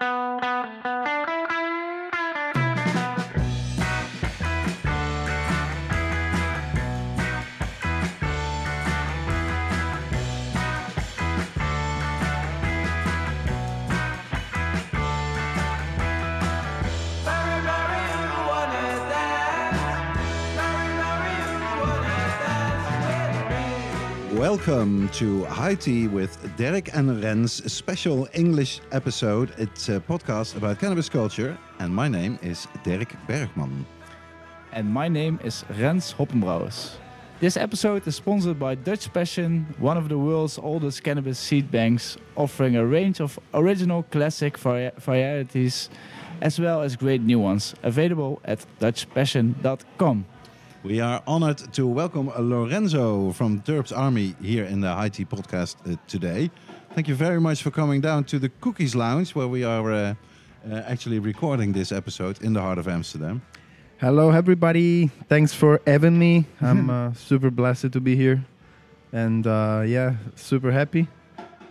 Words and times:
Música 0.00 0.47
Welcome 24.48 25.10
to 25.10 25.44
High 25.44 25.74
Tea 25.74 26.08
with 26.08 26.56
Derrick 26.56 26.94
and 26.94 27.22
Rens 27.22 27.70
special 27.70 28.26
English 28.32 28.80
episode. 28.92 29.52
It's 29.58 29.90
a 29.90 30.00
podcast 30.00 30.56
about 30.56 30.78
cannabis 30.78 31.10
culture, 31.10 31.58
and 31.80 31.94
my 31.94 32.08
name 32.08 32.38
is 32.40 32.66
Derrick 32.82 33.14
Bergman. 33.26 33.84
And 34.72 34.88
my 34.88 35.06
name 35.06 35.38
is 35.44 35.66
Rens 35.78 36.14
Hoppenbrouwers. 36.14 36.94
This 37.40 37.58
episode 37.58 38.06
is 38.06 38.16
sponsored 38.16 38.58
by 38.58 38.74
Dutch 38.74 39.12
Passion, 39.12 39.66
one 39.78 39.98
of 39.98 40.08
the 40.08 40.16
world's 40.16 40.56
oldest 40.56 41.04
cannabis 41.04 41.38
seed 41.38 41.70
banks, 41.70 42.16
offering 42.34 42.76
a 42.76 42.86
range 42.86 43.20
of 43.20 43.38
original 43.52 44.04
classic 44.04 44.56
vari- 44.56 44.92
varieties 44.96 45.90
as 46.40 46.58
well 46.58 46.80
as 46.80 46.96
great 46.96 47.20
new 47.20 47.38
ones, 47.38 47.74
available 47.82 48.40
at 48.46 48.64
dutchpassion.com. 48.80 50.24
We 50.84 51.00
are 51.00 51.20
honored 51.26 51.58
to 51.74 51.86
welcome 51.88 52.30
Lorenzo 52.38 53.32
from 53.32 53.60
Terps 53.62 53.96
Army 53.96 54.36
here 54.40 54.64
in 54.64 54.80
the 54.80 54.94
High 54.94 55.08
Tea 55.08 55.24
podcast 55.24 55.74
uh, 55.84 55.96
today. 56.06 56.52
Thank 56.94 57.08
you 57.08 57.16
very 57.16 57.40
much 57.40 57.64
for 57.64 57.72
coming 57.72 58.00
down 58.00 58.22
to 58.24 58.38
the 58.38 58.48
Cookies 58.48 58.94
Lounge, 58.94 59.34
where 59.34 59.48
we 59.48 59.64
are 59.64 59.92
uh, 59.92 60.14
uh, 60.70 60.74
actually 60.86 61.18
recording 61.18 61.72
this 61.72 61.90
episode 61.90 62.40
in 62.42 62.52
the 62.52 62.60
heart 62.60 62.78
of 62.78 62.86
Amsterdam. 62.86 63.42
Hello, 63.98 64.30
everybody. 64.30 65.08
Thanks 65.28 65.52
for 65.52 65.80
having 65.84 66.16
me. 66.16 66.46
I'm 66.60 66.88
uh, 66.90 67.12
super 67.14 67.50
blessed 67.50 67.90
to 67.92 68.00
be 68.00 68.14
here, 68.14 68.44
and 69.12 69.44
uh, 69.48 69.82
yeah, 69.84 70.14
super 70.36 70.70
happy. 70.70 71.08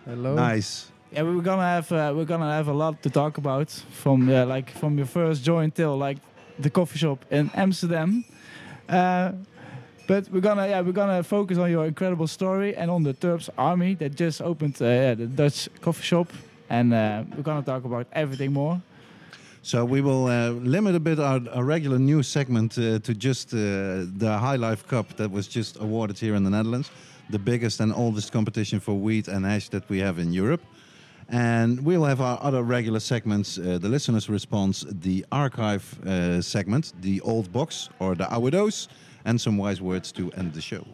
Hello. 0.06 0.36
Nice. 0.36 0.92
Yeah, 1.14 1.22
we're 1.22 1.42
gonna 1.42 1.62
have 1.62 1.90
uh, 1.94 2.14
we're 2.14 2.26
gonna 2.26 2.52
have 2.52 2.68
a 2.68 2.74
lot 2.74 3.02
to 3.04 3.10
talk 3.10 3.38
about 3.38 3.72
from 3.92 4.30
uh, 4.30 4.46
like 4.46 4.70
from 4.70 4.98
your 4.98 5.08
first 5.08 5.46
joint 5.46 5.76
till 5.76 5.96
like 5.96 6.18
the 6.60 6.70
coffee 6.70 7.00
shop 7.00 7.24
in 7.32 7.50
Amsterdam. 7.56 8.26
Uh, 8.90 9.32
but 10.08 10.30
we're 10.32 10.40
gonna 10.40 10.68
yeah 10.68 10.82
we're 10.82 10.94
gonna 10.94 11.22
focus 11.22 11.58
on 11.58 11.70
your 11.70 11.86
incredible 11.86 12.28
story 12.28 12.76
and 12.76 12.90
on 12.90 13.04
the 13.04 13.14
Terps 13.14 13.50
Army 13.58 13.96
that 13.96 14.16
just 14.16 14.42
opened 14.42 14.82
uh, 14.82 14.86
yeah, 14.86 15.16
the 15.16 15.28
Dutch 15.28 15.70
coffee 15.82 16.04
shop, 16.04 16.28
and 16.70 16.94
uh, 16.94 17.24
we're 17.36 17.44
gonna 17.44 17.66
talk 17.66 17.84
about 17.84 18.08
everything 18.14 18.54
more. 18.54 18.82
So 19.64 19.84
we 19.84 20.00
will 20.00 20.28
uh, 20.28 20.52
limit 20.52 20.96
a 20.96 21.00
bit 21.00 21.20
our, 21.20 21.42
our 21.52 21.66
regular 21.66 22.00
news 22.00 22.30
segment 22.30 22.78
uh, 22.78 23.00
to 23.00 23.14
just 23.14 23.54
uh, 23.54 23.58
the 24.18 24.38
High 24.40 24.56
Life 24.56 24.88
Cup 24.88 25.18
that 25.18 25.30
was 25.30 25.46
just 25.46 25.78
awarded 25.82 26.18
here 26.18 26.36
in 26.36 26.44
the 26.46 26.50
Netherlands, 26.50 26.90
the 27.30 27.40
biggest 27.40 27.82
and 27.82 27.94
oldest 27.94 28.32
competition 28.32 28.80
for 28.80 28.94
wheat 28.94 29.28
and 29.28 29.46
hash 29.46 29.68
that 29.70 29.90
we 29.90 30.00
have 30.00 30.20
in 30.20 30.32
Europe. 30.32 30.62
And 31.30 31.84
we'll 31.84 32.06
have 32.06 32.22
our 32.22 32.40
other 32.42 32.64
regular 32.64 33.00
segments, 33.00 33.58
uh, 33.58 33.78
the 33.82 33.90
listener's 33.90 34.30
response, 34.30 34.86
the 34.90 35.26
archive 35.32 35.84
uh, 36.06 36.42
segment, 36.42 36.94
the 37.02 37.20
old 37.22 37.52
box 37.52 37.90
or 38.00 38.16
the 38.16 38.34
oude 38.34 38.88
and 39.26 39.40
some 39.40 39.58
wise 39.58 39.82
words 39.82 40.12
to 40.14 40.32
end 40.32 40.54
the 40.54 40.62
show. 40.62 40.86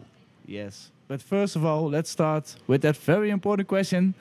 Yes. 0.46 0.90
But 1.06 1.22
first 1.22 1.54
of 1.54 1.64
all, 1.64 1.88
let's 1.88 2.10
start 2.10 2.56
with 2.66 2.82
that 2.82 2.96
very 2.96 3.30
important 3.30 3.68
question: 3.68 4.14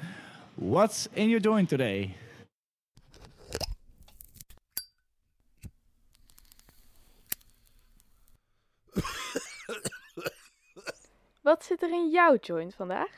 What's 0.56 1.08
in 1.16 1.30
your 1.30 1.40
joint 1.40 1.70
today? 1.70 2.16
Wat 11.44 11.64
zit 11.64 11.82
er 11.84 11.90
in 11.90 12.10
jouw 12.12 12.38
joint 12.42 12.76
vandaag? 12.76 13.12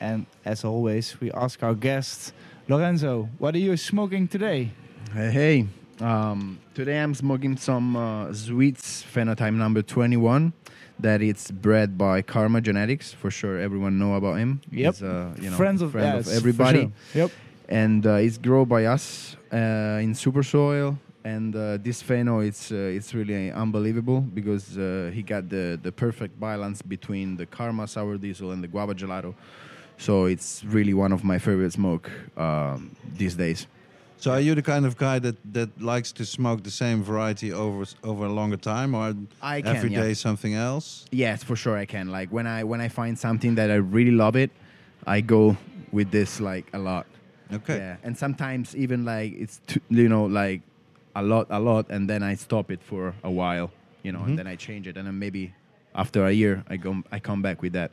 And 0.00 0.26
as 0.44 0.64
always, 0.64 1.20
we 1.20 1.30
ask 1.32 1.62
our 1.62 1.74
guest, 1.74 2.32
Lorenzo, 2.68 3.28
what 3.38 3.54
are 3.54 3.58
you 3.58 3.76
smoking 3.76 4.28
today? 4.28 4.70
Hey, 5.12 5.30
hey. 5.30 5.66
Um, 6.00 6.60
today 6.74 7.00
I'm 7.00 7.14
smoking 7.14 7.56
some 7.56 7.96
uh, 7.96 8.32
Sweets 8.32 9.02
Phenotype 9.12 9.54
number 9.54 9.82
21. 9.82 10.52
That 11.00 11.22
it's 11.22 11.50
bred 11.52 11.96
by 11.96 12.22
Karma 12.22 12.60
Genetics. 12.60 13.12
For 13.12 13.30
sure, 13.30 13.58
everyone 13.58 13.98
know 13.98 14.14
about 14.14 14.34
him. 14.38 14.60
Yep. 14.72 14.94
He's, 14.94 15.02
uh, 15.02 15.32
you 15.40 15.50
know, 15.50 15.56
Friends 15.56 15.80
of, 15.80 15.92
friend 15.92 16.18
of 16.18 16.28
everybody. 16.28 16.90
sure. 17.12 17.22
Yep. 17.22 17.30
and 17.68 18.06
uh, 18.06 18.14
it's 18.14 18.36
grown 18.38 18.66
by 18.66 18.86
us 18.86 19.36
uh, 19.52 20.00
in 20.02 20.14
super 20.14 20.42
soil 20.42 20.98
and 21.24 21.54
uh, 21.54 21.76
this 21.76 22.02
pheno 22.02 22.46
it's 22.46 22.72
uh, 22.72 22.76
it's 22.96 23.12
really 23.12 23.50
unbelievable 23.52 24.20
because 24.22 24.78
uh, 24.78 25.10
he 25.12 25.22
got 25.22 25.48
the 25.50 25.78
the 25.82 25.92
perfect 25.92 26.38
balance 26.40 26.80
between 26.80 27.36
the 27.36 27.44
karma 27.44 27.86
sour 27.86 28.16
diesel 28.16 28.52
and 28.52 28.62
the 28.64 28.68
guava 28.68 28.94
gelato 28.94 29.34
so 29.98 30.26
it's 30.26 30.64
really 30.64 30.94
one 30.94 31.12
of 31.12 31.22
my 31.24 31.38
favorite 31.38 31.72
smoke 31.72 32.10
um, 32.36 32.94
these 33.16 33.34
days 33.36 33.66
So 34.20 34.30
are 34.32 34.40
you 34.40 34.54
the 34.54 34.62
kind 34.62 34.84
of 34.86 34.96
guy 34.96 35.20
that, 35.20 35.36
that 35.52 35.68
likes 35.80 36.10
to 36.12 36.24
smoke 36.24 36.62
the 36.62 36.70
same 36.70 37.02
variety 37.04 37.52
over 37.52 37.84
over 38.02 38.26
a 38.26 38.32
longer 38.40 38.56
time 38.58 38.94
or 38.94 39.14
I 39.40 39.62
can, 39.62 39.76
every 39.76 39.90
yeah. 39.90 40.02
day 40.02 40.14
something 40.14 40.54
else? 40.54 41.04
yes 41.10 41.44
for 41.44 41.56
sure 41.56 41.76
i 41.84 41.86
can 41.86 42.06
like 42.18 42.28
when 42.36 42.46
i 42.46 42.64
when 42.64 42.80
i 42.80 42.88
find 42.88 43.18
something 43.18 43.54
that 43.56 43.70
i 43.70 43.78
really 43.96 44.16
love 44.24 44.36
it 44.44 44.50
i 45.06 45.20
go 45.20 45.56
with 45.92 46.10
this 46.10 46.40
like 46.40 46.66
a 46.72 46.78
lot 46.78 47.06
Okay. 47.50 47.78
Yeah, 47.78 47.96
and 48.04 48.12
sometimes 48.18 48.76
even 48.76 49.04
like 49.06 49.32
it's 49.42 49.56
too, 49.66 49.80
you 49.88 50.08
know 50.08 50.26
like 50.26 50.60
a 51.14 51.22
lot, 51.22 51.46
a 51.50 51.58
lot, 51.58 51.86
and 51.90 52.08
then 52.10 52.22
I 52.22 52.36
stop 52.36 52.70
it 52.70 52.80
for 52.82 53.14
a 53.24 53.30
while, 53.30 53.70
you 54.04 54.12
know, 54.12 54.20
Mhm. 54.20 54.28
and 54.28 54.38
then 54.38 54.46
I 54.46 54.56
change 54.56 54.86
it, 54.86 54.96
and 54.98 55.06
then 55.08 55.18
maybe 55.18 55.52
after 55.94 56.26
a 56.26 56.30
year 56.30 56.62
I 56.68 56.76
go, 56.76 57.02
I 57.10 57.18
come 57.20 57.40
back 57.42 57.62
with 57.62 57.72
that. 57.72 57.90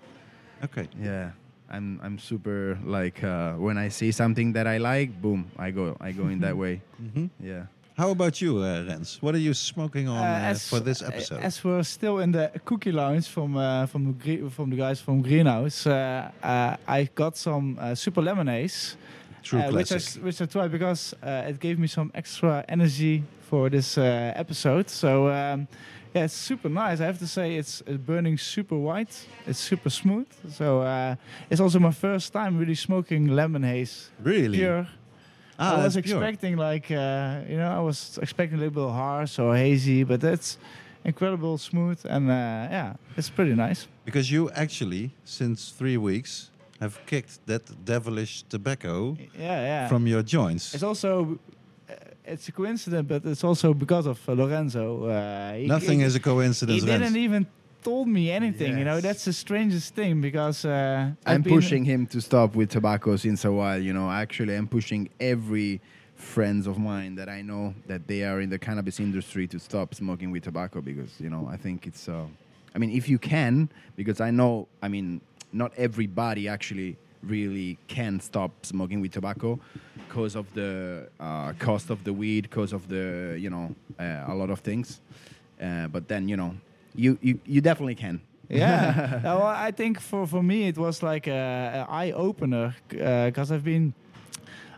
Okay. 0.64 0.88
Yeah, 1.02 1.32
I'm 1.76 2.00
I'm 2.04 2.18
super 2.20 2.78
like 2.84 3.24
uh, 3.24 3.54
when 3.66 3.78
I 3.78 3.90
see 3.90 4.12
something 4.12 4.54
that 4.54 4.68
I 4.68 4.78
like, 4.78 5.10
boom, 5.22 5.46
I 5.58 5.72
go, 5.72 5.96
I 6.00 6.12
go 6.12 6.28
in 6.28 6.40
that 6.42 6.56
way. 6.58 6.82
hmm 6.98 7.28
Yeah. 7.40 7.66
How 7.98 8.10
about 8.12 8.42
you, 8.42 8.58
uh, 8.60 8.84
Rens? 8.88 9.18
What 9.22 9.36
are 9.36 9.40
you 9.42 9.54
smoking 9.54 10.10
on 10.10 10.18
Uh, 10.20 10.52
uh, 10.52 10.54
for 10.70 10.80
this 10.84 11.02
episode? 11.02 11.40
As 11.44 11.64
we're 11.64 11.84
still 11.84 12.20
in 12.20 12.32
the 12.32 12.52
cookie 12.66 12.92
lounge 12.92 13.28
from 13.30 13.56
uh, 13.56 13.86
from 13.88 14.06
the 14.06 14.14
gre- 14.24 14.50
from 14.50 14.70
the 14.70 14.76
guys 14.76 15.00
from 15.02 15.22
Greenhouse, 15.22 15.88
uh, 15.88 16.30
uh, 16.44 16.76
I 16.88 17.10
got 17.16 17.38
some 17.38 17.78
uh, 17.80 17.96
super 17.96 18.22
lemon 18.22 18.48
haze, 18.48 18.98
True 19.44 19.60
uh, 19.60 19.72
which 19.72 19.92
I 19.92 20.00
which 20.26 20.42
I 20.42 20.46
tried 20.46 20.72
because 20.72 21.16
uh, 21.24 21.50
it 21.50 21.60
gave 21.60 21.80
me 21.80 21.88
some 21.88 22.12
extra 22.14 22.64
energy 22.68 23.24
for 23.50 23.70
this 23.70 23.98
uh, 23.98 24.34
episode. 24.36 24.90
So 24.90 25.30
um, 25.30 25.68
yeah, 26.16 26.24
it's 26.26 26.34
super 26.34 26.70
nice. 26.70 27.02
I 27.02 27.06
have 27.06 27.20
to 27.20 27.28
say, 27.28 27.56
it's, 27.58 27.82
it's 27.86 27.98
burning 27.98 28.38
super 28.38 28.78
white. 28.78 29.28
It's 29.46 29.60
super 29.60 29.90
smooth. 29.90 30.28
So 30.50 30.82
uh, 30.82 31.16
it's 31.50 31.60
also 31.62 31.80
my 31.80 31.92
first 31.92 32.32
time 32.32 32.58
really 32.58 32.76
smoking 32.76 33.28
lemon 33.28 33.64
haze 33.64 34.10
really? 34.24 34.58
pure. 34.58 34.88
Ah, 35.60 35.74
I 35.74 35.84
was 35.86 35.94
that's 35.96 36.06
pure. 36.08 36.18
expecting 36.24 36.58
like 36.58 36.90
uh, 36.92 37.42
you 37.50 37.58
know 37.58 37.70
I 37.70 37.80
was 37.80 38.18
expecting 38.22 38.58
a 38.60 38.62
little 38.64 38.84
bit 38.88 38.94
harsh 38.94 39.40
or 39.40 39.56
hazy, 39.56 40.04
but 40.04 40.20
that's 40.22 40.58
incredible 41.04 41.58
smooth 41.58 42.00
and 42.06 42.30
uh, 42.30 42.34
yeah, 42.72 42.94
it's 43.18 43.30
pretty 43.30 43.54
nice. 43.56 43.88
Because 44.06 44.30
you 44.32 44.50
actually, 44.52 45.12
since 45.24 45.70
three 45.78 45.98
weeks, 45.98 46.50
have 46.82 47.00
kicked 47.06 47.40
that 47.48 47.62
devilish 47.86 48.44
tobacco 48.50 49.16
Yeah, 49.40 49.62
yeah. 49.62 49.88
from 49.88 50.08
your 50.08 50.24
joints. 50.24 50.74
it's 50.74 50.84
also 50.84 51.40
it's 52.28 52.48
a 52.48 52.52
coincidence, 52.52 53.08
but 53.08 53.26
it's 53.26 53.44
also 53.44 53.74
because 53.74 54.06
of 54.06 54.20
uh, 54.28 54.34
Lorenzo. 54.34 55.06
Uh, 55.06 55.54
he, 55.54 55.68
Nothing 55.68 56.00
he, 56.00 56.06
is 56.06 56.16
a 56.16 56.20
coincidence. 56.20 56.84
He 56.84 56.90
Rens. 56.90 57.02
didn't 57.02 57.18
even 57.18 57.48
told 57.84 58.08
me 58.08 58.32
anything. 58.32 58.78
You 58.78 58.86
know, 58.86 59.00
that's 59.00 59.26
the 59.26 59.34
strangest 59.34 59.94
thing 59.96 60.22
because 60.22 60.66
uh, 60.66 61.12
I've 61.26 61.36
I'm 61.36 61.44
pushing 61.44 61.86
him 61.86 62.08
to 62.08 62.22
stop 62.22 62.56
with 62.56 62.70
tobacco 62.72 63.16
since 63.16 63.46
a 63.46 63.52
while. 63.52 63.80
You 63.80 63.94
know, 63.94 64.10
actually, 64.10 64.56
I'm 64.56 64.68
pushing 64.68 65.10
every 65.20 65.82
friends 66.16 66.66
of 66.66 66.78
mine 66.78 67.16
that 67.16 67.30
I 67.30 67.42
know 67.42 67.74
that 67.88 68.08
they 68.08 68.24
are 68.24 68.42
in 68.42 68.50
the 68.50 68.58
cannabis 68.58 69.00
industry 69.00 69.48
to 69.48 69.60
stop 69.60 69.94
smoking 69.94 70.32
with 70.32 70.44
tobacco 70.44 70.82
because 70.82 71.12
you 71.20 71.30
know 71.30 71.48
I 71.52 71.58
think 71.58 71.88
it's. 71.88 72.10
Uh, 72.10 72.26
I 72.74 72.78
mean, 72.78 72.92
if 72.92 73.08
you 73.08 73.18
can, 73.18 73.70
because 73.96 74.20
I 74.20 74.32
know, 74.32 74.68
I 74.82 74.90
mean, 74.90 75.22
not 75.54 75.72
everybody 75.78 76.50
actually 76.50 76.98
really 77.28 77.78
can 77.88 78.20
stop 78.20 78.52
smoking 78.66 79.02
with 79.02 79.12
tobacco 79.12 79.60
because 80.08 80.36
of 80.36 80.46
the 80.54 81.10
uh, 81.20 81.54
cost 81.60 81.90
of 81.90 82.04
the 82.04 82.14
weed, 82.14 82.44
because 82.44 82.74
of 82.74 82.88
the 82.88 83.38
you 83.40 83.50
know 83.50 83.76
uh, 84.00 84.26
a 84.28 84.36
lot 84.36 84.50
of 84.50 84.60
things. 84.60 85.02
Uh, 85.62 85.88
but 85.88 86.08
then 86.08 86.28
you 86.28 86.38
know, 86.38 86.56
you 86.96 87.18
you, 87.22 87.40
you 87.46 87.62
definitely 87.62 87.96
can. 87.96 88.22
yeah. 88.50 89.22
Uh, 89.26 89.38
well, 89.40 89.48
I 89.48 89.72
think 89.72 90.00
for, 90.00 90.28
for 90.28 90.44
me 90.44 90.68
it 90.68 90.78
was 90.78 91.02
like 91.02 91.28
a, 91.28 91.86
a 91.88 91.92
eye 91.92 92.12
opener 92.12 92.76
because 92.90 93.52
I've 93.52 93.64
been 93.64 93.94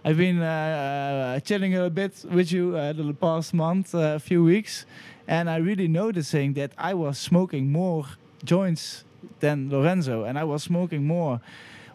I've 0.07 0.15
been 0.15 0.41
uh, 0.41 1.35
uh, 1.35 1.39
chilling 1.41 1.75
a 1.75 1.89
bit 1.89 2.23
with 2.31 2.49
you 2.51 2.77
uh, 2.77 2.93
the 2.93 3.13
past 3.13 3.53
month, 3.53 3.93
uh, 3.93 4.15
a 4.15 4.19
few 4.19 4.41
weeks, 4.41 4.85
and 5.27 5.49
I 5.49 5.57
really 5.57 5.89
noticing 5.89 6.53
that 6.53 6.71
I 6.77 6.93
was 6.93 7.17
smoking 7.17 7.73
more 7.73 8.05
joints 8.45 9.03
than 9.41 9.69
Lorenzo, 9.69 10.23
and 10.23 10.39
I 10.39 10.45
was 10.45 10.63
smoking 10.63 11.05
more. 11.05 11.41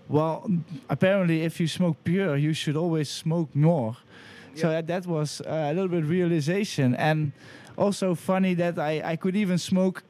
Well, 0.09 0.51
apparently, 0.89 1.43
if 1.43 1.61
you 1.61 1.67
smoke 1.67 1.97
pure, 2.05 2.37
you 2.37 2.53
should 2.53 2.77
always 2.77 3.09
smoke 3.09 3.55
more. 3.55 3.97
So 4.55 4.69
that, 4.69 4.87
that 4.87 5.07
was 5.07 5.41
uh, 5.41 5.71
a 5.71 5.73
little 5.73 5.89
bit 5.89 6.05
realization, 6.05 6.95
and 6.97 7.33
also 7.79 8.15
funny 8.15 8.55
that 8.55 8.79
I 8.79 9.13
I 9.13 9.17
could 9.17 9.35
even 9.35 9.57
smoke 9.59 10.03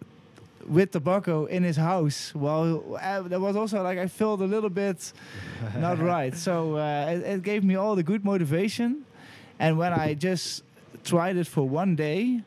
with 0.66 0.90
tobacco 0.90 1.46
in 1.46 1.62
his 1.62 1.76
house. 1.76 2.34
Well, 2.34 2.98
uh, 3.00 3.22
that 3.28 3.40
was 3.40 3.54
also 3.56 3.82
like 3.82 3.98
I 3.98 4.08
felt 4.08 4.40
a 4.40 4.46
little 4.46 4.70
bit 4.70 5.12
not 5.78 5.98
right. 6.00 6.36
So 6.36 6.76
uh, 6.76 7.06
it, 7.10 7.22
it 7.22 7.42
gave 7.42 7.62
me 7.62 7.76
all 7.76 7.94
the 7.94 8.02
good 8.02 8.24
motivation, 8.24 9.04
and 9.60 9.78
when 9.78 9.92
I 9.92 10.14
just 10.14 10.64
tried 11.04 11.36
it 11.36 11.46
for 11.46 11.68
one 11.68 11.94
day, 11.94 12.42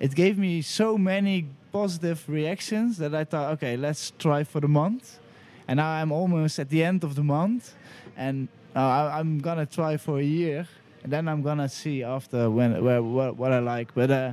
it 0.00 0.14
gave 0.14 0.38
me 0.38 0.62
so 0.62 0.96
many 0.96 1.46
positive 1.72 2.24
reactions 2.28 2.96
that 2.98 3.14
I 3.14 3.24
thought, 3.24 3.52
okay, 3.54 3.76
let's 3.76 4.12
try 4.18 4.44
for 4.44 4.60
the 4.60 4.68
month. 4.68 5.18
And 5.66 5.78
now 5.78 5.88
I'm 5.88 6.12
almost 6.12 6.58
at 6.58 6.68
the 6.68 6.84
end 6.84 7.04
of 7.04 7.14
the 7.14 7.22
month, 7.22 7.74
and 8.16 8.48
uh, 8.76 8.80
I, 8.80 9.18
I'm 9.18 9.38
gonna 9.38 9.66
try 9.66 9.96
for 9.96 10.18
a 10.18 10.22
year, 10.22 10.66
and 11.02 11.12
then 11.12 11.28
I'm 11.28 11.42
gonna 11.42 11.68
see 11.68 12.02
after 12.02 12.50
when 12.50 12.82
where, 12.84 13.02
what, 13.02 13.36
what 13.36 13.52
I 13.52 13.60
like. 13.60 13.94
But 13.94 14.10
uh, 14.10 14.32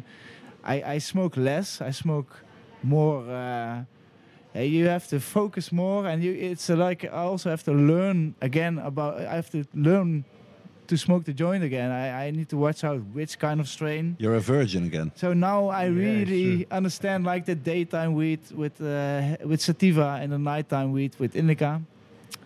I, 0.64 0.84
I 0.84 0.98
smoke 0.98 1.38
less. 1.38 1.82
I 1.82 1.92
smoke 1.92 2.44
more. 2.84 3.28
Uh, 3.30 3.84
you 4.54 4.88
have 4.88 5.08
to 5.08 5.20
focus 5.20 5.72
more, 5.72 6.06
and 6.08 6.22
you 6.22 6.34
it's 6.34 6.68
like 6.70 7.06
I 7.06 7.24
also 7.24 7.50
have 7.50 7.64
to 7.64 7.72
learn 7.72 8.36
again 8.42 8.78
about. 8.80 9.22
I 9.22 9.36
have 9.36 9.50
to 9.52 9.64
learn 9.74 10.26
to 10.92 10.98
smoke 10.98 11.24
the 11.24 11.34
joint 11.34 11.64
again. 11.64 11.90
I, 12.04 12.28
I 12.28 12.32
need 12.32 12.50
to 12.50 12.58
watch 12.58 12.84
out 12.84 13.00
which 13.18 13.34
kind 13.40 13.60
of 13.64 13.68
strain. 13.68 14.16
You're 14.20 14.36
a 14.44 14.46
virgin 14.56 14.84
again. 14.92 15.12
So 15.16 15.28
now 15.34 15.60
I 15.70 15.86
Yeah, 15.86 16.04
really 16.06 16.58
sure. 16.58 16.78
understand 16.80 17.20
like 17.34 17.44
the 17.46 17.56
daytime 17.56 18.12
weed 18.22 18.40
with 18.62 18.76
uh, 18.82 19.50
with 19.50 19.60
sativa 19.62 20.10
and 20.22 20.30
the 20.32 20.38
nighttime 20.54 20.90
weed 20.98 21.12
with 21.20 21.32
indica. 21.36 21.72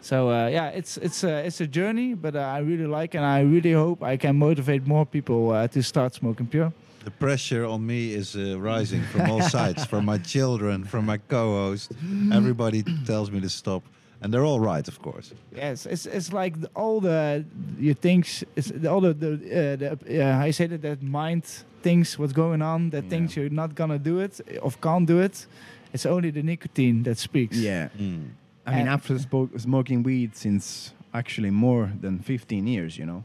So 0.01 0.17
uh, 0.29 0.47
yeah, 0.57 0.77
it's 0.79 0.97
it's 1.07 1.23
uh, 1.23 1.47
it's 1.47 1.59
a 1.61 1.67
journey, 1.79 2.13
but 2.15 2.35
uh, 2.35 2.57
I 2.57 2.59
really 2.69 2.87
like 2.99 3.17
and 3.17 3.25
I 3.25 3.39
really 3.53 3.73
hope 3.73 4.03
I 4.13 4.17
can 4.17 4.35
motivate 4.47 4.81
more 4.87 5.05
people 5.05 5.39
uh, 5.51 5.67
to 5.67 5.81
start 5.81 6.13
smoking 6.13 6.47
pure. 6.47 6.71
The 7.05 7.11
pressure 7.11 7.65
on 7.65 7.79
me 7.85 8.13
is 8.21 8.35
uh, 8.35 8.41
rising 8.73 9.03
from 9.11 9.29
all 9.31 9.41
sides, 9.57 9.85
from 9.85 10.05
my 10.05 10.17
children, 10.17 10.83
from 10.85 11.05
my 11.05 11.17
co-host. 11.29 11.91
Everybody 12.31 12.83
tells 13.05 13.29
me 13.29 13.39
to 13.41 13.49
stop, 13.49 13.81
and 14.25 14.33
they're 14.33 14.43
all 14.45 14.59
right, 14.59 14.87
of 14.87 14.97
course. 15.01 15.33
Yes, 15.55 15.85
it's 15.85 16.05
it's 16.07 16.33
like 16.33 16.59
the, 16.61 16.69
all 16.75 16.99
the 17.01 17.43
you 17.79 17.93
thinks 17.93 18.43
it's 18.55 18.71
all 18.85 19.01
the 19.01 19.13
the, 19.13 19.31
uh, 19.33 19.75
the 19.77 20.21
uh, 20.23 20.47
I 20.47 20.51
say 20.51 20.67
that 20.67 20.81
that 20.81 21.01
mind 21.01 21.43
thinks 21.83 22.17
what's 22.19 22.33
going 22.33 22.61
on, 22.61 22.89
that 22.89 23.03
Yeah. 23.03 23.09
thinks 23.09 23.35
you're 23.35 23.49
not 23.53 23.75
gonna 23.75 23.99
do 23.99 24.19
it 24.19 24.41
or 24.61 24.71
can't 24.81 25.07
do 25.07 25.19
it. 25.21 25.47
It's 25.93 26.05
only 26.05 26.31
the 26.31 26.41
nicotine 26.43 27.03
that 27.03 27.17
speaks. 27.17 27.57
Yeah. 27.57 27.89
Mm. 27.97 28.29
I 28.67 28.75
mean, 28.75 28.87
after 28.87 29.13
spo- 29.19 29.49
smoking 29.59 30.03
weed 30.03 30.35
since 30.35 30.93
actually 31.13 31.51
more 31.51 31.91
than 32.01 32.19
15 32.19 32.67
years, 32.67 32.97
you 32.97 33.05
know, 33.05 33.23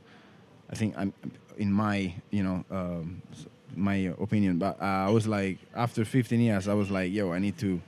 I 0.72 0.76
think 0.76 0.94
I'm 0.98 1.12
in 1.56 1.72
my, 1.72 2.14
you 2.30 2.42
know, 2.42 2.64
um, 2.70 3.22
s- 3.32 3.46
my 3.74 4.12
opinion. 4.20 4.58
But 4.58 4.76
uh, 4.80 5.08
I 5.08 5.10
was 5.10 5.26
like, 5.26 5.58
after 5.74 6.04
15 6.04 6.40
years, 6.40 6.68
I 6.68 6.74
was 6.74 6.90
like, 6.90 7.10
yo, 7.12 7.32
I 7.32 7.38
need 7.40 7.56
to 7.58 7.80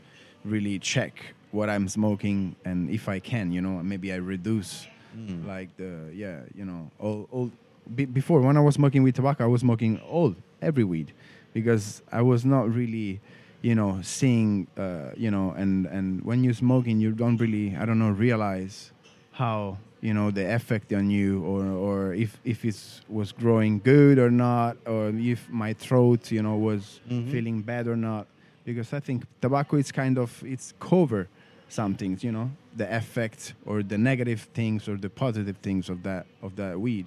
really 0.45 0.79
check 0.79 1.35
what 1.53 1.69
I'm 1.71 1.89
smoking, 1.89 2.57
and 2.65 2.91
if 2.91 3.09
I 3.09 3.19
can, 3.21 3.53
you 3.53 3.61
know, 3.61 3.83
maybe 3.83 4.13
I 4.13 4.17
reduce 4.17 4.87
Mm. 5.17 5.47
like 5.47 5.69
the 5.77 6.09
yeah, 6.15 6.41
you 6.55 6.65
know, 6.65 6.91
all 6.99 7.29
all. 7.31 7.51
Be- 7.95 8.07
before 8.07 8.41
when 8.41 8.57
I 8.57 8.61
was 8.61 8.75
smoking 8.77 9.03
with 9.03 9.15
tobacco, 9.17 9.45
I 9.45 9.47
was 9.47 9.61
smoking 9.61 9.99
all 10.11 10.35
every 10.63 10.85
weed 10.85 11.13
because 11.53 12.01
I 12.11 12.23
was 12.23 12.45
not 12.47 12.73
really, 12.75 13.21
you 13.61 13.75
know, 13.75 14.01
seeing, 14.03 14.69
uh, 14.79 15.11
you 15.15 15.31
know, 15.31 15.51
and 15.53 15.85
and 15.87 16.25
when 16.25 16.43
you're 16.45 16.55
smoking, 16.55 16.99
you 16.99 17.11
don't 17.13 17.37
really, 17.37 17.77
I 17.77 17.85
don't 17.85 17.99
know, 17.99 18.09
realize 18.11 18.91
how 19.33 19.77
you 20.01 20.15
know 20.15 20.31
the 20.31 20.47
effect 20.55 20.93
on 20.95 21.11
you 21.11 21.45
or 21.45 21.63
or 21.67 22.15
if 22.15 22.41
if 22.45 22.65
it 22.65 22.79
was 23.09 23.33
growing 23.33 23.81
good 23.85 24.19
or 24.19 24.31
not 24.31 24.77
or 24.87 25.09
if 25.11 25.47
my 25.51 25.75
throat 25.75 26.31
you 26.33 26.43
know 26.43 26.57
was 26.57 27.01
Mhm. 27.11 27.31
feeling 27.31 27.61
bad 27.63 27.87
or 27.87 27.97
not 27.97 28.27
because 28.65 28.93
i 28.93 29.01
think 29.01 29.23
tobacco 29.41 29.77
is 29.77 29.93
kind 29.93 30.19
of 30.19 30.43
it's 30.45 30.75
cover 30.81 31.29
some 31.73 31.95
things 31.95 32.23
you 32.23 32.31
know 32.33 32.51
the 32.77 32.87
effect 32.97 33.55
or 33.67 33.83
the 33.83 33.97
negative 33.99 34.41
things 34.55 34.89
or 34.89 34.97
the 34.97 35.09
positive 35.09 35.57
things 35.63 35.89
of 35.89 36.03
that 36.03 36.27
of 36.43 36.55
that 36.57 36.79
weed 36.79 37.07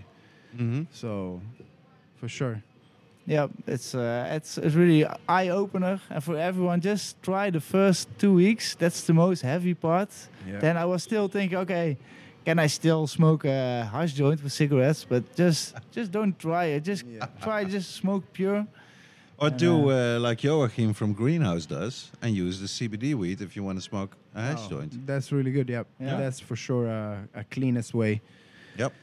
Mhm. 0.57 0.85
so 0.91 1.41
for 2.19 2.27
sure 2.29 2.57
Yeah, 3.27 3.47
it's 3.67 3.95
uh, 3.95 4.35
it's 4.37 4.57
it's 4.59 4.75
really 4.75 5.03
eye 5.27 5.49
opener, 5.49 5.99
and 6.11 6.23
for 6.23 6.37
everyone, 6.37 6.79
just 6.81 7.15
try 7.23 7.51
the 7.51 7.59
first 7.59 8.07
two 8.19 8.33
weeks. 8.35 8.75
That's 8.75 9.01
the 9.07 9.13
most 9.13 9.41
heavy 9.43 9.73
part. 9.73 10.09
yeah 10.47 10.59
Then 10.61 10.77
I 10.77 10.85
was 10.85 11.01
still 11.03 11.27
thinking, 11.27 11.57
okay, 11.61 11.97
can 12.45 12.59
I 12.65 12.67
still 12.69 13.07
smoke 13.07 13.47
a 13.49 13.89
hash 13.91 14.13
joint 14.13 14.43
with 14.43 14.53
cigarettes? 14.53 15.05
But 15.09 15.23
just 15.39 15.73
just 15.97 16.11
don't 16.11 16.37
try 16.39 16.65
it. 16.75 16.85
Just 16.87 17.03
Yeah. 17.05 17.25
try 17.41 17.65
just 17.73 17.95
smoke 17.95 18.23
pure. 18.31 18.65
Or 19.37 19.47
And, 19.47 19.57
do 19.59 19.89
uh, 19.91 20.15
uh, 20.17 20.19
like 20.29 20.43
Joachim 20.43 20.93
from 20.93 21.13
Greenhouse 21.13 21.65
does, 21.65 22.11
and 22.21 22.35
use 22.35 22.59
the 22.61 22.67
CBD 22.67 23.13
weed 23.15 23.41
if 23.41 23.55
you 23.55 23.63
want 23.65 23.77
to 23.77 23.81
smoke 23.81 24.15
a 24.33 24.41
hash 24.41 24.65
Oh, 24.65 24.69
joint. 24.69 25.05
that's 25.05 25.31
really 25.31 25.51
good 25.51 25.69
yep 25.69 25.87
Yeah. 25.99 26.17
that's 26.17 26.39
for 26.39 26.55
sure 26.55 26.87
uh, 26.87 27.39
a 27.41 27.43
cleanest 27.43 27.93
way 27.93 28.21
Yep. 28.77 28.93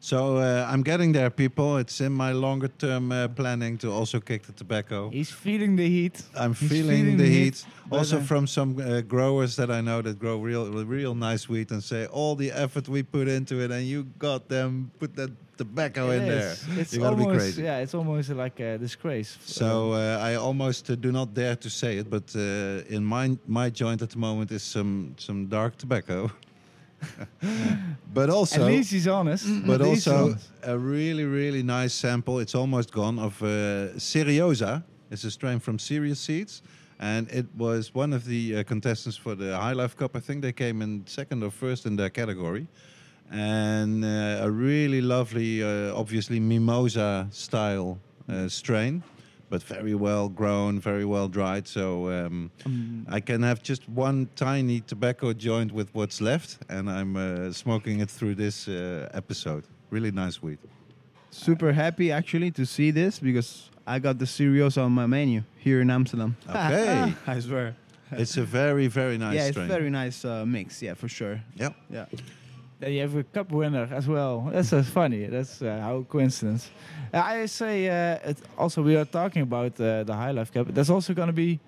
So 0.00 0.36
uh, 0.36 0.66
I'm 0.72 0.82
getting 0.82 1.12
there, 1.12 1.30
people. 1.30 1.78
It's 1.78 2.00
in 2.00 2.12
my 2.12 2.32
longer 2.32 2.68
term 2.68 3.10
uh, 3.10 3.28
planning 3.28 3.78
to 3.78 3.90
also 3.90 4.20
kick 4.20 4.42
the 4.42 4.52
tobacco. 4.52 5.10
He's 5.10 5.30
feeling 5.30 5.76
the 5.76 5.88
heat. 5.88 6.22
I'm 6.36 6.54
feeling, 6.54 6.86
feeling 6.86 7.16
the 7.16 7.24
the 7.24 7.30
heat. 7.30 7.54
heat, 7.56 7.66
Also 7.90 8.18
uh, 8.18 8.20
from 8.20 8.46
some 8.46 8.78
uh, 8.78 9.00
growers 9.00 9.56
that 9.56 9.70
I 9.70 9.80
know 9.80 10.02
that 10.02 10.18
grow 10.18 10.38
real, 10.38 10.70
real 10.84 11.14
nice 11.14 11.48
wheat 11.48 11.70
and 11.70 11.82
say 11.82 12.06
all 12.06 12.36
the 12.36 12.52
effort 12.52 12.88
we 12.88 13.02
put 13.02 13.26
into 13.26 13.54
it, 13.64 13.70
and 13.70 13.86
you 13.86 14.04
got 14.18 14.48
them 14.48 14.90
put 14.98 15.14
that 15.16 15.30
tobacco 15.56 16.10
It 16.10 16.16
in 16.18 16.28
there. 16.28 16.52
is. 16.52 16.64
It's 16.78 16.92
You 16.94 17.00
gotta 17.00 17.16
be 17.16 17.22
almost 17.22 17.40
crazy. 17.40 17.62
yeah. 17.62 17.78
It's 17.82 17.94
almost 17.94 18.30
like 18.30 18.60
a 18.60 18.78
disgrace. 18.78 19.38
So 19.44 19.92
uh, 19.92 20.18
I 20.30 20.34
almost 20.36 20.90
uh, 20.90 20.94
do 20.96 21.10
not 21.12 21.34
dare 21.34 21.56
to 21.56 21.68
say 21.70 21.98
it, 21.98 22.08
but 22.10 22.34
uh, 22.36 22.94
in 22.96 23.04
my 23.04 23.36
my 23.46 23.70
joint 23.70 24.02
at 24.02 24.10
the 24.10 24.18
moment 24.18 24.50
is 24.50 24.62
some 24.62 25.14
some 25.18 25.46
dark 25.48 25.76
tobacco. 25.76 26.30
but 28.14 28.30
also, 28.30 28.60
at 28.60 28.66
least 28.66 28.90
he's 28.90 29.06
honest. 29.08 29.46
but 29.66 29.80
At 29.80 29.86
also 29.86 30.14
honest. 30.24 30.48
a 30.62 30.76
really 30.78 31.24
really 31.24 31.62
nice 31.62 31.94
sample. 31.94 32.38
It's 32.40 32.54
almost 32.54 32.90
gone 32.92 33.18
of 33.18 33.42
uh, 33.42 33.46
Seriosa. 33.98 34.82
It's 35.10 35.24
a 35.24 35.30
strain 35.30 35.60
from 35.60 35.78
Serious 35.78 36.18
Seeds, 36.20 36.62
and 36.98 37.28
it 37.30 37.46
was 37.56 37.94
one 37.94 38.12
of 38.16 38.24
the 38.24 38.56
uh, 38.56 38.62
contestants 38.64 39.16
for 39.18 39.34
the 39.36 39.56
High 39.56 39.72
Life 39.74 39.94
Cup. 39.96 40.16
I 40.16 40.20
think 40.20 40.42
they 40.42 40.52
came 40.52 40.82
in 40.82 41.06
second 41.06 41.42
or 41.44 41.50
first 41.50 41.86
in 41.86 41.96
their 41.96 42.10
category, 42.10 42.66
and 43.30 44.04
uh, 44.04 44.44
a 44.46 44.50
really 44.50 45.00
lovely, 45.00 45.62
uh, 45.62 45.94
obviously 45.94 46.40
mimosa 46.40 47.26
style 47.30 47.98
uh, 48.28 48.48
strain. 48.48 49.02
But 49.48 49.62
very 49.62 49.94
well 49.94 50.28
grown, 50.28 50.80
very 50.80 51.04
well 51.04 51.28
dried. 51.28 51.68
So 51.68 52.08
um, 52.10 52.50
Um, 52.64 53.06
I 53.08 53.20
can 53.20 53.42
have 53.44 53.62
just 53.62 53.88
one 53.88 54.26
tiny 54.34 54.80
tobacco 54.80 55.32
joint 55.32 55.70
with 55.72 55.88
what's 55.94 56.20
left, 56.20 56.58
and 56.68 56.90
I'm 56.90 57.16
uh, 57.16 57.52
smoking 57.52 58.00
it 58.00 58.10
through 58.10 58.34
this 58.34 58.66
uh, 58.66 59.08
episode. 59.14 59.62
Really 59.90 60.10
nice 60.10 60.42
weed. 60.42 60.58
super 61.30 61.72
happy 61.72 62.10
actually 62.10 62.50
to 62.50 62.64
see 62.64 62.90
this 62.92 63.20
because 63.20 63.70
I 63.86 63.98
got 64.00 64.18
the 64.18 64.26
cereals 64.26 64.76
on 64.76 64.92
my 64.92 65.06
menu 65.06 65.42
here 65.58 65.80
in 65.80 65.90
Amsterdam. 65.90 66.36
Okay. 66.48 67.14
I 67.26 67.40
swear. 67.40 67.76
it's 68.10 68.36
a 68.36 68.42
very, 68.44 68.88
very 68.88 69.16
nice 69.18 69.34
yeah, 69.36 69.50
strain. 69.50 69.66
it's 69.66 69.74
very 69.74 69.90
nice 69.90 70.24
uh, 70.24 70.44
mix. 70.46 70.82
Yeah, 70.82 70.94
for 70.94 71.08
sure. 71.08 71.40
Yeah, 71.54 71.70
Yeah. 71.90 72.06
Then 72.78 72.92
you 72.92 73.00
have 73.00 73.16
a 73.16 73.24
cup 73.24 73.50
winner 73.52 73.88
as 73.90 74.06
well. 74.06 74.50
That's 74.52 74.72
uh, 74.72 74.82
funny. 74.82 75.26
That's 75.26 75.62
uh, 75.62 75.80
how 75.80 76.02
coincidence. 76.02 76.70
Uh, 77.12 77.22
I 77.24 77.46
say 77.46 77.88
uh, 77.88 78.34
also 78.58 78.82
we 78.82 78.96
are 78.96 79.06
talking 79.06 79.42
about 79.42 79.80
uh, 79.80 80.04
the 80.04 80.14
High 80.14 80.32
Life 80.32 80.52
Cup. 80.52 80.68
There's 80.68 80.90
also 80.90 81.14
going 81.14 81.28
to 81.28 81.32
be 81.32 81.58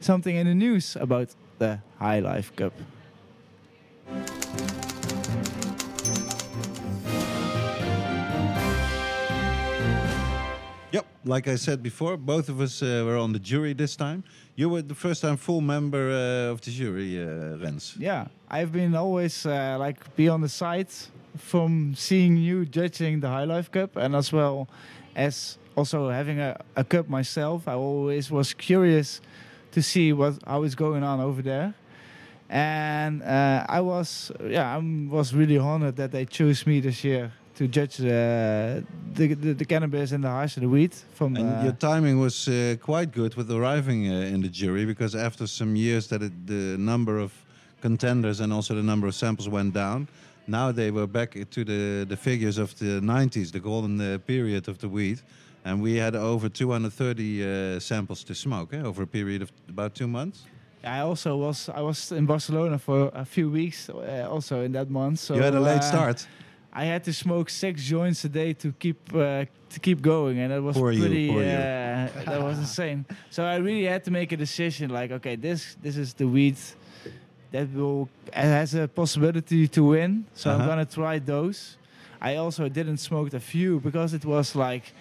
something 0.00 0.34
in 0.36 0.46
the 0.46 0.54
news 0.54 0.96
about 0.96 1.28
the 1.58 1.80
High 1.98 2.20
Life 2.20 2.54
Cup. 2.54 2.72
Like 11.28 11.46
I 11.46 11.56
said 11.56 11.82
before, 11.82 12.16
both 12.16 12.48
of 12.48 12.58
us 12.58 12.82
uh, 12.82 13.02
were 13.04 13.18
on 13.18 13.34
the 13.34 13.38
jury 13.38 13.74
this 13.74 13.96
time. 13.96 14.24
You 14.56 14.70
were 14.70 14.80
the 14.80 14.94
first 14.94 15.20
time 15.20 15.36
full 15.36 15.60
member 15.60 16.10
uh, 16.10 16.52
of 16.52 16.62
the 16.62 16.70
jury, 16.70 17.22
uh, 17.22 17.58
Rens. 17.58 17.94
Yeah, 17.98 18.28
I've 18.50 18.72
been 18.72 18.94
always 18.94 19.44
uh, 19.44 19.76
like 19.78 20.16
be 20.16 20.30
on 20.30 20.40
the 20.40 20.48
side 20.48 20.88
from 21.36 21.94
seeing 21.94 22.38
you 22.38 22.64
judging 22.64 23.20
the 23.20 23.28
High 23.28 23.44
Life 23.44 23.70
Cup, 23.70 23.96
and 23.96 24.16
as 24.16 24.32
well 24.32 24.68
as 25.14 25.58
also 25.76 26.08
having 26.08 26.40
a, 26.40 26.58
a 26.76 26.82
cup 26.82 27.10
myself. 27.10 27.68
I 27.68 27.74
always 27.74 28.30
was 28.30 28.54
curious 28.54 29.20
to 29.72 29.82
see 29.82 30.14
what 30.14 30.38
how 30.46 30.62
is 30.62 30.74
going 30.74 31.02
on 31.02 31.20
over 31.20 31.42
there, 31.42 31.74
and 32.48 33.22
uh, 33.22 33.66
I 33.68 33.82
was 33.82 34.32
yeah 34.48 34.74
I 34.74 34.78
was 34.78 35.34
really 35.34 35.58
honored 35.58 35.96
that 35.96 36.10
they 36.10 36.24
chose 36.24 36.66
me 36.66 36.80
this 36.80 37.04
year 37.04 37.32
to 37.58 37.66
judge 37.66 38.00
uh, 38.00 38.80
the, 39.14 39.34
the 39.34 39.52
the 39.54 39.64
cannabis 39.64 40.12
and 40.12 40.22
the 40.22 40.28
hash 40.28 40.56
and 40.56 40.64
the 40.64 40.68
weed 40.68 40.94
from. 41.14 41.36
And 41.36 41.48
uh, 41.48 41.64
your 41.64 41.76
timing 41.90 42.20
was 42.20 42.48
uh, 42.48 42.76
quite 42.80 43.10
good 43.12 43.34
with 43.34 43.50
arriving 43.50 44.06
uh, 44.06 44.34
in 44.34 44.40
the 44.42 44.48
jury 44.48 44.84
because 44.86 45.18
after 45.18 45.46
some 45.46 45.76
years 45.76 46.06
that 46.08 46.22
it, 46.22 46.32
the 46.46 46.76
number 46.78 47.18
of 47.18 47.32
contenders 47.80 48.40
and 48.40 48.52
also 48.52 48.74
the 48.74 48.82
number 48.82 49.06
of 49.08 49.14
samples 49.14 49.48
went 49.48 49.74
down, 49.74 50.08
Now 50.48 50.72
they 50.72 50.90
were 50.90 51.06
back 51.06 51.32
to 51.50 51.64
the, 51.64 52.06
the 52.08 52.16
figures 52.16 52.56
of 52.56 52.74
the 52.78 53.00
90s, 53.00 53.52
the 53.52 53.60
golden 53.60 54.00
uh, 54.00 54.18
period 54.18 54.66
of 54.68 54.78
the 54.78 54.88
weed. 54.88 55.20
And 55.64 55.82
we 55.82 55.96
had 55.96 56.16
over 56.16 56.48
230 56.48 57.76
uh, 57.76 57.80
samples 57.80 58.24
to 58.24 58.34
smoke 58.34 58.72
eh, 58.72 58.80
over 58.80 59.02
a 59.02 59.06
period 59.06 59.42
of 59.42 59.52
about 59.68 59.94
two 59.94 60.08
months. 60.08 60.44
I 60.82 61.00
also 61.00 61.36
was 61.36 61.68
I 61.68 61.82
was 61.82 62.12
in 62.12 62.24
Barcelona 62.24 62.78
for 62.78 63.10
a 63.12 63.24
few 63.24 63.50
weeks, 63.50 63.90
uh, 63.90 64.26
also 64.30 64.62
in 64.62 64.72
that 64.72 64.88
month. 64.88 65.18
So 65.18 65.34
you 65.34 65.42
had 65.42 65.54
a 65.54 65.60
late 65.60 65.82
uh, 65.82 65.90
start. 65.90 66.26
I 66.72 66.84
had 66.84 67.02
to 67.04 67.12
smoke 67.12 67.50
six 67.50 67.82
joints 67.82 68.24
a 68.24 68.28
day 68.28 68.52
to 68.54 68.72
keep 68.72 68.98
uh, 69.14 69.44
to 69.70 69.80
keep 69.80 70.00
going, 70.00 70.38
and 70.38 70.52
it 70.52 70.62
was 70.62 70.76
Poor 70.76 70.92
pretty. 70.94 71.22
you. 71.22 71.38
uh, 71.40 72.08
that 72.24 72.42
was 72.42 72.58
insane. 72.58 73.04
So 73.30 73.42
I 73.44 73.56
really 73.56 73.84
had 73.84 74.04
to 74.04 74.10
make 74.10 74.32
a 74.32 74.36
decision. 74.36 74.90
Like, 74.90 75.10
okay, 75.12 75.36
this 75.36 75.76
this 75.82 75.96
is 75.96 76.14
the 76.14 76.26
weed 76.26 76.56
that 77.52 77.72
will 77.74 78.08
has 78.32 78.74
a 78.74 78.86
possibility 78.86 79.66
to 79.68 79.82
win. 79.84 80.24
So 80.34 80.50
Uh-huh. 80.50 80.60
I'm 80.62 80.68
gonna 80.68 80.84
try 80.86 81.18
those. 81.20 81.76
I 82.20 82.36
also 82.36 82.68
didn't 82.68 82.98
smoke 82.98 83.32
a 83.36 83.40
few 83.40 83.80
because 83.80 84.12
it 84.16 84.24
was 84.24 84.54
like 84.54 84.92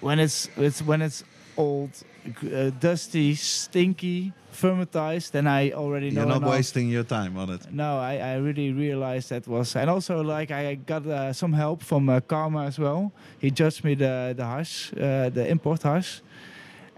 when 0.00 0.18
it's 0.18 0.48
it's 0.56 0.80
when 0.82 1.02
it's 1.02 1.24
old, 1.56 1.90
uh, 2.26 2.70
dusty, 2.80 3.34
stinky, 3.34 4.32
fermentized. 4.56 5.30
Then 5.32 5.46
I 5.46 5.72
already 5.72 6.10
know. 6.10 6.22
You're 6.22 6.28
not 6.28 6.42
enough. 6.42 6.50
wasting 6.50 6.88
your 6.88 7.04
time 7.04 7.36
on 7.36 7.50
it. 7.50 7.60
No, 7.72 7.98
I, 7.98 8.14
I 8.32 8.34
really 8.36 8.72
realized 8.72 9.28
that 9.30 9.46
was, 9.46 9.76
and 9.76 9.88
also 9.90 10.22
like 10.22 10.50
I 10.50 10.74
got 10.74 11.06
uh, 11.06 11.32
some 11.32 11.52
help 11.52 11.82
from 11.82 12.08
uh, 12.08 12.20
Karma 12.20 12.64
as 12.66 12.78
well. 12.78 13.12
He 13.38 13.50
judged 13.50 13.84
me 13.84 13.94
the 13.94 14.34
the 14.36 14.44
hash, 14.44 14.92
uh, 14.92 15.30
the 15.30 15.44
import 15.48 15.82
hash, 15.82 16.22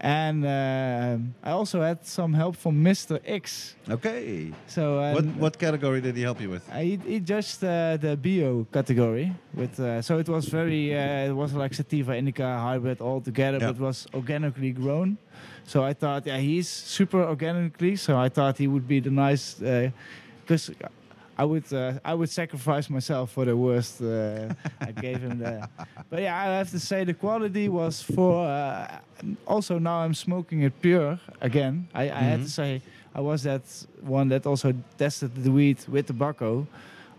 and 0.01 0.45
uh, 0.45 1.17
I 1.43 1.51
also 1.51 1.81
had 1.81 2.05
some 2.05 2.33
help 2.33 2.55
from 2.55 2.83
Mr. 2.83 3.19
X. 3.25 3.75
Okay. 3.89 4.51
So 4.67 4.99
uh, 4.99 5.13
what 5.13 5.25
what 5.37 5.59
category 5.59 6.01
did 6.01 6.15
he 6.15 6.21
help 6.23 6.39
you 6.41 6.49
with? 6.49 6.63
uh, 6.71 6.79
he, 6.79 6.95
he 7.05 7.19
judged 7.19 7.63
uh, 7.63 7.97
the 7.97 8.15
bio 8.15 8.65
category 8.71 9.31
with 9.53 9.79
uh, 9.79 10.01
so 10.01 10.17
it 10.19 10.29
was 10.29 10.45
very 10.47 10.95
uh, 10.95 11.29
it 11.29 11.35
was 11.35 11.53
like 11.53 11.73
sativa 11.73 12.15
indica 12.15 12.43
hybrid 12.59 13.01
all 13.01 13.21
together 13.21 13.57
Yeah. 13.59 13.67
but 13.71 13.75
it 13.75 13.81
was 13.81 14.07
organically 14.13 14.71
grown 14.71 15.17
so 15.65 15.83
i 15.83 15.93
thought 15.93 16.25
yeah 16.25 16.37
he's 16.39 16.69
super 16.69 17.21
organically 17.23 17.95
so 17.95 18.11
i 18.17 18.29
thought 18.29 18.57
he 18.57 18.67
would 18.67 18.87
be 18.87 18.99
the 19.01 19.11
nice 19.11 19.55
because 20.45 20.71
I 21.39 21.45
would 21.45 21.71
uh, 21.73 21.93
I 22.11 22.13
would 22.19 22.29
sacrifice 22.29 22.89
myself 22.89 23.31
for 23.31 23.45
the 23.45 23.55
worst. 23.55 24.01
Uh, 24.01 24.53
I 24.89 24.91
gave 24.91 25.19
him 25.21 25.39
the, 25.39 25.53
but 26.09 26.19
yeah, 26.21 26.35
I 26.35 26.57
have 26.57 26.69
to 26.71 26.79
say 26.79 27.05
the 27.05 27.13
quality 27.13 27.69
was 27.69 28.01
for. 28.01 28.45
Uh, 28.45 28.99
also 29.45 29.79
now 29.79 29.97
I'm 30.03 30.13
smoking 30.13 30.63
it 30.63 30.73
pure 30.81 31.17
again. 31.41 31.87
I, 31.93 32.03
I 32.03 32.23
had 32.31 32.39
Mhm. 32.39 32.43
to 32.43 32.49
say 32.49 32.81
I 33.15 33.21
was 33.21 33.41
that 33.43 33.61
one 34.01 34.27
that 34.29 34.45
also 34.45 34.73
tested 34.97 35.31
the 35.45 35.51
weed 35.51 35.77
with 35.87 36.07
tobacco. 36.07 36.65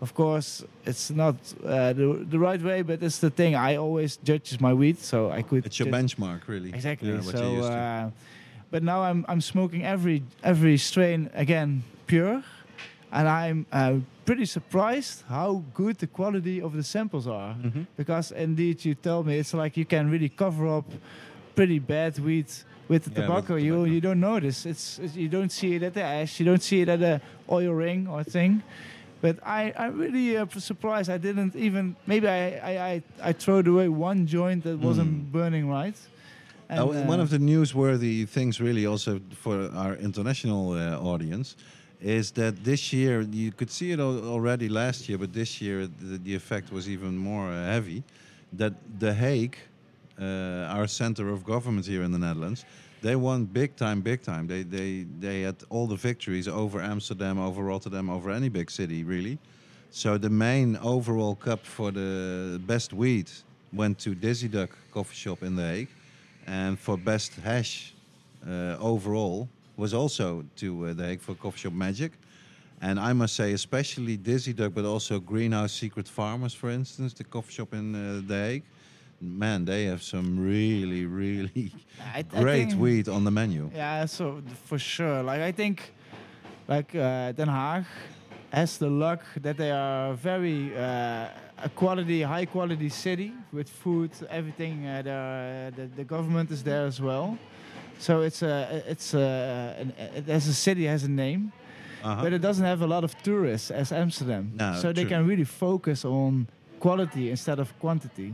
Of 0.01 0.13
course, 0.13 0.63
it's 0.85 1.09
not 1.09 1.35
uh, 1.63 1.93
the 1.93 2.05
the 2.33 2.39
right 2.39 2.61
way, 2.63 2.83
but 2.83 3.01
it's 3.03 3.19
the 3.19 3.29
thing. 3.29 3.55
I 3.55 3.77
always 3.77 4.17
judge 4.23 4.59
my 4.59 4.73
weed, 4.73 4.97
so 4.99 5.17
I 5.39 5.41
could. 5.43 5.65
It's 5.65 5.79
your 5.79 5.91
benchmark, 5.91 6.41
really. 6.47 6.69
Exactly. 6.69 7.09
Yeah, 7.09 7.21
so, 7.21 7.37
you're 7.43 7.55
used 7.57 7.71
to. 7.71 7.77
uh, 7.77 8.09
but 8.71 8.81
now 8.83 8.99
I'm 9.09 9.25
I'm 9.31 9.41
smoking 9.41 9.83
every 9.83 10.21
every 10.43 10.77
strain 10.77 11.29
again 11.33 11.83
pure, 12.07 12.43
and 13.11 13.27
I'm 13.27 13.65
uh, 13.71 13.99
pretty 14.25 14.45
surprised 14.45 15.23
how 15.27 15.63
good 15.73 15.97
the 15.97 16.07
quality 16.07 16.61
of 16.61 16.73
the 16.73 16.83
samples 16.83 17.27
are. 17.27 17.55
Mhm. 17.55 17.85
Because 17.97 18.31
indeed, 18.31 18.85
you 18.85 18.95
tell 18.95 19.23
me 19.23 19.39
it's 19.39 19.53
like 19.53 19.75
you 19.77 19.85
can 19.85 20.09
really 20.09 20.29
cover 20.29 20.67
up 20.77 20.85
pretty 21.55 21.79
bad 21.79 22.17
weed 22.19 22.45
with 22.87 23.03
the 23.05 23.11
Yeah, 23.11 23.19
with 23.19 23.27
tobacco. 23.27 23.55
the 23.55 23.61
You 23.61 23.73
tobacco. 23.73 23.93
you 23.93 24.01
don't 24.01 24.19
notice. 24.19 24.65
It's, 24.65 24.99
it's 24.99 25.15
you 25.15 25.29
don't 25.29 25.51
see 25.51 25.75
it 25.75 25.83
at 25.83 25.93
the 25.93 26.03
ash. 26.03 26.39
You 26.39 26.45
don't 26.45 26.63
see 26.63 26.81
it 26.81 26.89
at 26.89 26.99
the 26.99 27.21
oil 27.49 27.73
ring 27.73 28.07
or 28.07 28.23
thing. 28.23 28.61
But 29.21 29.35
I, 29.45 29.71
I'm 29.77 29.99
really 29.99 30.35
uh, 30.37 30.47
surprised. 30.57 31.09
I 31.09 31.17
didn't 31.19 31.55
even. 31.55 31.95
Maybe 32.07 32.27
I, 32.27 32.47
I, 32.71 32.73
I, 32.91 33.03
I 33.29 33.33
throwed 33.33 33.67
away 33.67 33.87
one 33.89 34.25
joint 34.25 34.63
that 34.63 34.79
wasn't 34.79 35.11
Mm. 35.11 35.31
burning 35.31 35.69
right. 35.69 35.95
And, 36.69 36.79
Oh, 36.79 36.91
and 36.91 37.07
one 37.09 37.19
uh, 37.19 37.23
of 37.23 37.29
the 37.29 37.37
newsworthy 37.37 38.25
things, 38.27 38.59
really, 38.61 38.85
also 38.87 39.19
for 39.43 39.69
our 39.75 39.95
international 39.97 40.71
uh, 40.71 40.97
audience, 41.13 41.55
is 42.01 42.31
that 42.31 42.63
this 42.63 42.91
year 42.91 43.21
you 43.21 43.51
could 43.51 43.69
see 43.69 43.91
it 43.91 43.99
already 43.99 44.67
last 44.67 45.07
year, 45.07 45.17
but 45.17 45.31
this 45.33 45.61
year 45.61 45.87
the, 45.87 46.17
the 46.17 46.35
effect 46.35 46.71
was 46.71 46.89
even 46.89 47.15
more 47.15 47.49
uh, 47.49 47.65
heavy. 47.65 48.03
That 48.53 48.73
The 48.99 49.13
Hague, 49.13 49.55
uh, 50.19 50.75
our 50.75 50.87
center 50.87 51.29
of 51.29 51.45
government 51.45 51.85
here 51.85 52.03
in 52.03 52.11
the 52.11 52.17
Netherlands, 52.17 52.65
they 53.01 53.15
won 53.15 53.45
big 53.45 53.75
time, 53.75 54.01
big 54.01 54.21
time. 54.21 54.47
They 54.47 54.63
they 54.63 55.05
they 55.19 55.41
had 55.41 55.55
all 55.69 55.87
the 55.87 55.95
victories 55.95 56.47
over 56.47 56.81
Amsterdam, 56.81 57.39
over 57.39 57.63
Rotterdam, 57.63 58.09
over 58.09 58.31
any 58.31 58.49
big 58.49 58.69
city, 58.69 59.03
really. 59.03 59.37
So 59.91 60.17
the 60.17 60.29
main 60.29 60.77
overall 60.77 61.35
cup 61.35 61.65
for 61.65 61.91
the 61.91 62.59
best 62.65 62.93
weed 62.93 63.29
went 63.73 63.99
to 63.99 64.15
Dizzy 64.15 64.47
Duck 64.47 64.69
Coffee 64.91 65.15
Shop 65.15 65.43
in 65.43 65.55
The 65.55 65.67
Hague, 65.67 65.89
and 66.47 66.77
for 66.77 66.97
best 66.97 67.33
hash 67.43 67.93
uh, 68.47 68.77
overall 68.79 69.47
was 69.81 69.93
also 69.95 70.43
to 70.55 70.67
uh, 70.85 70.93
The 70.93 71.07
Hague 71.07 71.21
for 71.21 71.33
Coffee 71.33 71.57
Shop 71.61 71.73
Magic. 71.73 72.11
And 72.81 72.99
I 72.99 73.13
must 73.13 73.35
say, 73.35 73.53
especially 73.53 74.15
Dizzy 74.15 74.53
Duck, 74.53 74.73
but 74.75 74.85
also 74.85 75.19
Greenhouse 75.19 75.73
Secret 75.73 76.07
Farmers, 76.07 76.53
for 76.53 76.69
instance, 76.69 77.13
the 77.13 77.23
coffee 77.23 77.53
shop 77.53 77.73
in 77.73 77.95
uh, 77.95 78.21
The 78.27 78.35
Hague. 78.35 78.63
Man, 79.19 79.65
they 79.65 79.85
have 79.85 80.01
some 80.03 80.39
really, 80.39 81.05
really 81.05 81.71
I, 82.15 82.19
I 82.19 82.21
great 82.43 82.69
think- 82.69 82.81
weed 82.81 83.09
on 83.09 83.23
the 83.23 83.31
menu. 83.31 83.71
Yeah, 83.73 84.05
so 84.05 84.41
for 84.67 84.77
sure. 84.79 85.23
Like 85.23 85.41
I 85.41 85.51
think, 85.51 85.93
like 86.67 86.93
uh, 86.95 87.31
Den 87.31 87.47
Haag 87.47 87.85
has 88.51 88.77
the 88.77 88.89
luck 88.89 89.21
that 89.41 89.57
they 89.57 89.71
are 89.71 90.13
very 90.13 90.75
uh, 90.77 91.27
a 91.63 91.69
quality, 91.75 92.21
high 92.21 92.45
quality 92.45 92.89
city 92.89 93.31
with 93.51 93.69
food, 93.69 94.11
everything. 94.29 94.85
Uh, 94.85 95.71
the, 95.75 95.85
the 95.95 96.03
government 96.03 96.51
is 96.51 96.61
there 96.63 96.85
as 96.85 96.99
well. 96.99 97.37
So 98.01 98.21
it's 98.21 98.41
a, 98.41 98.83
it's 98.87 99.13
a, 99.13 99.75
an, 99.79 99.93
it, 100.15 100.27
as 100.29 100.47
a 100.47 100.53
city 100.53 100.85
has 100.87 101.03
a 101.03 101.07
name, 101.09 101.51
Uh-huh. 102.03 102.23
but 102.23 102.33
it 102.33 102.41
doesn't 102.41 102.65
have 102.65 102.81
a 102.83 102.87
lot 102.87 103.03
of 103.03 103.11
tourists 103.23 103.69
as 103.71 103.91
Amsterdam. 103.91 104.51
No, 104.57 104.73
so 104.81 104.87
they 104.91 105.03
true. 105.03 105.09
can 105.17 105.27
really 105.27 105.45
focus 105.45 106.03
on 106.05 106.47
quality 106.79 107.29
instead 107.29 107.59
of 107.59 107.67
quantity. 107.79 108.33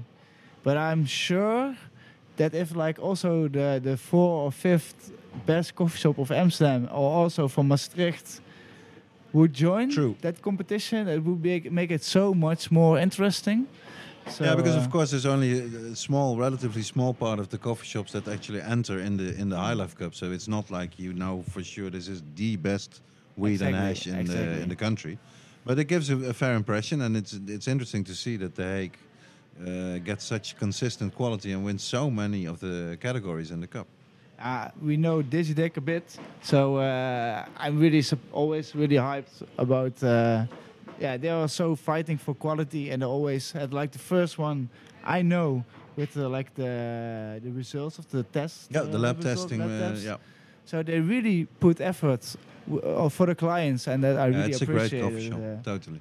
But 0.64 0.78
I'm 0.78 1.06
sure 1.06 1.76
that 2.38 2.54
if 2.54 2.76
like 2.76 2.98
also 3.02 3.50
the 3.50 3.80
the 3.84 3.98
four 3.98 4.44
or 4.46 4.52
fifth 4.52 5.12
best 5.46 5.76
coffee 5.76 5.98
shop 6.00 6.18
of 6.18 6.32
Amsterdam 6.32 6.88
or 6.92 7.24
also 7.24 7.48
from 7.50 7.68
Maastricht 7.68 8.42
would 9.34 9.54
join 9.54 9.90
True. 9.90 10.16
that 10.22 10.42
competition, 10.42 11.08
it 11.08 11.20
would 11.26 11.42
be, 11.42 11.70
make 11.70 11.92
it 11.94 12.04
so 12.04 12.34
much 12.34 12.72
more 12.72 13.02
interesting. 13.02 13.68
So, 14.30 14.44
yeah, 14.44 14.56
because 14.56 14.76
uh, 14.76 14.80
of 14.80 14.90
course 14.90 15.12
there's 15.12 15.26
only 15.26 15.52
a 15.92 15.96
small, 15.96 16.38
relatively 16.38 16.84
small 16.84 17.14
part 17.14 17.40
of 17.40 17.48
the 17.50 17.58
coffee 17.58 17.86
shops 17.88 18.12
that 18.12 18.28
actually 18.28 18.62
enter 18.62 19.00
in 19.00 19.18
the 19.18 19.34
in 19.42 19.50
the 19.50 19.58
High 19.58 19.74
Life 19.74 19.96
Cup. 19.96 20.14
So 20.14 20.32
it's 20.32 20.48
not 20.48 20.70
like 20.70 21.00
you 21.00 21.14
know 21.14 21.44
for 21.50 21.64
sure 21.64 21.90
this 21.90 22.08
is 22.08 22.22
the 22.36 22.56
best 22.58 23.02
weed 23.36 23.62
and 23.62 23.76
Exactly, 23.76 23.88
hash 23.88 24.08
in 24.08 24.26
the 24.26 24.62
in 24.64 24.70
the 24.70 24.76
country. 24.76 25.18
But 25.66 25.80
it 25.80 25.86
gives 25.88 26.10
a, 26.10 26.18
a 26.30 26.34
fair 26.34 26.56
impression, 26.56 27.02
and 27.02 27.16
it's 27.18 27.34
it's 27.48 27.68
interesting 27.68 28.04
to 28.06 28.14
see 28.14 28.38
that 28.38 28.56
The 28.56 28.64
Hague 28.64 28.98
uh, 29.62 29.98
gets 30.06 30.24
such 30.26 30.56
consistent 30.58 31.16
quality 31.16 31.52
and 31.54 31.64
wins 31.66 31.84
so 31.84 32.10
many 32.10 32.48
of 32.48 32.60
the 32.60 32.98
categories 33.02 33.52
in 33.52 33.60
the 33.62 33.68
cup. 33.68 33.88
uh, 34.40 34.70
we 34.82 34.98
know 34.98 35.22
Dizzy 35.24 35.54
Deck 35.54 35.78
a 35.78 35.82
bit, 35.82 36.20
so 36.42 36.78
uh, 36.78 37.44
I'm 37.58 37.80
really 37.80 38.04
always 38.32 38.76
really 38.76 38.98
hyped 38.98 39.44
about. 39.58 40.04
Yeah, 41.00 41.18
they 41.18 41.30
are 41.30 41.48
so 41.48 41.76
fighting 41.76 42.18
for 42.18 42.34
quality, 42.34 42.90
and 42.92 43.02
they 43.02 43.06
always 43.06 43.52
had 43.52 43.74
like 43.74 43.92
the 43.92 44.00
first 44.00 44.38
one 44.40 44.70
I 45.04 45.22
know 45.22 45.64
with 45.96 46.18
uh, 46.18 46.28
like 46.30 46.54
the 46.56 47.40
the 47.44 47.52
results 47.52 48.00
of 48.00 48.06
the 48.10 48.24
test. 48.24 48.72
Yeah, 48.72 48.82
uh, 48.82 48.92
the 48.92 48.98
lab 48.98 49.22
testing. 49.22 49.60
lab 49.60 49.70
uh, 49.70 50.00
yeah, 50.04 50.18
So 50.66 50.84
they 50.84 51.00
really 51.00 51.46
put 51.60 51.80
effort 51.82 52.36
w- 52.68 52.82
uh, 52.82 53.10
for 53.10 53.26
the 53.28 53.36
clients, 53.36 53.88
and 53.88 54.04
that 54.04 54.18
I 54.18 54.28
Yeah, 54.28 54.38
really 54.38 54.52
it's 54.54 54.62
a 54.62 54.66
great 54.66 54.94
appreciate. 54.94 55.02
coffee 55.02 55.30
shop. 55.30 55.40
uh. 55.40 55.64
Totally. 55.64 56.00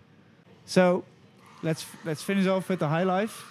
So 0.65 1.05
let's 1.63 1.87
let's 2.05 2.23
finish 2.23 2.47
off 2.47 2.69
with 2.69 2.79
the 2.79 2.89
high 2.89 3.05
life, 3.05 3.45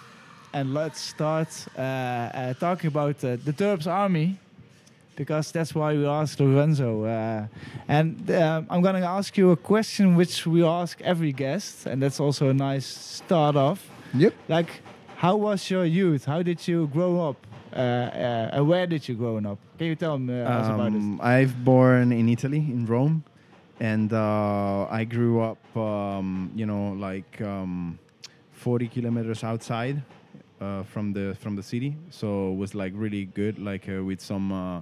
and 0.52 0.74
let's 0.74 1.00
start 1.00 1.48
uh, 1.78 1.80
uh, 1.80 2.54
talking 2.54 2.88
about 2.88 3.22
uh, 3.24 3.36
the 3.44 3.52
Terps 3.52 3.86
Army, 3.86 4.36
because 5.16 5.50
that's 5.50 5.74
why 5.74 5.94
we 5.94 6.06
asked 6.06 6.38
Lorenzo. 6.38 7.04
Uh, 7.04 7.46
and 7.88 8.30
um, 8.30 8.66
I'm 8.70 8.82
going 8.82 9.00
to 9.00 9.06
ask 9.06 9.36
you 9.36 9.50
a 9.50 9.56
question 9.56 10.14
which 10.16 10.46
we 10.46 10.64
ask 10.64 11.00
every 11.02 11.32
guest, 11.32 11.86
and 11.86 12.02
that's 12.02 12.20
also 12.20 12.50
a 12.50 12.54
nice 12.54 12.86
start 12.86 13.56
off. 13.56 13.88
Yep. 14.14 14.34
Like, 14.48 14.82
how 15.16 15.36
was 15.36 15.70
your 15.70 15.84
youth? 15.84 16.24
How 16.24 16.42
did 16.42 16.66
you 16.68 16.86
grow 16.88 17.28
up? 17.28 17.36
Uh, 17.72 17.78
uh, 17.78 18.50
and 18.52 18.68
where 18.68 18.86
did 18.86 19.08
you 19.08 19.14
grow 19.14 19.36
up? 19.38 19.58
Can 19.76 19.88
you 19.88 19.96
tell 19.96 20.18
me 20.18 20.40
uh, 20.40 20.48
us 20.48 20.68
about 20.68 20.92
it? 20.92 20.96
Um, 20.96 21.20
I've 21.22 21.64
born 21.64 22.12
in 22.12 22.28
Italy, 22.28 22.58
in 22.58 22.86
Rome, 22.86 23.24
and 23.80 24.12
uh, 24.12 24.86
I 24.88 25.04
grew 25.04 25.40
up, 25.40 25.76
um, 25.76 26.50
you 26.54 26.64
know, 26.64 26.92
like 26.92 27.40
um, 27.42 27.98
40 28.52 28.88
kilometers 28.88 29.44
outside 29.44 30.02
uh, 30.60 30.82
from 30.84 31.12
the 31.12 31.36
from 31.40 31.56
the 31.56 31.62
city. 31.62 31.96
So 32.10 32.52
it 32.52 32.56
was 32.56 32.74
like 32.74 32.92
really 32.94 33.26
good, 33.26 33.58
like 33.58 33.88
uh, 33.88 34.02
with 34.02 34.20
some, 34.20 34.52
uh, 34.52 34.80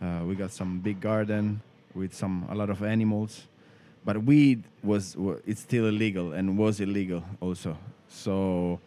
uh, 0.00 0.22
we 0.26 0.34
got 0.34 0.50
some 0.50 0.78
big 0.80 1.00
garden 1.00 1.60
with 1.94 2.12
some 2.14 2.46
a 2.50 2.54
lot 2.54 2.70
of 2.70 2.82
animals. 2.82 3.46
but 4.04 4.22
weed 4.22 4.62
was 4.84 5.16
wa- 5.16 5.40
it's 5.46 5.60
still 5.62 5.86
illegal 5.88 6.32
and 6.32 6.56
was 6.56 6.80
illegal 6.80 7.22
also. 7.40 7.76
So 8.08 8.78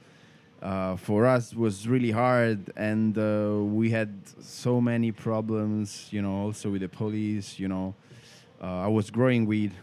uh, 0.62 0.96
for 0.98 1.26
us 1.26 1.54
was 1.54 1.88
really 1.88 2.12
hard, 2.12 2.72
and 2.76 3.18
uh, 3.18 3.60
we 3.80 3.90
had 3.92 4.10
so 4.42 4.80
many 4.82 5.12
problems. 5.12 6.08
You 6.12 6.22
know, 6.22 6.36
also 6.46 6.70
with 6.72 6.82
the 6.82 6.90
police. 6.90 7.60
You 7.60 7.68
know, 7.68 7.96
uh, 8.62 8.86
I 8.86 8.88
was 8.88 9.10
growing 9.12 9.46
weed 9.46 9.74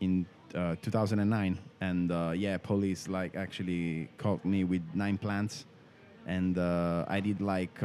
in 0.00 0.24
uh, 0.54 0.76
2009, 0.82 1.58
and 1.80 2.10
uh, 2.12 2.32
yeah, 2.34 2.56
police 2.58 3.08
like 3.08 3.36
actually 3.36 4.08
caught 4.18 4.44
me 4.44 4.64
with 4.64 4.82
nine 4.94 5.18
plants, 5.18 5.66
and 6.26 6.56
I 6.58 7.20
did 7.20 7.40
like 7.40 7.76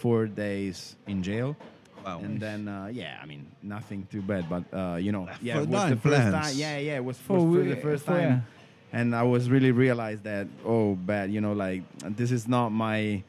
four 0.00 0.26
days 0.26 0.96
in 1.06 1.22
jail. 1.22 1.56
Wow. 2.04 2.20
And 2.20 2.40
then, 2.40 2.68
uh, 2.68 2.86
yeah, 2.92 3.18
I 3.22 3.26
mean, 3.26 3.46
nothing 3.62 4.06
too 4.10 4.22
bad, 4.22 4.48
but 4.48 4.64
uh, 4.72 4.96
you 4.96 5.12
know, 5.12 5.28
yeah, 5.42 5.56
For 5.56 5.62
it 5.62 5.68
was 5.68 5.82
the 5.82 5.88
nine 5.88 5.98
first 5.98 6.02
plants. 6.30 6.48
time. 6.48 6.56
Yeah, 6.58 6.78
yeah, 6.78 6.96
it 6.96 7.04
was, 7.04 7.18
For 7.18 7.36
was 7.36 7.44
we- 7.44 7.68
the 7.68 7.76
first 7.76 8.04
for- 8.04 8.12
time, 8.18 8.46
and 8.92 9.14
I 9.14 9.22
was 9.22 9.50
really 9.50 9.72
realized 9.72 10.22
that 10.24 10.46
oh, 10.64 10.94
bad, 10.94 11.30
you 11.30 11.40
know, 11.40 11.52
like 11.52 11.82
this 12.16 12.30
is 12.30 12.48
not 12.48 12.70
my, 12.70 13.22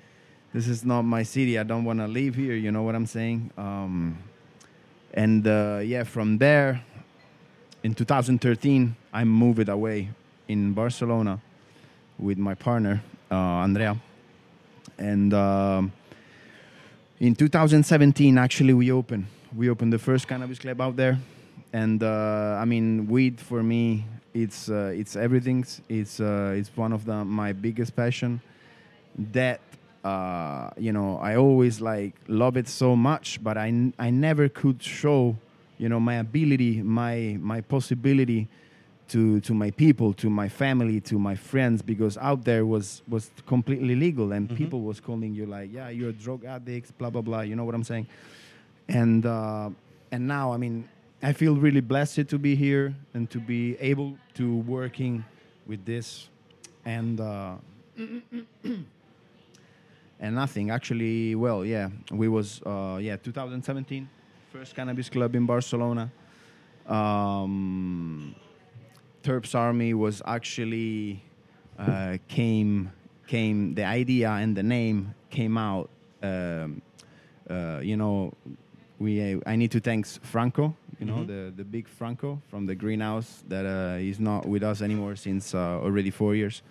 this 0.54 0.68
is 0.68 0.86
not 0.86 1.02
my 1.04 1.24
city. 1.24 1.58
I 1.60 1.64
don't 1.64 1.84
want 1.84 2.00
to 2.00 2.08
live 2.08 2.36
here. 2.36 2.56
You 2.56 2.72
know 2.72 2.84
what 2.84 2.96
I'm 2.96 3.06
saying? 3.06 3.52
Um, 3.58 4.18
and 5.14 5.46
uh, 5.48 5.82
yeah, 5.84 6.04
from 6.04 6.38
there, 6.38 6.82
in 7.84 7.94
2013, 7.96 8.96
I 9.14 9.24
moved 9.24 9.68
away 9.70 10.10
in 10.48 10.74
Barcelona 10.74 11.40
with 12.18 12.38
my 12.38 12.54
partner 12.56 13.02
uh, 13.32 13.36
Andrea, 13.36 13.98
and. 14.98 15.34
Um, 15.34 15.92
in 17.20 17.36
2017 17.36 18.38
actually 18.38 18.74
we 18.74 18.92
opened. 18.92 19.26
We 19.56 19.70
opened 19.70 19.92
the 19.94 20.00
first 20.00 20.28
cannabis 20.28 20.60
club 20.60 20.82
out 20.82 20.96
there. 20.96 21.18
And 21.74 22.02
uh, 22.02 22.58
i 22.60 22.66
mean 22.66 23.08
weed 23.08 23.40
for 23.40 23.62
me 23.62 24.06
it's 24.34 24.70
uh, 24.70 24.92
it's 24.96 25.16
everything. 25.16 25.66
It's 25.88 26.20
uh, 26.20 26.54
it's 26.56 26.70
one 26.76 26.94
of 26.94 27.06
the 27.06 27.26
my 27.26 27.54
biggest 27.54 27.96
passion. 27.96 28.42
That 29.34 29.60
uh, 30.04 30.70
you 30.78 30.94
know 30.94 31.18
i 31.22 31.36
always 31.36 31.82
like 31.82 32.14
love 32.28 32.56
it 32.56 32.68
so 32.68 32.96
much 32.96 33.44
but 33.44 33.58
i, 33.58 33.92
I 34.00 34.10
never 34.10 34.48
could 34.48 34.82
show 34.82 35.36
you 35.78 35.90
know 35.90 36.00
my 36.00 36.16
ability 36.16 36.82
my 36.82 37.38
my 37.42 37.62
possibility 37.62 38.48
to 39.10 39.39
to 39.42 39.54
my 39.54 39.72
people 39.72 40.13
to 40.13 40.30
my 40.30 40.48
family 40.50 41.00
to 41.01 41.18
my 41.20 41.36
friends 41.36 41.82
because 41.82 42.18
out 42.22 42.44
there 42.46 42.66
was 42.66 43.01
was 43.08 43.30
completely 43.46 43.96
legal 43.96 44.32
and 44.32 44.48
Mhm. 44.50 44.56
people 44.58 44.82
was 44.82 45.00
calling 45.00 45.34
you 45.36 45.46
like 45.46 45.70
yeah 45.74 45.89
you're 45.89 46.10
a 46.10 46.13
drug 46.25 46.46
addict 46.46 46.98
blah 46.98 47.10
blah 47.10 47.22
blah 47.22 47.42
you 47.42 47.56
know 47.56 47.66
what 47.66 47.75
i'm 47.75 47.84
saying? 47.84 48.08
And 48.88 49.25
uh, 49.25 49.70
and 50.12 50.28
now 50.28 50.54
i 50.54 50.58
mean 50.58 50.88
i 51.22 51.34
feel 51.34 51.56
really 51.56 51.82
blessed 51.82 52.28
to 52.30 52.38
be 52.39 52.56
here 52.56 52.94
and 53.13 53.30
to 53.30 53.39
be 53.39 53.75
able 53.80 54.18
to 54.36 54.46
working 54.66 55.24
with 55.68 55.84
this 55.86 56.30
and 56.86 57.20
uh, 57.20 57.56
and 60.20 60.36
nothing. 60.36 60.70
Actually 60.72 61.36
well 61.36 61.63
yeah 61.66 61.89
we 62.12 62.28
was 62.28 62.62
uh, 62.66 62.98
yeah 63.01 63.16
2017 63.18 64.08
first 64.51 64.75
cannabis 64.75 65.10
club 65.10 65.36
in 65.36 65.46
barcelona. 65.46 66.10
Um, 66.88 68.34
Terps 69.24 69.54
Army 69.56 69.94
was 69.94 70.22
actually 70.26 71.22
uh, 71.78 72.18
came 72.28 72.92
came 73.28 73.74
the 73.76 73.84
idea 73.84 74.30
and 74.32 74.56
the 74.56 74.64
name 74.64 75.14
came 75.30 75.58
out. 75.58 75.90
Um, 76.24 76.82
uh, 77.50 77.80
you 77.82 77.96
know, 77.98 78.34
we 79.00 79.34
uh, 79.36 79.40
I 79.46 79.56
need 79.56 79.72
to 79.72 79.80
thank 79.80 80.06
Franco. 80.24 80.76
You 81.00 81.06
know 81.06 81.24
Mhm. 81.24 81.28
the 81.28 81.54
the 81.56 81.64
big 81.64 81.88
Franco 81.88 82.42
from 82.50 82.66
the 82.68 82.76
greenhouse 82.76 83.44
that 83.48 83.66
uh, 83.66 83.98
he's 84.00 84.20
not 84.20 84.46
with 84.46 84.64
us 84.64 84.82
anymore 84.82 85.16
since 85.16 85.54
uh, 85.56 85.80
already 85.84 86.12
four 86.12 86.36
years. 86.36 86.62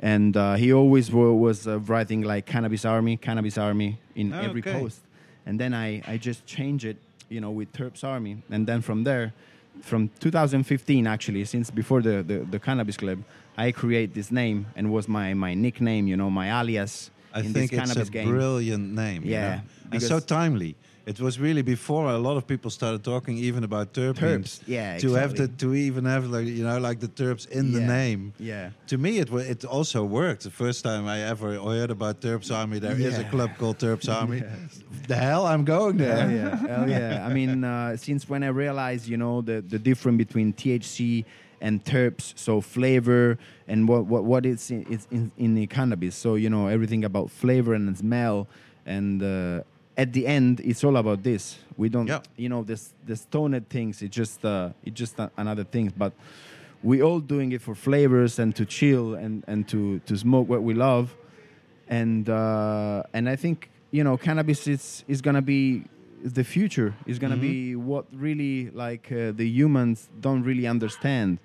And 0.00 0.36
uh, 0.36 0.54
he 0.54 0.72
always 0.72 1.10
wa- 1.10 1.32
was 1.32 1.66
uh, 1.66 1.80
writing 1.80 2.22
like 2.22 2.46
Cannabis 2.46 2.84
Army, 2.84 3.16
Cannabis 3.16 3.58
Army 3.58 3.98
in 4.14 4.32
Oh, 4.32 4.40
every 4.44 4.60
okay. 4.60 4.72
post. 4.80 5.00
And 5.44 5.58
then 5.58 5.74
I, 5.74 6.02
I 6.06 6.18
just 6.18 6.46
changed 6.46 6.84
it, 6.84 6.96
you 7.28 7.40
know, 7.40 7.50
with 7.50 7.72
Terps 7.72 8.04
Army. 8.04 8.36
And 8.50 8.64
then 8.66 8.80
from 8.80 9.02
there, 9.04 9.32
from 9.82 10.10
2015 10.20 11.06
actually, 11.06 11.44
since 11.44 11.70
before 11.70 12.02
the, 12.02 12.22
the, 12.22 12.38
the 12.50 12.58
Cannabis 12.58 12.96
Club, 12.96 13.22
I 13.56 13.72
create 13.72 14.14
this 14.14 14.30
name 14.30 14.66
and 14.76 14.92
was 14.92 15.08
my, 15.08 15.34
my 15.34 15.54
nickname, 15.54 16.06
you 16.06 16.16
know, 16.16 16.30
my 16.30 16.60
alias 16.60 17.10
I 17.34 17.40
in 17.40 17.52
think 17.52 17.70
this 17.70 17.78
it's 17.80 17.92
cannabis 17.92 18.08
a 18.08 18.12
game. 18.12 18.28
brilliant 18.28 18.94
name. 18.94 19.24
you 19.24 19.32
Yeah, 19.32 19.56
know? 19.56 19.62
and 19.92 20.02
so 20.02 20.20
timely. 20.20 20.76
It 21.08 21.20
was 21.20 21.40
really 21.40 21.62
before 21.62 22.10
a 22.10 22.18
lot 22.18 22.36
of 22.36 22.46
people 22.46 22.70
started 22.70 23.02
talking 23.02 23.38
even 23.38 23.64
about 23.64 23.94
terpenes. 23.94 24.60
Terps, 24.60 24.62
yeah, 24.66 24.98
To 24.98 25.14
have 25.14 25.34
the 25.34 25.48
to 25.48 25.74
even 25.74 26.04
have 26.04 26.26
like 26.26 26.46
you 26.46 26.64
know 26.64 26.78
like 26.78 27.00
the 27.00 27.08
terps 27.08 27.48
in 27.48 27.72
the 27.72 27.80
name. 27.80 28.34
Yeah. 28.38 28.70
To 28.88 28.98
me, 28.98 29.18
it 29.18 29.30
it 29.54 29.64
also 29.64 30.04
worked. 30.04 30.42
The 30.42 30.50
first 30.50 30.84
time 30.84 31.06
I 31.06 31.18
ever 31.32 31.48
heard 31.58 31.90
about 31.90 32.20
Terps 32.20 32.50
Army, 32.54 32.78
there 32.78 33.00
is 33.00 33.16
a 33.18 33.24
club 33.24 33.50
called 33.58 33.78
Terps 33.78 34.08
Army. 34.20 34.42
The 35.06 35.16
hell, 35.16 35.46
I'm 35.46 35.64
going 35.64 35.96
there. 35.96 36.16
Hell 36.16 36.30
yeah, 36.30 36.56
hell 36.72 36.90
yeah. 36.90 37.26
I 37.26 37.32
mean, 37.32 37.64
uh, 37.64 37.96
since 37.96 38.28
when 38.28 38.42
I 38.42 38.48
realized, 38.48 39.08
you 39.08 39.16
know, 39.16 39.40
the, 39.40 39.62
the 39.74 39.78
difference 39.78 40.18
between 40.18 40.52
THC 40.52 41.24
and 41.62 41.82
terps, 41.84 42.34
so 42.36 42.60
flavor 42.60 43.38
and 43.66 43.88
what 43.88 44.04
what, 44.12 44.24
what 44.24 44.44
is 44.44 44.70
in, 44.70 45.00
in, 45.10 45.32
in 45.38 45.54
the 45.54 45.66
cannabis. 45.66 46.14
So 46.14 46.34
you 46.34 46.50
know 46.50 46.68
everything 46.68 47.02
about 47.04 47.30
flavor 47.30 47.72
and 47.72 47.96
smell, 47.96 48.46
and 48.84 49.22
uh, 49.22 49.62
at 49.98 50.12
the 50.12 50.26
end, 50.26 50.60
it's 50.60 50.82
all 50.84 50.96
about 50.96 51.22
this. 51.22 51.58
We 51.76 51.88
don't, 51.90 52.06
Yeah. 52.08 52.20
you 52.36 52.48
know, 52.48 52.62
this 52.64 52.94
the 53.04 53.16
stoned 53.16 53.68
things. 53.68 54.00
It's 54.02 54.16
just 54.16 54.44
uh, 54.44 54.70
it's 54.84 54.98
just 54.98 55.18
a, 55.18 55.30
another 55.36 55.64
thing, 55.64 55.92
but. 55.96 56.12
We 56.80 57.02
all 57.02 57.18
doing 57.18 57.50
it 57.50 57.60
for 57.60 57.74
flavors 57.74 58.38
and 58.38 58.54
to 58.54 58.64
chill 58.64 59.16
and, 59.16 59.42
and 59.48 59.66
to, 59.66 59.98
to 60.06 60.16
smoke 60.16 60.48
what 60.48 60.62
we 60.62 60.74
love 60.74 61.12
and 61.88 62.28
uh, 62.28 63.02
and 63.12 63.28
I 63.28 63.36
think 63.36 63.70
you 63.90 64.04
know 64.04 64.16
cannabis 64.16 64.66
is 64.66 65.04
is 65.08 65.20
gonna 65.20 65.42
be 65.42 65.84
the 66.22 66.44
future. 66.44 66.94
Is 67.06 67.18
gonna 67.18 67.36
be 67.36 67.74
what 67.76 68.04
really 68.12 68.70
like 68.70 69.10
uh, 69.10 69.32
the 69.32 69.46
humans 69.46 70.08
don't 70.20 70.42
really 70.42 70.66
understand. 70.66 71.38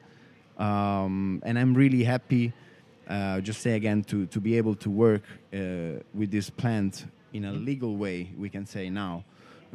Um, 0.57 1.41
and 1.45 1.57
I'm 1.57 1.73
really 1.73 2.03
happy. 2.03 2.53
Uh, 3.07 3.41
just 3.41 3.61
say 3.61 3.75
again 3.75 4.03
to 4.05 4.25
to 4.27 4.39
be 4.39 4.57
able 4.57 4.75
to 4.75 4.89
work 4.89 5.23
uh, 5.53 5.57
with 6.13 6.31
this 6.31 6.49
plant 6.49 7.05
in 7.33 7.45
a 7.45 7.51
legal 7.51 7.97
way. 7.97 8.29
We 8.37 8.49
can 8.49 8.65
say 8.65 8.89
now. 8.89 9.23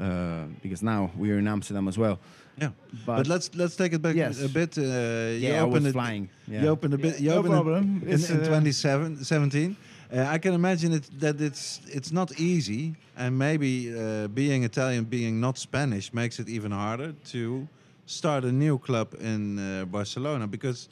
Uh, 0.01 0.45
because 0.63 0.81
now 0.81 1.11
we're 1.17 1.39
in 1.39 1.49
Amsterdam 1.49 1.89
as 1.89 1.99
well. 1.99 2.21
Yeah. 2.57 2.71
But, 3.05 3.17
But, 3.17 3.27
let's 3.27 3.51
let's 3.57 3.75
take 3.77 3.93
it 3.93 4.01
back 4.01 4.15
Yes. 4.15 4.41
a 4.41 4.49
bit. 4.49 4.79
Uh, 4.79 4.83
you 4.83 5.49
yeah, 5.49 5.61
I 5.61 5.65
was 5.65 5.71
opened 5.75 5.87
it, 5.89 5.93
flying. 5.93 6.29
Yeah. 6.47 6.63
You 6.63 6.69
opened 6.69 6.95
a 6.95 6.99
bit. 6.99 7.19
You 7.21 7.31
no 7.31 7.39
opened 7.39 7.55
it 7.55 7.57
problem. 7.57 8.03
in, 8.07 8.13
It's, 8.15 8.31
in 8.31 8.37
uh, 8.41 8.45
2017. 8.45 9.77
Uh, 10.11 10.35
I 10.35 10.39
can 10.39 10.55
imagine 10.55 10.93
it 10.93 11.11
that 11.21 11.41
it's 11.41 11.81
it's 11.97 12.13
not 12.13 12.31
easy, 12.41 12.95
and 13.17 13.37
maybe 13.37 13.93
uh, 13.93 14.29
being 14.29 14.63
Italian, 14.65 15.05
being 15.05 15.41
not 15.41 15.59
Spanish, 15.59 16.13
makes 16.13 16.39
it 16.39 16.49
even 16.49 16.71
harder 16.73 17.13
to 17.33 17.67
start 18.07 18.45
a 18.45 18.53
new 18.53 18.79
club 18.79 19.09
in 19.21 19.59
uh, 19.59 19.85
Barcelona 19.85 20.47
because 20.47 20.89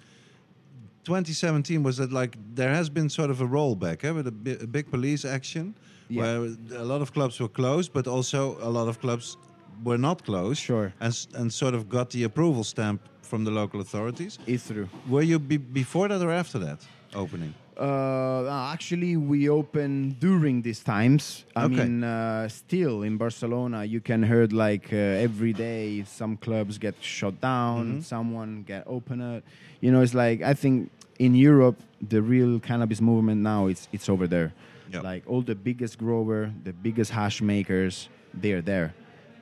2017 1.04 1.82
was 1.82 1.96
that 1.96 2.10
like 2.12 2.36
there 2.56 2.74
has 2.74 2.90
been 2.90 3.08
sort 3.08 3.30
of 3.30 3.40
a 3.40 3.46
rollback 3.46 4.04
eh, 4.04 4.10
with 4.10 4.26
a, 4.26 4.32
bi- 4.32 4.58
a 4.62 4.66
big 4.66 4.90
police 4.90 5.24
action 5.24 5.74
Yeah. 6.08 6.22
where 6.22 6.38
a 6.80 6.84
lot 6.84 7.00
of 7.02 7.12
clubs 7.12 7.38
were 7.40 7.48
closed, 7.52 7.92
but 7.92 8.06
also 8.06 8.56
a 8.62 8.70
lot 8.70 8.88
of 8.88 9.00
clubs 9.00 9.36
were 9.84 9.98
not 9.98 10.24
closed 10.24 10.60
Sure. 10.60 10.92
and 11.00 11.14
and 11.34 11.52
sort 11.52 11.74
of 11.74 11.88
got 11.88 12.10
the 12.10 12.24
approval 12.24 12.64
stamp 12.64 13.00
from 13.22 13.44
the 13.44 13.50
local 13.50 13.80
authorities. 13.80 14.38
It's 14.46 14.68
true. 14.68 14.88
Were 15.08 15.24
you 15.24 15.38
be 15.38 15.56
before 15.58 16.08
that 16.08 16.22
or 16.22 16.30
after 16.32 16.58
that 16.60 16.78
opening? 17.14 17.54
Uh, 17.78 18.72
actually, 18.72 19.16
we 19.16 19.48
open 19.50 20.16
during 20.18 20.62
these 20.62 20.82
times. 20.82 21.44
I 21.54 21.64
Okay. 21.64 21.74
mean, 21.84 22.04
uh, 22.04 22.48
still 22.48 23.02
in 23.02 23.16
Barcelona, 23.18 23.84
you 23.84 24.00
can 24.00 24.22
heard 24.22 24.52
like 24.52 24.86
uh, 24.92 25.24
every 25.26 25.52
day 25.52 26.04
some 26.06 26.36
clubs 26.38 26.78
get 26.78 26.94
shut 27.00 27.34
down, 27.40 27.84
Mhm. 27.86 28.02
someone 28.02 28.64
get 28.66 28.82
opened. 28.86 29.42
You 29.82 29.90
know, 29.92 30.00
it's 30.02 30.14
like 30.14 30.40
I 30.52 30.54
think 30.54 30.90
in 31.18 31.34
Europe 31.34 31.76
the 32.10 32.20
real 32.22 32.60
cannabis 32.60 33.00
movement 33.00 33.40
now 33.42 33.68
it's 33.70 33.88
it's 33.92 34.08
over 34.08 34.26
there. 34.28 34.50
Yeah. 34.96 35.12
Like 35.12 35.22
all 35.26 35.42
the 35.42 35.54
biggest 35.54 35.98
grower, 35.98 36.50
the 36.64 36.72
biggest 36.72 37.10
hash 37.12 37.40
makers, 37.42 38.08
they're 38.34 38.62
there 38.62 38.94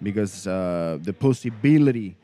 because 0.03 0.47
uh, 0.47 0.99
the 1.03 1.13
possibility 1.13 2.17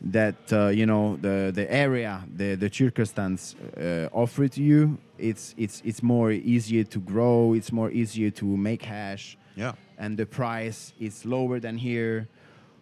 that 0.00 0.34
uh, 0.52 0.68
you 0.68 0.84
know 0.86 1.16
the 1.22 1.50
the 1.54 1.66
area 1.72 2.22
the 2.36 2.56
the 2.56 2.68
circumstance 2.70 3.54
uh, 3.76 4.08
offer 4.12 4.48
to 4.48 4.60
you 4.62 4.98
it's 5.18 5.54
it's 5.56 5.80
it's 5.84 6.02
more 6.02 6.30
easier 6.32 6.84
to 6.84 6.98
grow 7.00 7.54
it's 7.54 7.72
more 7.72 7.90
easier 7.90 8.30
to 8.30 8.44
make 8.44 8.82
hash 8.82 9.36
Yeah. 9.56 9.72
and 9.98 10.16
the 10.18 10.26
price 10.26 10.92
is 11.00 11.24
lower 11.24 11.60
than 11.60 11.78
here 11.78 12.26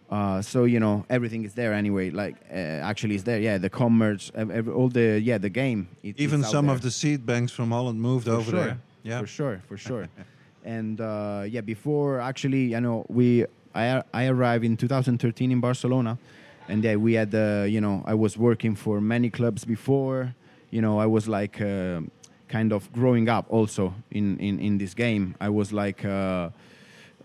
uh, 0.09 0.41
so 0.41 0.65
you 0.65 0.79
know 0.79 1.05
everything 1.09 1.45
is 1.45 1.53
there 1.53 1.73
anyway 1.73 2.09
like 2.09 2.35
uh, 2.51 2.89
actually 2.91 3.15
it's 3.15 3.23
there 3.23 3.39
yeah 3.39 3.57
the 3.61 3.69
commerce 3.69 4.31
ev- 4.35 4.51
ev- 4.51 4.69
all 4.75 4.89
the 4.89 5.19
yeah 5.23 5.37
the 5.39 5.49
game 5.49 5.87
it- 6.03 6.19
Even 6.19 6.43
some 6.43 6.67
of 6.71 6.81
the 6.81 6.91
seed 6.91 7.25
banks 7.25 7.53
from 7.53 7.69
Holland 7.71 7.99
moved 8.01 8.25
For 8.25 8.33
over 8.33 8.51
sure. 8.51 8.59
there. 8.63 8.77
Yeah. 9.03 9.19
for 9.19 9.27
sure, 9.27 9.61
for 9.67 9.77
sure. 9.77 10.07
and 10.65 10.99
uh, 10.99 11.43
yeah, 11.47 11.61
before 11.61 12.19
actually, 12.19 12.75
I 12.75 12.79
know 12.79 13.05
we 13.09 13.45
I 13.75 14.03
I 14.13 14.27
arrived 14.27 14.63
in 14.63 14.77
2013 14.77 15.51
in 15.51 15.59
Barcelona, 15.59 16.17
and 16.67 16.83
yeah, 16.83 16.95
we 16.95 17.13
had 17.13 17.35
uh, 17.35 17.65
you 17.67 17.81
know 17.81 18.03
I 18.05 18.13
was 18.13 18.37
working 18.37 18.75
for 18.75 19.01
many 19.01 19.29
clubs 19.29 19.65
before. 19.65 20.33
You 20.71 20.81
know, 20.81 20.99
I 20.99 21.05
was 21.05 21.27
like 21.27 21.61
uh, 21.61 22.01
kind 22.47 22.71
of 22.73 22.91
growing 22.93 23.29
up 23.29 23.45
also 23.49 23.93
in 24.11 24.39
in 24.39 24.59
in 24.59 24.77
this 24.77 24.93
game. 24.93 25.35
I 25.39 25.49
was 25.49 25.71
like. 25.71 26.03
Uh, 26.05 26.49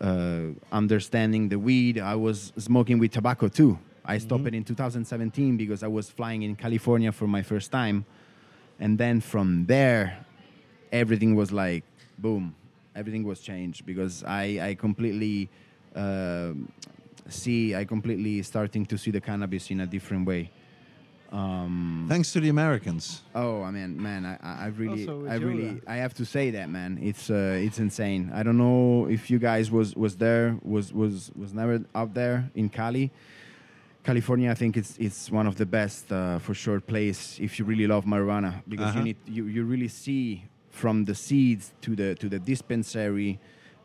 uh, 0.01 0.51
understanding 0.71 1.49
the 1.49 1.59
weed, 1.59 1.99
I 1.99 2.15
was 2.15 2.53
smoking 2.57 3.01
with 3.01 3.11
tobacco 3.11 3.49
too. 3.49 3.81
I 4.05 4.19
stopped 4.19 4.47
it 4.47 4.55
in 4.55 4.63
2017 4.65 5.57
because 5.57 5.83
I 5.83 5.89
was 5.89 6.09
flying 6.09 6.43
in 6.43 6.55
California 6.55 7.11
for 7.11 7.27
my 7.27 7.43
first 7.43 7.73
time, 7.73 8.07
and 8.79 8.97
then 8.97 9.21
from 9.21 9.67
there, 9.67 10.25
everything 10.93 11.35
was 11.35 11.51
like 11.53 11.85
boom, 12.19 12.55
everything 12.95 13.25
was 13.25 13.41
changed 13.41 13.85
because 13.87 14.25
I 14.25 14.71
I 14.71 14.75
completely 14.75 15.49
uh, 15.97 16.53
see 17.29 17.75
I 17.75 17.85
completely 17.85 18.43
starting 18.43 18.87
to 18.87 18.97
see 18.99 19.11
the 19.13 19.21
cannabis 19.21 19.71
in 19.71 19.81
a 19.81 19.87
different 19.87 20.27
way. 20.27 20.51
Um, 21.31 22.07
Thanks 22.09 22.33
to 22.33 22.41
the 22.41 22.49
Americans. 22.49 23.23
Oh, 23.35 23.63
I 23.63 23.71
mean, 23.71 24.01
man, 24.03 24.25
I, 24.25 24.39
I 24.43 24.65
I 24.65 24.67
really, 24.69 25.07
I 25.29 25.35
really, 25.35 25.67
yoga. 25.77 25.81
I 25.87 25.97
have 25.97 26.15
to 26.15 26.25
say 26.25 26.51
that, 26.53 26.71
man, 26.71 26.99
it's 27.03 27.29
uh, 27.29 27.67
it's 27.67 27.79
insane. 27.79 28.31
I 28.33 28.43
don't 28.43 28.57
know 28.57 29.07
if 29.11 29.29
you 29.31 29.39
guys 29.39 29.71
was 29.71 29.95
was 29.95 30.17
there, 30.17 30.57
was 30.65 30.91
was 30.93 31.31
was 31.37 31.53
never 31.53 31.85
out 31.95 32.15
there 32.15 32.51
in 32.55 32.71
Cali, 32.71 33.11
California. 34.05 34.51
I 34.51 34.55
think 34.55 34.77
it's 34.79 34.97
it's 34.99 35.31
one 35.31 35.47
of 35.47 35.57
the 35.57 35.67
best 35.67 36.11
uh, 36.11 36.39
for 36.39 36.55
sure 36.55 36.81
place 36.81 37.39
if 37.39 37.59
you 37.59 37.67
really 37.67 37.87
love 37.87 38.07
marijuana 38.07 38.63
because 38.67 38.87
Uh-huh. 38.91 38.99
you 38.99 39.05
need 39.05 39.17
you, 39.27 39.45
you 39.47 39.65
really 39.65 39.89
see 39.89 40.45
from 40.83 41.05
the 41.05 41.15
seeds 41.15 41.65
to 41.85 41.91
the 42.01 42.09
to 42.23 42.27
the 42.29 42.39
dispensary. 42.39 43.39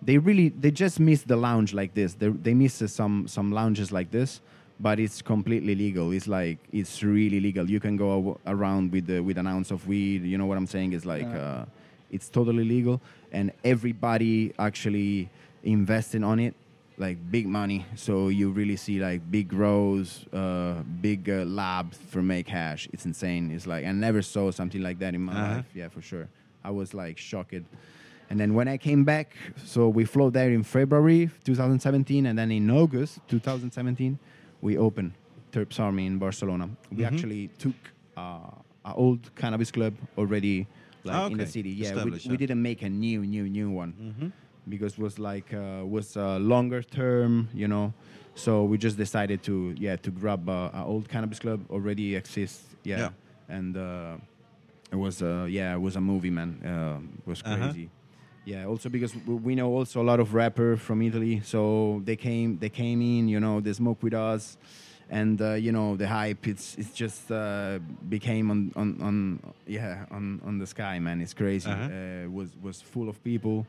They 0.07 0.17
really 0.27 0.49
they 0.63 0.71
just 0.83 0.99
miss 0.99 1.21
the 1.23 1.35
lounge 1.47 1.73
like 1.81 1.91
this. 1.93 2.13
They 2.21 2.29
they 2.45 2.53
miss 2.53 2.81
uh, 2.81 2.87
some 2.87 3.27
some 3.27 3.47
lounges 3.61 3.91
like 3.91 4.09
this 4.11 4.41
but 4.79 4.99
it's 4.99 5.21
completely 5.21 5.75
legal. 5.75 6.11
It's 6.11 6.27
like 6.27 6.57
it's 6.71 7.03
really 7.03 7.39
legal. 7.39 7.69
You 7.69 7.79
can 7.79 7.95
go 7.95 8.37
around 8.45 8.91
with 8.91 9.05
the, 9.05 9.19
with 9.21 9.37
an 9.37 9.47
ounce 9.47 9.71
of 9.75 9.87
weed. 9.87 10.23
You 10.31 10.37
know 10.39 10.47
what 10.49 10.57
I'm 10.57 10.67
saying? 10.67 10.93
It's 10.93 11.05
like 11.05 11.29
uh, 11.43 11.65
it's 12.11 12.27
totally 12.27 12.65
legal, 12.65 12.99
and 13.31 13.51
everybody 13.63 14.51
actually 14.57 15.29
investing 15.63 16.23
on 16.23 16.39
it, 16.39 16.53
like 16.97 17.17
big 17.31 17.45
money. 17.47 17.85
So 17.95 18.29
you 18.29 18.49
really 18.49 18.75
see 18.75 18.99
like 18.99 19.21
big 19.31 19.47
grows, 19.47 20.25
uh, 20.33 20.81
big 21.01 21.29
uh, 21.29 21.45
labs 21.45 21.97
for 22.09 22.21
make 22.21 22.47
hash. 22.49 22.89
It's 22.91 23.05
insane. 23.05 23.51
It's 23.51 23.67
like 23.67 23.85
I 23.85 23.91
never 23.91 24.21
saw 24.21 24.51
something 24.51 24.81
like 24.81 24.97
that 24.99 25.13
in 25.13 25.21
my 25.21 25.33
Uh-huh. 25.33 25.55
life. 25.57 25.65
Yeah, 25.75 25.89
for 25.89 26.01
sure. 26.01 26.27
I 26.63 26.71
was 26.71 26.93
like 26.93 27.17
shocked. 27.17 27.53
And 28.29 28.39
then 28.39 28.53
when 28.53 28.67
I 28.67 28.77
came 28.77 29.03
back, 29.03 29.35
so 29.65 29.89
we 29.89 30.05
flew 30.05 30.31
there 30.31 30.51
in 30.51 30.63
February 30.63 31.29
2017, 31.43 32.25
and 32.25 32.37
then 32.37 32.51
in 32.51 32.69
August 32.71 33.19
2017, 33.27 34.17
we 34.61 34.77
opened 34.77 35.13
Terps 35.51 35.79
Army 35.79 36.05
in 36.05 36.17
Barcelona. 36.17 36.69
We 36.91 37.03
Mhm. 37.03 37.07
actually 37.07 37.47
took 37.59 37.75
uh, 38.17 38.39
an 38.85 38.93
old 38.95 39.35
cannabis 39.35 39.71
club 39.71 39.93
already 40.17 40.67
like 41.03 41.15
Ah, 41.15 41.27
in 41.27 41.37
the 41.37 41.45
city. 41.47 41.69
Yeah, 41.69 42.03
we, 42.03 42.11
we 42.29 42.37
didn't 42.37 42.61
make 42.61 42.81
a 42.81 42.89
new, 42.89 43.25
new, 43.25 43.49
new 43.49 43.69
one 43.69 43.93
Mm-hmm. 43.93 44.27
because 44.69 44.97
was 44.97 45.19
like 45.19 45.53
uh, 45.53 45.83
was 45.85 46.15
a 46.15 46.39
longer 46.39 46.81
term, 46.81 47.49
you 47.53 47.67
know. 47.67 47.93
So 48.35 48.63
we 48.63 48.77
just 48.77 48.97
decided 48.97 49.43
to 49.43 49.75
yeah 49.77 49.95
to 49.97 50.09
grab 50.11 50.47
uh, 50.49 50.69
an 50.73 50.83
old 50.83 51.07
cannabis 51.09 51.39
club 51.39 51.59
already 51.69 52.15
exists. 52.15 52.63
Yeah, 52.83 52.97
Yeah. 52.99 53.09
and 53.57 53.75
uh, 53.77 54.17
it 54.93 54.97
was 55.05 55.21
uh, 55.21 55.45
yeah 55.49 55.75
it 55.77 55.81
was 55.87 55.95
a 55.95 56.01
movie 56.01 56.29
man. 56.39 56.51
Uh, 56.63 56.97
it 57.21 57.27
was 57.27 57.41
Uh-huh. 57.41 57.55
crazy. 57.57 57.89
Yeah, 58.45 58.65
also 58.71 58.89
because 58.89 59.13
we 59.47 59.55
know 59.55 59.69
also 59.79 60.01
a 60.01 60.07
lot 60.11 60.19
of 60.19 60.33
rapper 60.33 60.75
from 60.77 61.01
Italy, 61.01 61.41
so 61.43 62.01
they 62.05 62.17
came 62.17 62.57
they 62.63 62.69
came 62.69 62.99
in, 63.01 63.27
you 63.33 63.39
know, 63.39 63.61
they 63.61 63.73
smoke 63.73 64.03
with 64.03 64.13
us, 64.13 64.57
and 65.09 65.41
uh, 65.41 65.53
you 65.65 65.71
know 65.71 65.95
the 65.95 66.07
hype 66.07 66.45
it's 66.51 66.75
it's 66.81 66.93
just 67.03 67.31
uh, 67.31 67.79
became 68.09 68.51
on, 68.51 68.59
on 68.75 68.87
on 69.01 69.15
yeah 69.65 70.05
on 70.11 70.41
on 70.47 70.59
the 70.59 70.67
sky, 70.67 70.99
man. 70.99 71.21
It's 71.21 71.33
crazy. 71.33 71.69
Uh-huh. 71.71 71.83
Uh, 71.89 72.29
was 72.37 72.49
was 72.61 72.81
full 72.81 73.07
of 73.07 73.15
people, 73.23 73.65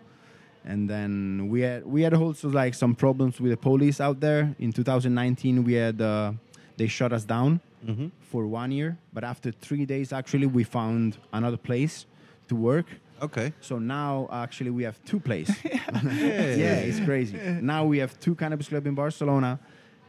and 0.64 0.90
then 0.90 1.48
we 1.52 1.60
had 1.62 1.82
we 1.86 2.02
had 2.02 2.14
also 2.14 2.48
like 2.48 2.74
some 2.74 2.94
problems 2.96 3.40
with 3.40 3.50
the 3.52 3.56
police 3.70 4.00
out 4.00 4.18
there. 4.20 4.56
In 4.58 4.72
2019, 4.72 5.62
we 5.64 5.74
had 5.74 6.00
uh, 6.00 6.32
they 6.76 6.88
shut 6.88 7.12
us 7.12 7.24
down 7.24 7.60
Mm-hmm. 7.86 8.06
for 8.30 8.46
one 8.46 8.70
year, 8.72 8.96
but 9.12 9.24
after 9.24 9.50
three 9.52 9.84
days, 9.86 10.12
actually, 10.12 10.46
we 10.46 10.64
found 10.64 11.18
another 11.32 11.56
place 11.58 12.06
to 12.48 12.56
work. 12.56 12.86
Okay. 13.22 13.52
So 13.60 13.78
now 13.78 14.28
actually 14.32 14.70
we 14.70 14.82
have 14.84 14.98
two 15.04 15.20
places. 15.20 15.56
Yeah. 15.64 15.80
yeah, 16.64 16.88
it's 16.88 17.00
crazy. 17.00 17.36
Now 17.60 17.84
we 17.84 17.98
have 17.98 18.18
two 18.20 18.34
cannabis 18.34 18.68
club 18.68 18.86
in 18.86 18.94
Barcelona, 18.94 19.58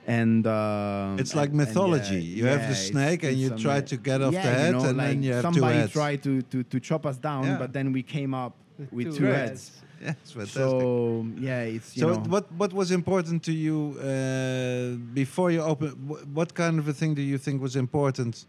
and 0.08 0.46
uh, 0.48 1.16
It's 1.20 1.36
like 1.36 1.50
and- 1.52 1.60
and 1.60 1.68
mythology. 1.70 2.16
yeah, 2.22 2.38
You 2.38 2.46
have 2.48 2.68
the 2.70 2.76
snake 2.76 3.24
it's- 3.24 3.32
and 3.34 3.42
you 3.42 3.54
it's 3.54 3.62
try 3.62 3.82
to 3.82 3.98
get 3.98 4.22
off 4.22 4.34
yeah, 4.34 4.44
the 4.44 4.50
head 4.60 4.74
you 4.74 4.80
know, 4.82 4.90
and 4.90 5.00
then 5.00 5.24
you 5.24 5.34
have 5.34 5.44
two 5.46 5.54
somebody 5.54 5.78
heads. 5.80 5.92
tried 5.94 6.24
to, 6.24 6.42
to 6.52 6.64
to 6.64 6.80
chop 6.80 7.06
us 7.06 7.18
down, 7.18 7.44
Yeah. 7.44 7.58
but 7.58 7.72
then 7.74 7.92
we 7.92 8.04
came 8.04 8.34
up 8.34 8.54
with 8.92 9.08
two 9.12 9.18
two, 9.20 9.26
heads. 9.26 9.70
heads. 9.70 9.82
Yeah, 10.01 10.13
it's 10.21 10.31
fantastic. 10.31 10.62
So 10.81 11.25
yeah, 11.38 11.62
it's 11.62 11.95
you 11.95 12.01
so 12.01 12.08
know. 12.13 12.19
what 12.29 12.51
what 12.58 12.73
was 12.73 12.91
important 12.91 13.43
to 13.43 13.51
you 13.51 13.97
uh, 13.99 14.95
before 15.13 15.51
you 15.51 15.62
open? 15.62 15.89
wh- 16.08 16.25
What 16.36 16.53
kind 16.53 16.79
of 16.79 16.88
a 16.88 16.93
thing 16.93 17.15
do 17.15 17.21
you 17.21 17.38
think 17.38 17.62
was 17.62 17.75
important 17.75 18.45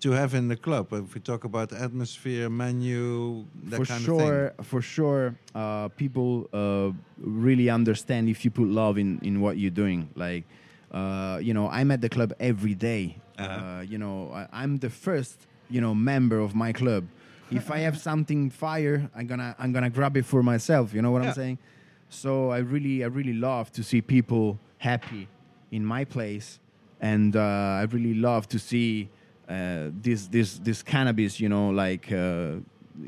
to 0.00 0.10
have 0.12 0.34
in 0.34 0.48
the 0.48 0.56
club? 0.56 0.92
If 0.92 1.14
we 1.14 1.20
talk 1.20 1.44
about 1.44 1.72
atmosphere, 1.72 2.48
menu, 2.50 3.44
that 3.64 3.76
for 3.78 3.86
kind 3.86 4.02
sure, 4.04 4.46
of 4.46 4.56
thing. 4.56 4.64
for 4.64 4.82
sure, 4.82 5.34
uh, 5.54 5.88
people 5.96 6.48
uh, 6.52 6.92
really 7.18 7.68
understand 7.70 8.28
if 8.28 8.44
you 8.44 8.50
put 8.50 8.68
love 8.68 8.98
in 8.98 9.18
in 9.22 9.40
what 9.40 9.56
you're 9.58 9.70
doing. 9.84 10.08
Like, 10.14 10.44
uh, 10.92 11.38
you 11.42 11.52
know, 11.54 11.68
I'm 11.70 11.90
at 11.90 12.00
the 12.00 12.08
club 12.08 12.32
every 12.38 12.74
day. 12.74 13.16
Uh-huh. 13.38 13.50
Uh, 13.52 13.80
you 13.82 13.98
know, 13.98 14.30
I, 14.34 14.46
I'm 14.62 14.78
the 14.78 14.90
first, 14.90 15.46
you 15.70 15.80
know, 15.80 15.94
member 15.94 16.38
of 16.38 16.54
my 16.54 16.72
club. 16.72 17.04
If 17.50 17.70
I 17.70 17.78
have 17.78 17.98
something 17.98 18.50
fire, 18.50 19.08
I'm 19.16 19.26
gonna 19.26 19.54
I'm 19.58 19.72
gonna 19.72 19.90
grab 19.90 20.16
it 20.16 20.24
for 20.26 20.42
myself. 20.42 20.92
You 20.94 21.02
know 21.02 21.10
what 21.10 21.22
Yeah. 21.22 21.28
I'm 21.28 21.34
saying? 21.34 21.58
So 22.10 22.50
I 22.50 22.58
really 22.58 23.02
I 23.04 23.06
really 23.08 23.34
love 23.34 23.70
to 23.72 23.82
see 23.82 24.00
people 24.00 24.58
happy 24.78 25.28
in 25.70 25.84
my 25.84 26.04
place, 26.04 26.58
and 27.00 27.34
uh, 27.36 27.80
I 27.82 27.86
really 27.90 28.14
love 28.14 28.46
to 28.48 28.58
see 28.58 29.08
uh, 29.48 29.90
this 30.02 30.28
this 30.28 30.58
this 30.58 30.82
cannabis, 30.82 31.38
you 31.40 31.48
know, 31.48 31.70
like 31.70 32.10
uh, 32.12 32.56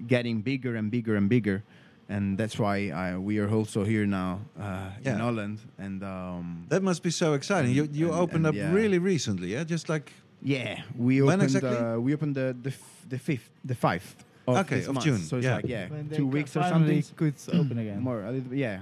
getting 0.06 0.40
bigger 0.42 0.76
and 0.76 0.90
bigger 0.90 1.16
and 1.16 1.28
bigger, 1.28 1.62
and 2.08 2.38
that's 2.38 2.58
why 2.58 2.90
I, 2.90 3.16
we 3.18 3.38
are 3.40 3.48
also 3.50 3.84
here 3.84 4.06
now 4.06 4.40
uh, 4.58 4.90
Yeah. 5.02 5.12
in 5.14 5.18
Holland, 5.20 5.58
and 5.78 6.02
um, 6.02 6.64
That 6.68 6.82
must 6.82 7.02
be 7.02 7.10
so 7.10 7.34
exciting. 7.34 7.72
You 7.74 7.88
you 7.92 8.08
And- 8.12 8.20
opened 8.20 8.46
and 8.46 8.54
up 8.54 8.54
yeah. 8.54 8.72
really 8.74 8.98
recently, 8.98 9.52
yeah? 9.52 9.64
Just 9.64 9.88
like 9.88 10.12
yeah, 10.42 10.82
we 10.96 11.20
When 11.22 11.40
opened 11.40 11.42
exactly? 11.42 11.76
uh, 11.76 11.98
we 11.98 12.14
opened 12.14 12.34
the 12.36 12.54
the, 12.62 12.70
f- 12.70 13.04
the 13.08 13.18
fifth 13.18 13.50
the 13.64 13.74
fifth 13.74 14.24
of 14.56 14.66
Okay, 14.66 14.76
this 14.76 14.88
of 14.88 14.94
month. 14.94 15.04
June, 15.06 15.18
So 15.18 15.36
it's 15.36 15.44
yeah. 15.46 15.56
like 15.56 15.66
yeah, 15.68 15.88
When 15.88 16.08
two 16.10 16.26
weeks 16.26 16.56
or 16.56 16.62
finally 16.62 17.02
something. 17.02 17.16
could 17.16 17.34
open 17.60 17.78
again. 17.78 18.00
More, 18.00 18.22
a 18.22 18.30
little 18.32 18.50
bit, 18.50 18.58
yeah. 18.58 18.80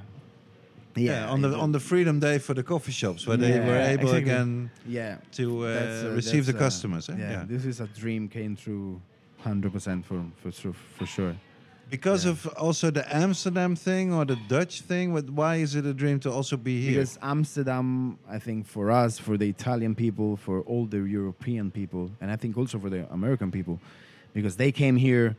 yeah, 0.97 1.31
on 1.31 1.41
the 1.43 1.55
on 1.55 1.73
the 1.73 1.81
Freedom 1.81 2.19
Day 2.21 2.39
for 2.39 2.55
the 2.55 2.63
coffee 2.63 2.93
shops, 2.93 3.27
where 3.27 3.37
they 3.37 3.59
were 3.61 3.79
able 3.79 4.09
exactly. 4.09 4.19
again 4.33 4.71
yeah. 4.87 5.17
to 5.33 5.45
uh, 5.65 5.75
That's, 5.75 6.05
uh, 6.05 6.11
receive 6.17 6.47
the 6.47 6.57
uh, 6.57 6.59
customers. 6.59 7.09
eh? 7.09 7.15
Yeah, 7.19 7.45
this 7.47 7.65
is 7.65 7.81
a 7.81 7.87
dream 7.87 8.29
came 8.29 8.57
true, 8.57 9.01
hundred 9.39 9.73
percent 9.73 10.05
for 10.05 10.21
for 10.43 10.51
sure 10.53 10.75
for 10.99 11.07
sure. 11.07 11.35
Because 11.91 12.25
Yeah. 12.27 12.33
of 12.33 12.47
also 12.59 12.91
the 12.91 13.05
Amsterdam 13.17 13.75
thing 13.77 14.13
or 14.13 14.27
the 14.27 14.37
Dutch 14.49 14.83
thing, 14.83 15.13
what, 15.15 15.31
why 15.31 15.57
is 15.63 15.75
it 15.75 15.87
a 15.87 15.95
dream 15.95 16.19
to 16.21 16.31
also 16.31 16.57
be 16.59 16.83
here? 16.83 16.91
Because 17.01 17.19
Amsterdam, 17.23 18.19
I 18.29 18.39
think 18.39 18.67
for 18.67 18.91
us, 18.91 19.19
for 19.19 19.39
the 19.39 19.49
Italian 19.49 19.95
people, 19.95 20.37
for 20.37 20.61
all 20.63 20.85
the 20.85 20.99
European 20.99 21.71
people, 21.71 22.11
and 22.21 22.31
I 22.31 22.37
think 22.37 22.59
also 22.59 22.79
for 22.79 22.91
the 22.91 23.11
American 23.11 23.51
people, 23.51 23.79
because 24.35 24.57
they 24.57 24.71
came 24.71 24.97
here 24.97 25.35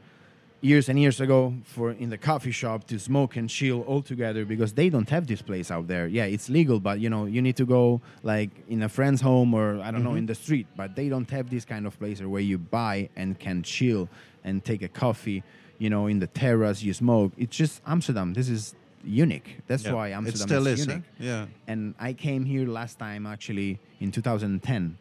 years 0.62 0.90
and 0.90 1.00
years 1.00 1.22
ago 1.22 1.54
for 1.64 1.92
in 1.92 2.10
the 2.10 2.18
coffee 2.18 2.52
shop 2.52 2.86
to 2.88 3.00
smoke 3.00 3.38
and 3.38 3.50
chill 3.50 3.82
all 3.84 4.02
together 4.02 4.44
because 4.46 4.74
they 4.74 4.90
don't 4.90 5.10
have 5.10 5.26
this 5.26 5.42
place 5.42 5.72
out 5.72 5.88
there. 5.88 6.06
Yeah, 6.08 6.26
it's 6.26 6.50
legal, 6.50 6.80
but 6.80 7.00
you 7.00 7.10
know 7.10 7.26
you 7.26 7.42
need 7.42 7.56
to 7.58 7.66
go 7.66 8.02
like 8.24 8.50
in 8.68 8.84
a 8.84 8.90
friend's 8.90 9.22
home 9.22 9.54
or 9.54 9.80
I 9.82 9.90
don't 9.92 10.04
know 10.04 10.12
Mhm. 10.16 10.18
in 10.20 10.26
the 10.26 10.36
street. 10.36 10.68
But 10.76 10.96
they 10.96 11.08
don't 11.10 11.30
have 11.32 11.50
this 11.50 11.64
kind 11.66 11.86
of 11.88 11.98
place 11.98 12.22
where 12.22 12.42
you 12.42 12.58
buy 12.58 13.10
and 13.16 13.40
can 13.40 13.64
chill 13.64 14.10
and 14.44 14.64
take 14.64 14.82
a 14.82 14.90
coffee. 14.90 15.44
You 15.78 15.90
know, 15.90 16.08
in 16.08 16.20
the 16.20 16.28
terrace 16.28 16.84
you 16.84 16.94
smoke. 16.94 17.32
It's 17.38 17.56
just 17.56 17.82
Amsterdam. 17.88 18.34
This 18.34 18.50
is 18.50 18.76
unique. 19.06 19.60
That's 19.68 19.86
Yeah. 19.86 19.94
why 19.94 20.10
Amsterdam 20.10 20.44
it 20.46 20.50
still 20.50 20.68
is 20.68 20.80
is, 20.82 20.88
unique 20.88 21.04
huh? 21.20 21.26
yeah. 21.26 21.46
and 21.70 21.96
I 21.98 22.12
came 22.12 22.44
here 22.44 22.68
last 22.68 23.00
time 23.00 23.26
actually 23.26 23.80
in 24.02 24.12
2010, 24.12 24.98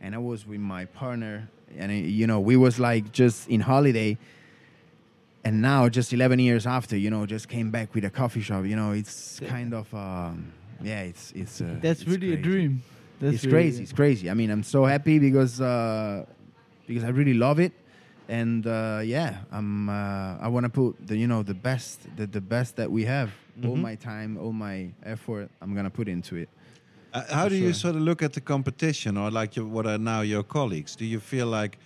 and 0.00 0.14
I 0.14 0.18
was 0.18 0.46
with 0.46 0.60
my 0.60 0.86
partner, 0.86 1.50
and 1.76 1.92
you 1.92 2.26
know 2.26 2.40
we 2.40 2.56
was 2.56 2.78
like 2.80 3.12
just 3.12 3.46
in 3.50 3.60
holiday, 3.60 4.16
and 5.48 5.62
now 5.62 5.88
just 5.88 6.12
11 6.12 6.38
years 6.38 6.66
after, 6.66 6.94
you 6.96 7.10
know, 7.10 7.24
just 7.26 7.48
came 7.48 7.70
back 7.70 7.94
with 7.94 8.04
a 8.04 8.10
coffee 8.10 8.42
shop. 8.42 8.64
You 8.66 8.76
know, 8.76 8.92
it's 8.92 9.40
Yeah. 9.40 9.48
kind 9.56 9.72
of 9.80 9.86
um, 9.94 10.52
yeah, 10.82 11.00
it's 11.10 11.32
it's 11.42 11.60
uh, 11.60 11.66
That's 11.84 12.02
it's 12.02 12.10
really 12.10 12.32
a 12.34 12.36
dream. 12.48 12.72
That's 13.20 13.34
it's 13.36 13.44
really- 13.44 13.52
crazy. 13.56 13.82
It's 13.84 13.92
crazy. 14.02 14.26
I 14.30 14.34
mean, 14.34 14.50
I'm 14.54 14.62
so 14.62 14.80
happy 14.84 15.18
because 15.18 15.54
uh, 15.60 16.24
because 16.86 17.04
I 17.04 17.08
really 17.20 17.34
love 17.46 17.58
it, 17.66 17.72
and 18.28 18.66
uh, 18.66 19.00
yeah, 19.16 19.30
I'm. 19.56 19.88
Uh, 19.88 20.44
I 20.46 20.48
want 20.54 20.64
to 20.64 20.70
put 20.80 20.90
the 21.08 21.16
you 21.22 21.26
know 21.32 21.42
the 21.42 21.58
best 21.68 21.96
the, 22.18 22.26
the 22.26 22.40
best 22.40 22.76
that 22.76 22.88
we 22.96 23.02
have. 23.06 23.30
All 23.64 23.76
Mhm. 23.76 23.82
my 23.90 23.96
time, 23.96 24.30
all 24.42 24.52
my 24.52 24.76
effort, 25.14 25.48
I'm 25.60 25.74
gonna 25.74 25.90
put 26.00 26.06
into 26.08 26.36
it. 26.36 26.48
Uh, 27.12 27.22
how 27.38 27.48
do 27.48 27.56
you 27.56 27.72
sort 27.72 27.96
of 27.96 28.02
look 28.02 28.22
at 28.22 28.32
the 28.32 28.40
competition, 28.54 29.16
or 29.16 29.30
like 29.40 29.56
your, 29.58 29.66
what 29.66 29.86
are 29.86 29.98
now 29.98 30.20
your 30.34 30.44
colleagues? 30.44 30.94
Do 30.96 31.04
you 31.04 31.20
feel 31.20 31.48
like 31.60 31.78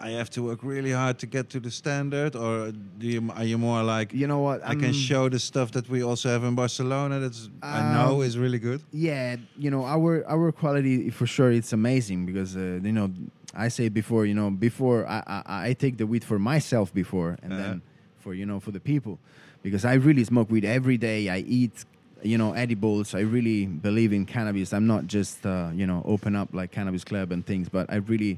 I 0.00 0.10
have 0.10 0.28
to 0.30 0.42
work 0.42 0.62
really 0.62 0.90
hard 0.92 1.18
to 1.20 1.26
get 1.26 1.50
to 1.50 1.60
the 1.60 1.70
standard, 1.70 2.34
or 2.36 2.72
do 2.98 3.06
you 3.06 3.30
are 3.34 3.44
you 3.44 3.58
more 3.58 3.82
like 3.82 4.12
You 4.12 4.26
know 4.26 4.40
what? 4.40 4.60
I 4.64 4.74
can 4.74 4.84
I'm- 4.86 4.92
show 4.92 5.28
the 5.28 5.38
stuff 5.38 5.70
that 5.72 5.88
we 5.88 6.02
also 6.02 6.28
have 6.28 6.42
in 6.44 6.54
Barcelona 6.54 7.20
that's 7.20 7.48
I 7.62 7.80
know 7.94 8.16
Um, 8.20 8.22
is 8.26 8.36
really 8.36 8.58
good? 8.58 8.80
yeah 8.92 9.36
you 9.56 9.70
know 9.70 9.84
our 9.84 10.24
our 10.28 10.52
quality 10.52 11.10
for 11.10 11.26
sure 11.26 11.50
it's 11.52 11.72
amazing 11.72 12.26
because 12.26 12.56
uh, 12.56 12.80
you 12.82 12.92
know 12.92 13.08
i 13.54 13.68
say 13.68 13.88
before 13.88 14.26
you 14.26 14.34
know 14.34 14.50
before 14.50 15.06
i 15.06 15.22
i, 15.26 15.68
I 15.68 15.72
take 15.74 15.96
the 15.96 16.06
weed 16.06 16.24
for 16.24 16.38
myself 16.38 16.92
before 16.92 17.30
and 17.42 17.52
Uh-huh. 17.52 17.62
then 17.62 17.82
for 18.22 18.34
you 18.34 18.46
know 18.46 18.58
for 18.60 18.72
the 18.72 18.80
people 18.92 19.14
because 19.62 19.84
i 19.84 19.94
really 20.08 20.24
smoke 20.24 20.48
weed 20.54 20.64
every 20.64 20.98
day 21.10 21.20
i 21.28 21.38
eat 21.60 21.84
you 22.22 22.36
know 22.38 22.50
edibles 22.64 23.14
i 23.14 23.20
really 23.36 23.66
believe 23.66 24.12
in 24.18 24.24
cannabis 24.26 24.72
i'm 24.72 24.86
not 24.94 25.02
just 25.16 25.46
uh, 25.46 25.70
you 25.80 25.86
know 25.90 26.00
open 26.14 26.32
up 26.40 26.48
like 26.52 26.70
cannabis 26.78 27.04
club 27.04 27.30
and 27.34 27.44
things 27.46 27.68
but 27.76 27.84
i 27.94 27.96
really 28.12 28.34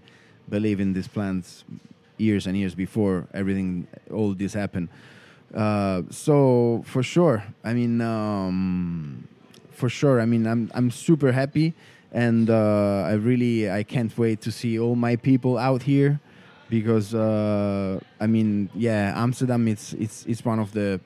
believe 0.48 0.80
in 0.80 0.92
these 0.92 1.08
plants 1.08 1.64
years 2.18 2.46
and 2.46 2.56
years 2.56 2.74
before 2.74 3.26
everything 3.34 3.86
all 4.12 4.32
this 4.34 4.54
happened 4.54 4.88
uh, 5.54 6.02
so 6.10 6.82
for 6.86 7.02
sure 7.02 7.42
i 7.64 7.72
mean 7.74 8.00
um, 8.00 9.28
for 9.72 9.90
sure. 9.90 10.22
I 10.22 10.24
mean, 10.24 10.46
I'm 10.46 10.70
I'm 10.74 10.90
super 10.90 11.32
happy, 11.32 11.74
and 12.10 12.48
uh, 12.48 13.02
I 13.12 13.12
really 13.12 13.70
I 13.70 13.82
can't 13.82 14.10
wait 14.16 14.40
to 14.40 14.50
see 14.50 14.78
all 14.78 14.96
my 14.96 15.16
people 15.16 15.58
out 15.58 15.82
here, 15.82 16.18
because 16.70 17.12
uh, 17.14 18.00
I 18.18 18.26
mean, 18.26 18.70
yeah, 18.74 19.12
Amsterdam 19.14 19.68
it's 19.68 19.92
it's 19.92 20.24
it's 20.24 20.42
one 20.46 20.58
of 20.58 20.72
the 20.72 20.98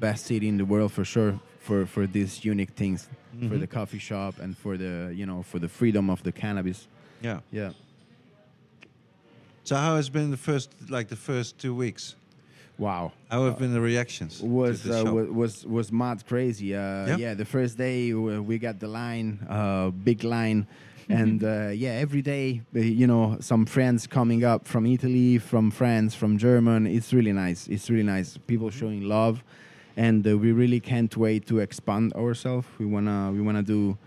best 0.00 0.26
city 0.26 0.48
in 0.48 0.56
the 0.56 0.64
world 0.64 0.90
for 0.90 1.04
sure 1.04 1.38
for 1.60 1.86
for 1.86 2.04
these 2.08 2.44
unique 2.44 2.72
things, 2.74 3.08
for 3.48 3.54
Mhm. 3.54 3.60
the 3.60 3.66
coffee 3.68 4.00
shop 4.00 4.34
and 4.42 4.56
for 4.58 4.76
the 4.76 5.12
you 5.14 5.24
know 5.24 5.42
for 5.44 5.60
the 5.60 5.68
freedom 5.68 6.10
of 6.10 6.20
the 6.24 6.32
cannabis. 6.32 6.88
Yeah. 7.22 7.38
Yeah. 7.52 7.70
So 9.66 9.74
how 9.74 9.96
has 9.96 10.08
been 10.08 10.30
the 10.30 10.36
first 10.36 10.70
like 10.88 11.08
the 11.08 11.16
first 11.16 11.58
two 11.58 11.74
weeks? 11.74 12.14
Wow. 12.78 13.10
How 13.28 13.46
have 13.46 13.58
been 13.58 13.72
the 13.72 13.80
reactions? 13.80 14.40
was 14.40 14.82
to 14.82 14.88
the 14.88 14.94
uh, 15.00 15.02
shop? 15.02 15.14
wa- 15.14 15.22
was 15.22 15.66
was 15.66 15.90
mad 15.90 16.24
crazy. 16.24 16.72
Uh, 16.72 16.78
Yeah? 17.06 17.16
yeah. 17.16 17.34
the 17.34 17.44
first 17.44 17.76
day 17.76 18.14
we 18.14 18.38
we 18.38 18.58
got 18.58 18.78
the 18.78 18.86
line, 18.86 19.44
uh, 19.50 19.90
big 19.90 20.22
line, 20.22 20.68
and 21.08 21.42
uh, 21.42 21.70
yeah, 21.84 21.94
every 22.04 22.22
day 22.22 22.62
uh, 22.76 22.78
you 22.78 23.08
know 23.08 23.38
some 23.40 23.66
friends 23.66 24.06
coming 24.06 24.44
up 24.44 24.68
from 24.68 24.86
Italy, 24.86 25.38
from 25.38 25.72
France, 25.72 26.14
from 26.14 26.38
German. 26.38 26.86
It's 26.86 27.12
really 27.12 27.32
nice. 27.32 27.66
It's 27.66 27.90
really 27.90 28.06
nice. 28.16 28.38
People 28.46 28.70
showing 28.70 29.02
love, 29.02 29.42
and 29.96 30.24
uh, 30.28 30.38
we 30.38 30.52
really 30.52 30.78
can't 30.80 31.16
wait 31.16 31.44
to 31.46 31.58
expand 31.58 32.12
ourselves. 32.12 32.68
We 32.78 32.86
wanna 32.86 33.32
we 33.32 33.40
wanna 33.40 33.64
do. 33.64 33.98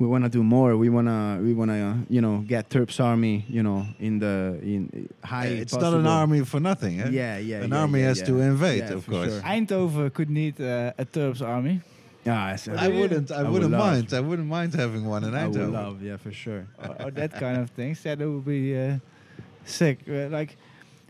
We 0.00 0.06
want 0.06 0.24
to 0.24 0.30
do 0.30 0.42
more. 0.42 0.78
We 0.78 0.88
wanna, 0.88 1.38
we 1.42 1.52
wanna, 1.52 1.78
uh, 1.90 1.94
you 2.08 2.22
know, 2.22 2.38
get 2.38 2.70
Terps 2.70 2.98
Army, 3.04 3.44
you 3.48 3.62
know, 3.62 3.86
in 3.98 4.18
the 4.18 4.58
in 4.62 5.10
high. 5.22 5.48
it's 5.62 5.74
not 5.74 5.92
an 5.92 6.06
army 6.06 6.42
for 6.46 6.58
nothing. 6.58 7.02
Eh? 7.02 7.10
Yeah, 7.10 7.36
yeah. 7.36 7.60
An 7.64 7.70
yeah, 7.70 7.80
army 7.80 8.00
yeah, 8.00 8.06
has 8.08 8.18
yeah. 8.20 8.24
to 8.28 8.40
invade, 8.40 8.84
Yeah, 8.84 8.94
of 8.94 9.06
course. 9.06 9.30
sure. 9.30 9.42
Eindhoven 9.42 10.10
could 10.14 10.30
need 10.30 10.58
uh, 10.58 10.94
a 10.96 11.04
Terps 11.04 11.42
army. 11.42 11.82
Yeah, 12.24 12.56
so 12.56 12.72
I 12.72 12.88
wouldn't. 12.88 13.30
I, 13.30 13.40
I 13.40 13.42
would 13.42 13.52
wouldn't 13.52 13.72
love. 13.72 13.92
mind. 13.92 14.14
I 14.14 14.20
wouldn't 14.20 14.48
mind 14.48 14.74
having 14.74 15.04
one 15.04 15.22
in 15.24 15.32
Eindhoven. 15.32 15.36
I 15.36 15.46
would 15.48 15.56
Eindhoven. 15.56 15.72
love, 15.72 16.02
yeah, 16.02 16.16
for 16.16 16.32
sure. 16.32 16.66
or, 16.82 16.96
or 17.04 17.10
that 17.10 17.32
kind 17.34 17.58
of 17.58 17.68
things. 17.70 18.02
Yeah, 18.02 18.14
that 18.14 18.26
would 18.28 18.44
be 18.46 18.76
uh, 18.78 18.98
sick. 19.66 19.98
Uh, 20.08 20.28
like, 20.28 20.56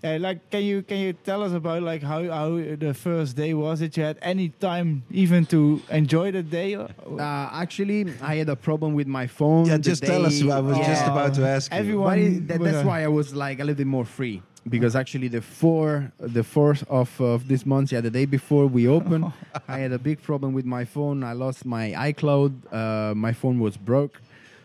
uh, 0.02 0.18
like, 0.18 0.50
can 0.50 0.62
you 0.62 0.82
can 0.82 0.98
you 0.98 1.12
tell 1.12 1.42
us 1.42 1.52
about 1.52 1.82
like 1.82 2.02
how 2.02 2.22
how 2.30 2.48
the 2.56 2.94
first 2.94 3.36
day 3.36 3.52
was? 3.54 3.80
Did 3.80 3.96
you 3.96 4.02
had 4.04 4.18
any 4.22 4.48
time 4.48 5.02
even 5.10 5.46
to 5.46 5.80
enjoy 5.90 6.32
the 6.32 6.42
day? 6.42 6.74
or- 6.76 6.88
Uh, 7.18 7.48
actually, 7.64 8.00
I 8.22 8.36
had 8.36 8.48
a 8.48 8.56
problem 8.56 8.94
with 8.94 9.06
my 9.06 9.26
phone. 9.26 9.66
Yeah, 9.66 9.76
the 9.76 9.82
just 9.90 10.02
tell 10.02 10.24
us. 10.26 10.38
day- 10.40 10.50
I 10.50 10.60
was 10.60 10.78
just 10.78 11.06
about 11.06 11.34
to 11.34 11.46
ask. 11.46 11.72
Everyone- 11.72 12.08
But 12.10 12.18
it, 12.18 12.48
that, 12.48 12.60
that's 12.62 12.84
why 12.86 13.04
I 13.04 13.08
was 13.08 13.34
like 13.34 13.58
a 13.60 13.64
little 13.64 13.76
bit 13.84 13.86
more 13.86 14.04
free 14.04 14.42
because 14.68 14.94
actually 14.94 15.28
the 15.28 15.40
four, 15.40 16.12
the 16.18 16.44
fourth 16.44 16.84
of, 16.90 17.08
of 17.20 17.48
this 17.48 17.64
month, 17.64 17.92
yeah, 17.92 18.00
the 18.02 18.10
day 18.10 18.26
before 18.26 18.66
we 18.66 18.86
opened, 18.88 19.32
I 19.68 19.78
had 19.78 19.92
a 19.92 19.98
big 19.98 20.22
problem 20.22 20.52
with 20.52 20.66
my 20.66 20.84
phone. 20.84 21.24
I 21.24 21.32
lost 21.32 21.64
my 21.64 21.92
iCloud. 22.12 22.52
Uh, 22.70 23.14
my 23.14 23.32
phone 23.32 23.58
was 23.58 23.76
broke, 23.76 24.20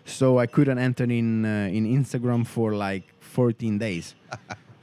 so 0.06 0.38
I 0.38 0.48
couldn't 0.48 0.80
enter 0.80 1.06
in 1.06 1.46
uh, 1.46 1.78
in 1.78 1.84
Instagram 2.00 2.46
for 2.46 2.74
like 2.76 3.04
14 3.22 3.78
days. 3.78 4.16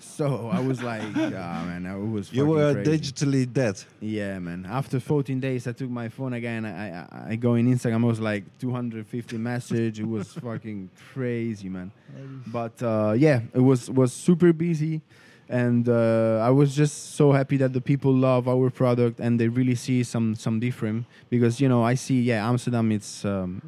So 0.02 0.50
I 0.52 0.60
was 0.60 0.82
like, 0.82 1.02
ah 1.16 1.64
man, 1.66 1.86
I 1.86 1.96
was. 1.96 2.32
You 2.32 2.46
were 2.46 2.74
crazy. 2.74 2.90
digitally 2.90 3.50
dead. 3.50 3.82
Yeah, 4.00 4.38
man. 4.38 4.66
After 4.68 5.00
14 5.00 5.40
days, 5.40 5.66
I 5.66 5.72
took 5.72 5.90
my 5.90 6.08
phone 6.08 6.32
again. 6.32 6.64
I, 6.66 7.00
I, 7.00 7.06
I 7.30 7.36
go 7.36 7.54
in 7.54 7.72
Instagram. 7.72 8.02
I 8.02 8.06
was 8.06 8.20
like 8.20 8.44
250 8.58 9.36
message. 9.38 10.00
It 10.00 10.06
was 10.06 10.32
fucking 10.44 10.90
crazy, 11.12 11.68
man. 11.68 11.92
But 12.46 12.82
uh, 12.82 13.14
yeah, 13.16 13.40
it 13.54 13.60
was 13.60 13.90
was 13.90 14.12
super 14.12 14.52
busy, 14.52 15.00
and 15.48 15.88
uh, 15.88 16.40
I 16.42 16.50
was 16.50 16.74
just 16.74 17.14
so 17.14 17.32
happy 17.32 17.56
that 17.58 17.72
the 17.72 17.80
people 17.80 18.12
love 18.12 18.48
our 18.48 18.70
product 18.70 19.20
and 19.20 19.38
they 19.40 19.48
really 19.48 19.76
see 19.76 20.02
some 20.02 20.34
some 20.34 20.60
different. 20.60 21.06
Because 21.30 21.60
you 21.60 21.68
know, 21.68 21.82
I 21.82 21.94
see 21.94 22.20
yeah, 22.20 22.48
Amsterdam. 22.48 22.92
It's 22.92 23.24
um, 23.24 23.62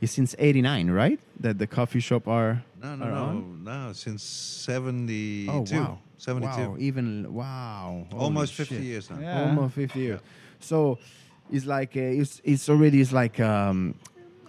it's 0.00 0.12
since 0.12 0.34
'89, 0.38 0.90
right? 0.90 1.18
That 1.40 1.58
the 1.58 1.66
coffee 1.66 2.00
shop 2.00 2.28
are. 2.28 2.62
No, 2.82 2.94
no, 2.96 3.04
are 3.04 3.10
no, 3.10 3.24
on? 3.24 3.64
no. 3.64 3.92
Since 3.92 4.22
seventy-two. 4.22 5.50
Oh 5.50 5.64
wow, 5.80 5.98
72. 6.18 6.46
Wow, 6.70 6.76
even 6.78 7.32
wow, 7.34 8.06
Holy 8.10 8.22
Almost 8.24 8.54
50 8.54 8.74
shit. 8.74 8.84
years 8.84 9.10
now. 9.10 9.18
Yeah. 9.20 9.42
almost 9.48 9.74
50 9.74 10.00
years. 10.00 10.20
So 10.60 10.98
it's 11.52 11.66
like 11.66 11.96
uh, 11.96 12.00
it's 12.20 12.40
it's 12.44 12.68
already 12.68 13.00
it's 13.00 13.12
like 13.12 13.38
um, 13.40 13.94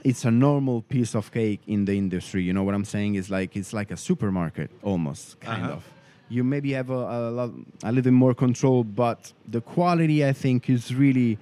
it's 0.04 0.26
a 0.26 0.32
normal 0.32 0.82
piece 0.84 1.16
of 1.16 1.32
cake 1.32 1.62
in 1.68 1.86
the 1.86 1.98
industry. 1.98 2.44
You 2.44 2.54
know 2.54 2.64
what 2.64 2.76
I'm 2.76 2.86
saying? 2.86 3.16
It's 3.16 3.30
like 3.30 3.56
it's 3.56 3.74
like 3.74 3.92
a 3.92 3.98
supermarket 3.98 4.70
almost 4.84 5.40
kind 5.40 5.64
Uh-huh. 5.64 5.74
of. 5.74 5.84
You 6.30 6.44
maybe 6.44 6.74
have 6.74 6.90
a, 6.90 6.94
a, 6.94 7.32
lot, 7.32 7.52
a 7.84 7.88
little 7.88 8.02
bit 8.04 8.12
more 8.14 8.34
control, 8.34 8.84
but 8.84 9.32
the 9.48 9.62
quality 9.62 10.26
I 10.26 10.34
think 10.34 10.70
is 10.70 10.94
really 10.94 11.38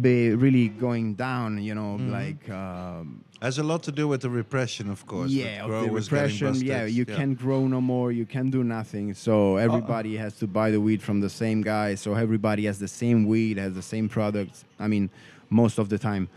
be 0.00 0.34
really 0.34 0.68
going 0.68 1.14
down. 1.14 1.62
You 1.62 1.74
know, 1.74 1.98
Mhm. 1.98 2.10
like. 2.10 2.50
Um, 2.50 3.24
Has 3.42 3.58
a 3.58 3.62
lot 3.64 3.82
to 3.82 3.92
do 3.92 4.06
with 4.06 4.20
the 4.20 4.30
repression, 4.30 4.88
of 4.88 5.04
course. 5.04 5.30
yeah, 5.32 5.64
of 5.64 5.70
the 5.70 5.90
repression. 5.90 6.54
Yeah, 6.54 6.82
busted. 6.82 6.94
you 6.96 7.04
can't 7.04 7.36
grow 7.36 7.66
no 7.66 7.80
more. 7.80 8.12
You 8.12 8.24
can 8.24 8.50
do 8.50 8.62
nothing. 8.62 9.14
So 9.14 9.56
everybody 9.56 10.16
has 10.16 10.38
to 10.38 10.46
buy 10.46 10.70
the 10.70 10.80
weed 10.80 11.02
from 11.02 11.20
the 11.20 11.28
same 11.28 11.60
guy. 11.60 11.96
So 11.96 12.14
everybody 12.14 12.66
has 12.66 12.78
the 12.78 12.86
same 12.88 13.26
weed, 13.26 13.58
has 13.58 13.74
the 13.74 13.82
same 13.82 14.08
products. 14.08 14.64
I 14.78 14.86
mean, 14.86 15.10
most 15.50 15.78
of 15.78 15.88
the 15.88 15.98
time. 15.98 16.28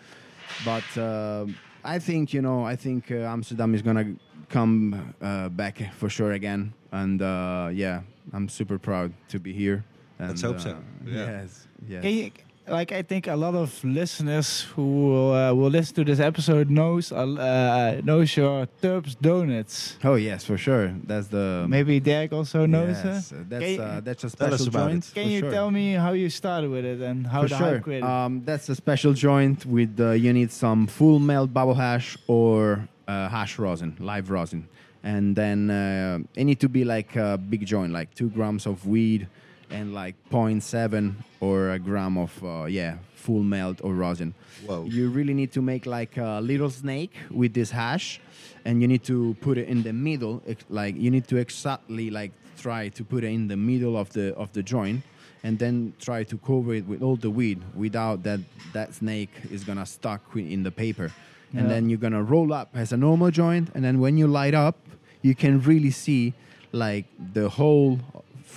But 0.65 0.98
uh, 0.98 1.46
I 1.84 2.00
think 2.00 2.34
you 2.34 2.41
know, 2.41 2.63
I 2.65 2.76
think 2.76 3.12
uh, 3.12 3.34
Amsterdam 3.36 3.76
is 3.76 3.82
gonna 3.84 4.15
come 4.50 5.13
uh, 5.22 5.50
back 5.50 5.94
for 5.94 6.10
sure 6.10 6.32
again. 6.34 6.74
And 6.91 7.22
uh, 7.22 7.70
yeah, 7.72 8.02
I'm 8.34 8.50
super 8.50 8.80
proud 8.80 9.13
to 9.30 9.39
be 9.39 9.54
here. 9.54 9.84
And, 10.18 10.30
Let's 10.30 10.41
hope 10.41 10.60
so. 10.60 10.72
uh, 10.72 10.76
Yeah. 11.06 11.41
Yes. 11.41 11.68
Yes. 11.88 12.32
Can 12.65 12.71
you, 12.73 12.78
like 12.80 12.91
I 12.91 13.01
think 13.04 13.28
a 13.28 13.36
lot 13.36 13.54
of 13.56 13.84
listeners 13.84 14.62
who 14.75 14.84
will, 15.10 15.34
uh, 15.34 15.54
will 15.54 15.69
listen 15.69 15.95
to 15.95 16.04
this 16.04 16.19
episode 16.19 16.69
knows 16.69 17.12
uh, 17.12 17.17
uh, 17.17 18.01
knows 18.04 18.36
your 18.36 18.67
Terps 18.82 19.15
donuts. 19.21 19.97
Oh 20.04 20.15
yes, 20.15 20.43
for 20.45 20.58
sure. 20.58 20.93
That's 21.06 21.28
the 21.28 21.65
Maybe 21.69 21.99
Derrick 21.99 22.34
also 22.34 22.65
knows. 22.65 22.97
uh, 22.97 23.01
Yes, 23.13 23.32
uh, 23.32 23.43
that's 23.47 23.65
you- 23.69 23.82
uh, 23.82 24.01
that's 24.01 24.23
a 24.23 24.30
special 24.30 24.65
joint. 24.65 25.06
it. 25.08 25.13
Can 25.13 25.30
you 25.30 25.39
sure. 25.41 25.51
tell 25.51 25.69
me 25.71 25.93
how 25.93 26.13
you 26.13 26.30
started 26.30 26.69
with 26.69 26.86
it 26.86 27.01
and 27.01 27.28
how 27.28 27.43
For 27.43 27.49
the 27.49 27.58
sure. 27.58 27.67
hype 27.75 27.84
created? 27.84 28.06
Um, 28.10 28.41
that's 28.45 28.67
a 28.69 28.75
special 28.75 29.13
joint 29.13 29.65
with 29.65 29.99
uh, 29.99 30.12
you 30.12 30.34
need 30.34 30.51
some 30.51 30.88
full 30.88 31.19
melt 31.19 31.54
bubble 31.54 31.75
hash 31.75 32.17
or 32.28 32.88
uh, 33.08 33.30
hash 33.30 33.60
rosin, 33.60 33.95
live 33.99 34.32
rosin, 34.32 34.67
and 35.04 35.36
then 35.36 35.69
uh, 35.69 36.19
it 36.36 36.43
need 36.45 36.60
to 36.62 36.69
be 36.69 36.84
like 36.84 37.15
a 37.15 37.38
big 37.38 37.65
joint, 37.65 37.93
like 37.93 38.13
two 38.15 38.30
grams 38.30 38.65
of 38.65 38.88
weed 38.88 39.28
and 39.69 39.93
like 39.93 40.15
0.7 40.32 41.15
or 41.39 41.71
a 41.71 41.80
gram 41.80 42.17
of 42.17 42.43
uh, 42.43 42.65
yeah 42.65 42.97
full 43.25 43.43
melt 43.43 43.82
or 43.84 43.93
rosin. 43.93 44.34
Whoa. 44.65 44.86
You 44.86 45.10
really 45.10 45.34
need 45.34 45.51
to 45.54 45.62
make 45.62 45.86
like 45.86 46.17
a 46.17 46.39
little 46.41 46.69
snake 46.69 47.13
with 47.32 47.54
this 47.54 47.71
hash, 47.71 48.19
and 48.65 48.82
you 48.82 48.88
need 48.88 49.04
to 49.06 49.36
put 49.41 49.58
it 49.58 49.67
in 49.67 49.84
the 49.84 49.93
middle. 49.93 50.43
Like 50.69 50.95
you 50.95 51.10
need 51.10 51.28
to 51.30 51.38
exactly 51.38 52.10
like 52.10 52.32
try 52.58 52.89
to 52.89 53.04
put 53.04 53.23
it 53.23 53.32
in 53.32 53.47
the 53.47 53.58
middle 53.58 53.97
of 53.97 54.10
the 54.13 54.36
of 54.36 54.51
the 54.54 54.63
joint, 54.63 55.04
and 55.43 55.58
then 55.58 55.93
try 55.99 56.23
to 56.23 56.38
cover 56.38 56.73
it 56.75 56.86
with 56.88 57.01
all 57.01 57.15
the 57.15 57.30
weed 57.30 57.62
without 57.75 58.23
that 58.23 58.39
that 58.73 58.93
snake 58.93 59.32
is 59.51 59.63
gonna 59.63 59.86
stuck 59.86 60.21
in 60.36 60.63
the 60.63 60.71
paper. 60.71 61.12
And 61.58 61.71
then 61.71 61.88
you're 61.89 61.99
gonna 61.99 62.21
roll 62.23 62.51
up 62.51 62.69
as 62.73 62.91
a 62.91 62.97
normal 62.97 63.32
joint, 63.32 63.69
and 63.73 63.82
then 63.82 64.01
when 64.01 64.17
you 64.17 64.28
light 64.28 64.54
up, 64.54 64.75
you 65.21 65.34
can 65.36 65.62
really 65.62 65.89
see 65.91 66.34
like 66.73 67.06
the 67.34 67.47
whole 67.47 67.99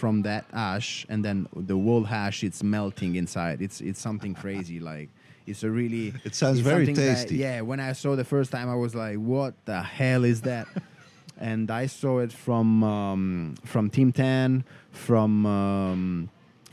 from 0.01 0.23
that 0.23 0.45
ash, 0.53 1.05
and 1.11 1.25
then 1.27 1.47
the 1.71 1.75
whole 1.87 2.05
hash 2.05 2.39
it's 2.49 2.63
melting 2.63 3.13
inside. 3.23 3.57
It's 3.67 3.79
it's 3.81 4.01
something 4.09 4.35
crazy. 4.45 4.79
Like 4.93 5.09
it's 5.51 5.63
a 5.65 5.71
really 5.81 6.07
It 6.29 6.35
sounds 6.35 6.61
very 6.61 6.85
something 6.87 7.05
that- 7.07 7.15
tasty. 7.23 7.37
yeah, 7.47 7.63
when 7.71 7.81
I 7.81 7.93
saw 7.95 8.11
the 8.23 8.25
first 8.35 8.51
time, 8.55 8.69
I 8.69 8.77
was 8.85 8.95
like, 8.95 9.17
"What 9.33 9.53
the 9.71 9.81
hell 9.99 10.25
is 10.25 10.41
that?" 10.43 10.67
and 11.51 11.71
I 11.83 11.87
saw 11.89 12.13
it 12.25 12.33
from 12.33 12.69
um, 12.85 13.55
from 13.65 13.91
Team 13.91 14.13
Ten, 14.13 14.65
from 14.93 15.33
um, 15.47 16.29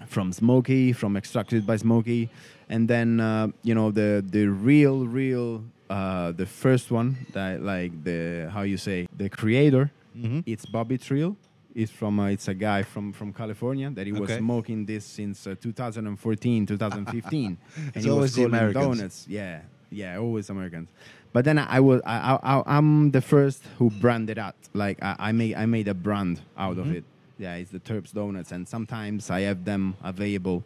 from 0.07 0.31
Smokey, 0.31 0.93
from 0.93 1.15
Extracted 1.17 1.65
by 1.65 1.77
Smokey, 1.77 2.29
and 2.69 2.87
then 2.87 3.19
uh, 3.19 3.47
you 3.63 3.73
know 3.75 3.91
the 3.91 4.23
the 4.35 4.45
real 4.71 4.97
real 5.21 5.63
uh, 5.89 6.31
the 6.41 6.45
first 6.45 6.91
one 6.91 7.09
that 7.33 7.61
like 7.73 7.91
the 8.03 8.49
how 8.53 8.63
you 8.71 8.77
say 8.77 9.07
the 9.17 9.29
creator. 9.29 9.89
Mhm. 10.15 10.43
It's 10.45 10.65
Bobby 10.65 10.97
Trill. 10.97 11.35
It's 11.75 11.91
from 11.91 12.19
uh, 12.21 12.27
it's 12.27 12.47
a 12.47 12.53
guy 12.53 12.83
from 12.83 13.11
from 13.11 13.33
California 13.33 13.89
that 13.91 14.05
he 14.07 14.13
was 14.13 14.29
Okay. 14.31 14.39
smoking 14.39 14.85
this 14.85 15.03
since 15.05 15.45
uh, 15.45 15.55
2014, 15.59 16.65
2015, 16.65 17.57
and 17.75 17.91
It's 17.95 18.05
he 18.05 18.09
always 18.09 18.21
was 18.23 18.33
the 18.33 18.41
calling 18.43 18.53
Americans. 18.55 18.97
donuts. 18.97 19.25
Yeah, 19.27 19.59
yeah, 19.91 20.17
always 20.17 20.49
Americans. 20.49 20.89
But 21.33 21.43
then 21.43 21.57
I, 21.57 21.65
I 21.77 21.79
was 21.81 22.01
I, 22.05 22.39
I, 22.41 22.63
I'm 22.77 23.11
the 23.11 23.21
first 23.21 23.61
who 23.77 23.89
branded 23.89 24.39
out. 24.39 24.55
Like 24.73 25.03
I, 25.03 25.15
I 25.19 25.31
made 25.33 25.55
I 25.55 25.65
made 25.65 25.89
a 25.89 25.93
brand 25.93 26.39
out 26.57 26.77
of 26.77 26.85
Mhm. 26.87 26.95
it. 26.95 27.03
Yeah, 27.37 27.55
it's 27.55 27.71
the 27.71 27.81
Terps 27.81 28.13
donuts, 28.13 28.53
and 28.53 28.65
sometimes 28.65 29.29
I 29.29 29.41
have 29.41 29.65
them 29.65 29.95
available 30.01 30.63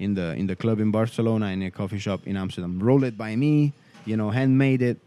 in 0.00 0.14
the 0.14 0.34
in 0.34 0.48
the 0.48 0.56
club 0.56 0.80
in 0.80 0.90
Barcelona 0.90 1.46
in 1.52 1.62
a 1.62 1.70
coffee 1.70 2.00
shop 2.00 2.26
in 2.26 2.36
Amsterdam. 2.36 2.80
Roll 2.80 3.04
it 3.04 3.16
by 3.16 3.36
me, 3.36 3.72
you 4.04 4.16
know, 4.16 4.30
handmade 4.30 4.82
it. 4.82 4.98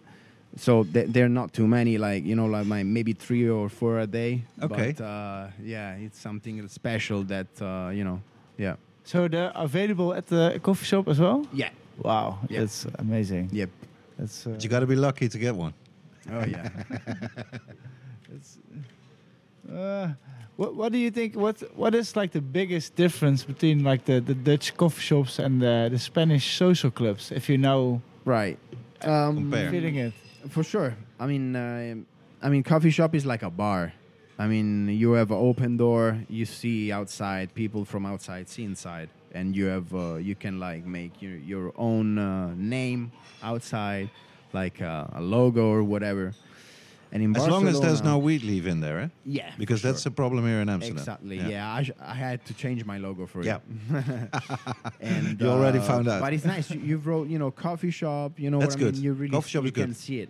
So 0.58 0.84
th- 0.84 1.08
they're 1.10 1.30
not 1.30 1.54
too 1.54 1.68
many, 1.68 1.98
like 1.98 2.26
you 2.26 2.36
know, 2.36 2.46
like 2.46 2.66
my 2.68 2.84
maybe 2.84 3.14
three 3.14 3.48
or 3.50 3.70
four 3.70 4.00
a 4.00 4.08
day. 4.08 4.44
Okay. 4.62 4.92
But 4.98 5.04
uh, 5.04 5.48
yeah, 5.64 5.96
it's 5.96 6.20
something 6.20 6.68
special 6.68 7.24
that 7.24 7.48
uh, 7.62 7.90
you 7.94 8.04
know. 8.04 8.22
Yeah. 8.58 8.76
So 9.04 9.28
they're 9.28 9.52
available 9.56 10.14
at 10.14 10.28
the 10.28 10.60
coffee 10.62 10.86
shop 10.86 11.08
as 11.08 11.20
well. 11.20 11.46
Yeah. 11.54 11.70
Wow, 12.04 12.40
Yeah. 12.50 12.60
that's 12.62 12.86
amazing. 13.00 13.50
Yep. 13.52 13.70
That's 14.18 14.46
uh, 14.48 14.52
But 14.52 14.64
you 14.64 14.70
got 14.70 14.80
to 14.82 14.88
be 14.88 14.96
lucky 14.96 15.28
to 15.30 15.38
get 15.38 15.56
one. 15.56 15.74
Oh 16.32 16.46
yeah. 16.46 16.70
It's, 18.34 18.58
uh, 19.72 20.10
what 20.58 20.76
what 20.76 20.92
do 20.92 20.98
you 20.98 21.12
think? 21.12 21.36
What 21.36 21.62
what 21.76 21.96
is 21.96 22.16
like 22.16 22.32
the 22.32 22.42
biggest 22.42 22.96
difference 22.96 23.44
between 23.44 23.84
like 23.84 24.06
the, 24.06 24.22
the 24.22 24.34
Dutch 24.36 24.76
coffee 24.78 25.02
shops 25.02 25.40
and 25.40 25.62
the, 25.62 25.90
the 25.92 26.00
Spanish 26.00 26.58
social 26.58 26.92
clubs? 26.92 27.32
If 27.32 27.50
you 27.50 27.58
know 27.58 28.02
right. 28.26 28.58
Um, 29.04 29.36
Compare. 29.36 29.72
feeling 29.72 29.96
it. 29.96 30.14
For 30.50 30.64
sure. 30.64 30.96
I 31.20 31.28
mean, 31.28 31.56
uh, 31.56 31.96
I 32.42 32.50
mean, 32.50 32.64
coffee 32.64 32.90
shop 32.90 33.14
is 33.16 33.26
like 33.26 33.44
a 33.44 33.50
bar. 33.50 33.94
I 34.40 34.48
mean, 34.48 34.90
you 34.90 35.12
have 35.14 35.30
an 35.30 35.38
open 35.38 35.78
door. 35.78 36.18
You 36.28 36.46
see 36.46 36.92
outside 36.92 37.54
people 37.54 37.86
from 37.86 38.06
outside 38.06 38.50
see 38.50 38.64
inside, 38.64 39.10
and 39.34 39.56
you 39.56 39.66
have 39.66 39.94
uh, 39.94 40.16
you 40.16 40.36
can 40.36 40.60
like 40.60 40.86
make 40.86 41.22
your 41.22 41.38
your 41.38 41.74
own 41.78 42.18
uh, 42.18 42.54
name 42.56 43.12
outside, 43.44 44.10
like 44.52 44.82
uh, 44.82 45.06
a 45.14 45.22
logo 45.22 45.68
or 45.68 45.84
whatever. 45.84 46.34
And 47.14 47.22
in 47.22 47.36
As 47.36 47.46
long 47.48 47.68
as 47.68 47.80
there's 47.82 48.02
no 48.02 48.12
Barcelona- 48.12 48.18
weed 48.20 48.44
leaf 48.44 48.66
in 48.66 48.80
there, 48.80 49.00
eh? 49.02 49.08
yeah, 49.26 49.52
Because 49.58 49.82
for 49.82 49.88
that's 49.88 50.04
sure. 50.04 50.12
a 50.12 50.16
problem 50.16 50.46
here 50.46 50.62
in 50.62 50.70
Amsterdam. 50.70 50.98
Exactly. 50.98 51.38
Yeah, 51.40 51.70
I, 51.74 51.84
sh- 51.84 51.92
I 52.00 52.14
had 52.14 52.46
to 52.46 52.54
change 52.54 52.86
my 52.86 52.98
logo 53.00 53.26
for 53.26 53.44
Yeah. 53.44 53.58
it. 53.94 54.14
and 55.02 55.40
You 55.42 55.48
already 55.50 55.80
uh, 55.80 55.84
found 55.84 56.08
out. 56.08 56.22
But 56.22 56.34
it's 56.34 56.46
nice. 56.46 56.70
You, 56.72 56.80
you 56.80 56.98
wrote, 56.98 57.28
you 57.28 57.38
know, 57.38 57.52
coffee 57.52 57.92
shop. 57.92 58.40
You 58.40 58.50
know 58.50 58.60
That's 58.60 58.76
what 58.76 58.82
I 58.82 58.86
good. 58.86 58.94
mean. 58.96 59.04
You 59.04 59.14
really 59.14 59.32
Coffee 59.32 59.50
shop 59.50 59.64
you 59.64 59.68
is 59.68 59.72
good. 59.74 59.86
can 59.88 59.94
see 59.94 60.20
it. 60.22 60.30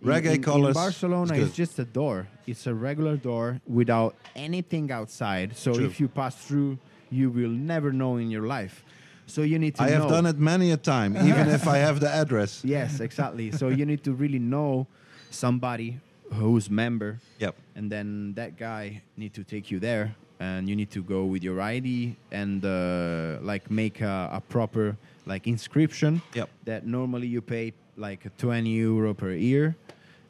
In- 0.00 0.08
Reggae 0.08 0.26
in, 0.26 0.32
in 0.34 0.42
colours 0.42 0.74
Barcelona, 0.74 1.34
is 1.34 1.48
it's 1.48 1.56
just 1.56 1.78
a 1.78 1.84
door. 1.84 2.26
It's 2.48 2.66
a 2.66 2.74
regular 2.74 3.16
door 3.16 3.60
without 3.68 4.16
anything 4.34 4.90
outside. 4.90 5.56
So 5.56 5.72
True. 5.74 5.84
if 5.86 6.00
you 6.00 6.08
pass 6.08 6.34
through, 6.34 6.78
you 7.10 7.30
will 7.30 7.50
never 7.50 7.92
know 7.92 8.16
in 8.16 8.28
your 8.28 8.46
life. 8.46 8.84
So 9.26 9.42
you 9.42 9.58
need 9.60 9.76
to. 9.76 9.84
I 9.84 9.90
have 9.90 10.08
done 10.08 10.26
it 10.26 10.36
many 10.36 10.72
a 10.72 10.76
time, 10.76 11.16
even 11.16 11.48
if 11.48 11.68
I 11.68 11.78
have 11.78 12.00
the 12.00 12.10
address. 12.10 12.62
Yes, 12.64 12.98
exactly. 12.98 13.52
so 13.52 13.68
you 13.68 13.86
need 13.86 14.02
to 14.02 14.12
really 14.12 14.40
know 14.40 14.88
somebody 15.32 15.98
who's 16.32 16.70
member 16.70 17.18
Yep. 17.38 17.54
and 17.74 17.90
then 17.90 18.34
that 18.34 18.56
guy 18.56 19.02
need 19.16 19.34
to 19.34 19.44
take 19.44 19.70
you 19.70 19.78
there 19.78 20.14
and 20.40 20.68
you 20.68 20.74
need 20.76 20.90
to 20.90 21.02
go 21.02 21.24
with 21.24 21.42
your 21.42 21.60
id 21.60 22.16
and 22.30 22.64
uh, 22.64 23.38
like 23.42 23.70
make 23.70 24.00
a, 24.00 24.30
a 24.32 24.40
proper 24.40 24.96
like 25.26 25.46
inscription 25.46 26.22
Yep. 26.34 26.48
that 26.64 26.86
normally 26.86 27.26
you 27.26 27.40
pay 27.42 27.72
like 27.96 28.26
20 28.38 28.70
euro 28.70 29.14
per 29.14 29.32
year 29.32 29.76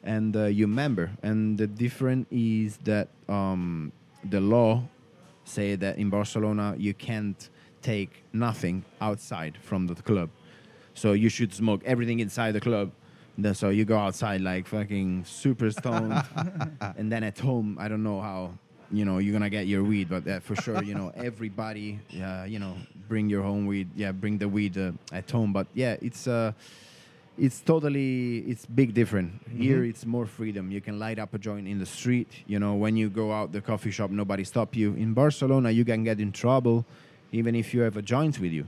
and 0.03 0.35
uh, 0.35 0.45
you 0.45 0.67
member 0.67 1.09
and 1.23 1.57
the 1.57 1.67
difference 1.67 2.27
is 2.31 2.77
that 2.83 3.07
um, 3.29 3.91
the 4.29 4.41
law 4.41 4.83
say 5.45 5.75
that 5.75 5.97
in 5.97 6.09
barcelona 6.09 6.75
you 6.77 6.93
can't 6.93 7.49
take 7.81 8.23
nothing 8.33 8.83
outside 9.01 9.57
from 9.61 9.87
the 9.87 9.95
club 9.95 10.29
so 10.93 11.13
you 11.13 11.29
should 11.29 11.53
smoke 11.53 11.81
everything 11.85 12.19
inside 12.19 12.51
the 12.51 12.61
club 12.61 12.91
so 13.53 13.69
you 13.69 13.85
go 13.85 13.97
outside 13.97 14.41
like 14.41 14.67
fucking 14.67 15.25
super 15.25 15.71
stoned. 15.71 16.13
And 16.97 17.11
then 17.11 17.23
at 17.23 17.39
home 17.39 17.77
i 17.79 17.87
don't 17.87 18.03
know 18.03 18.21
how 18.21 18.51
you 18.91 19.05
know 19.05 19.17
you're 19.17 19.33
gonna 19.33 19.49
get 19.49 19.65
your 19.67 19.83
weed 19.83 20.07
but 20.09 20.27
uh, 20.27 20.39
for 20.39 20.55
sure 20.55 20.83
you 20.83 20.93
know 20.93 21.11
everybody 21.29 21.99
uh, 22.21 22.45
you 22.47 22.59
know 22.59 22.75
bring 23.07 23.29
your 23.29 23.41
home 23.41 23.65
weed 23.65 23.89
yeah 23.95 24.11
bring 24.11 24.37
the 24.37 24.47
weed 24.47 24.77
uh, 24.77 24.91
at 25.11 25.29
home. 25.29 25.51
But 25.51 25.67
yeah 25.73 25.95
it's 26.01 26.27
uh 26.27 26.51
it's 27.35 27.61
totally 27.61 28.39
it's 28.47 28.67
big 28.67 28.93
different. 28.93 29.41
Here 29.49 29.83
it's 29.83 30.05
more 30.05 30.27
freedom. 30.27 30.69
You 30.69 30.81
can 30.81 30.99
light 30.99 31.17
up 31.17 31.33
a 31.33 31.39
joint 31.39 31.67
in 31.67 31.79
the 31.79 31.85
street 31.85 32.29
you 32.45 32.59
know 32.59 32.75
when 32.75 32.95
you 32.95 33.09
go 33.09 33.31
out 33.31 33.51
the 33.51 33.61
coffee 33.61 33.91
shop 33.91 34.11
nobody 34.11 34.43
stop 34.43 34.75
you. 34.75 34.93
In 34.93 35.13
barcelona 35.13 35.71
you 35.71 35.83
can 35.83 36.03
get 36.03 36.19
in 36.19 36.31
trouble 36.31 36.85
even 37.31 37.55
if 37.55 37.73
you 37.73 37.81
have 37.81 37.97
a 37.97 38.01
joint 38.01 38.39
with 38.39 38.51
you 38.51 38.67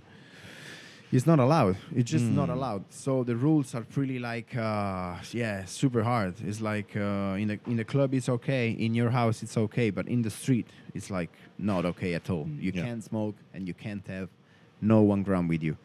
it's 1.12 1.26
not 1.28 1.40
allowed 1.40 1.78
it's 1.96 2.10
just 2.12 2.26
not 2.26 2.50
allowed 2.50 2.84
so 2.90 3.24
the 3.24 3.36
rules 3.36 3.74
are 3.76 3.84
pretty 3.84 4.18
like 4.20 4.56
uh, 4.58 5.16
yeah 5.32 5.64
super 5.66 6.04
hard 6.04 6.34
it's 6.44 6.62
like 6.62 6.96
uh, 6.96 7.36
in 7.42 7.48
the 7.48 7.60
in 7.68 7.78
the 7.78 7.86
club 7.86 8.14
it's 8.14 8.28
okay 8.30 8.72
in 8.72 8.94
your 8.96 9.10
house 9.12 9.44
it's 9.44 9.58
okay 9.58 9.90
but 9.92 10.08
in 10.08 10.22
the 10.24 10.30
street 10.30 10.68
it's 10.94 11.10
like 11.10 11.30
not 11.58 11.86
okay 11.86 12.14
at 12.16 12.30
all 12.30 12.48
you 12.60 12.72
Yeah. 12.74 12.84
can't 12.86 13.04
smoke 13.04 13.36
and 13.54 13.68
you 13.68 13.74
can't 13.74 14.06
have 14.08 14.28
no 14.82 15.02
one 15.02 15.24
gram 15.24 15.48
with 15.48 15.64
you 15.64 15.78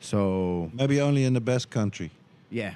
so 0.00 0.70
Maybe 0.74 1.00
only 1.00 1.24
in 1.24 1.32
the 1.34 1.40
best 1.40 1.70
country. 1.70 2.10
yeah 2.50 2.74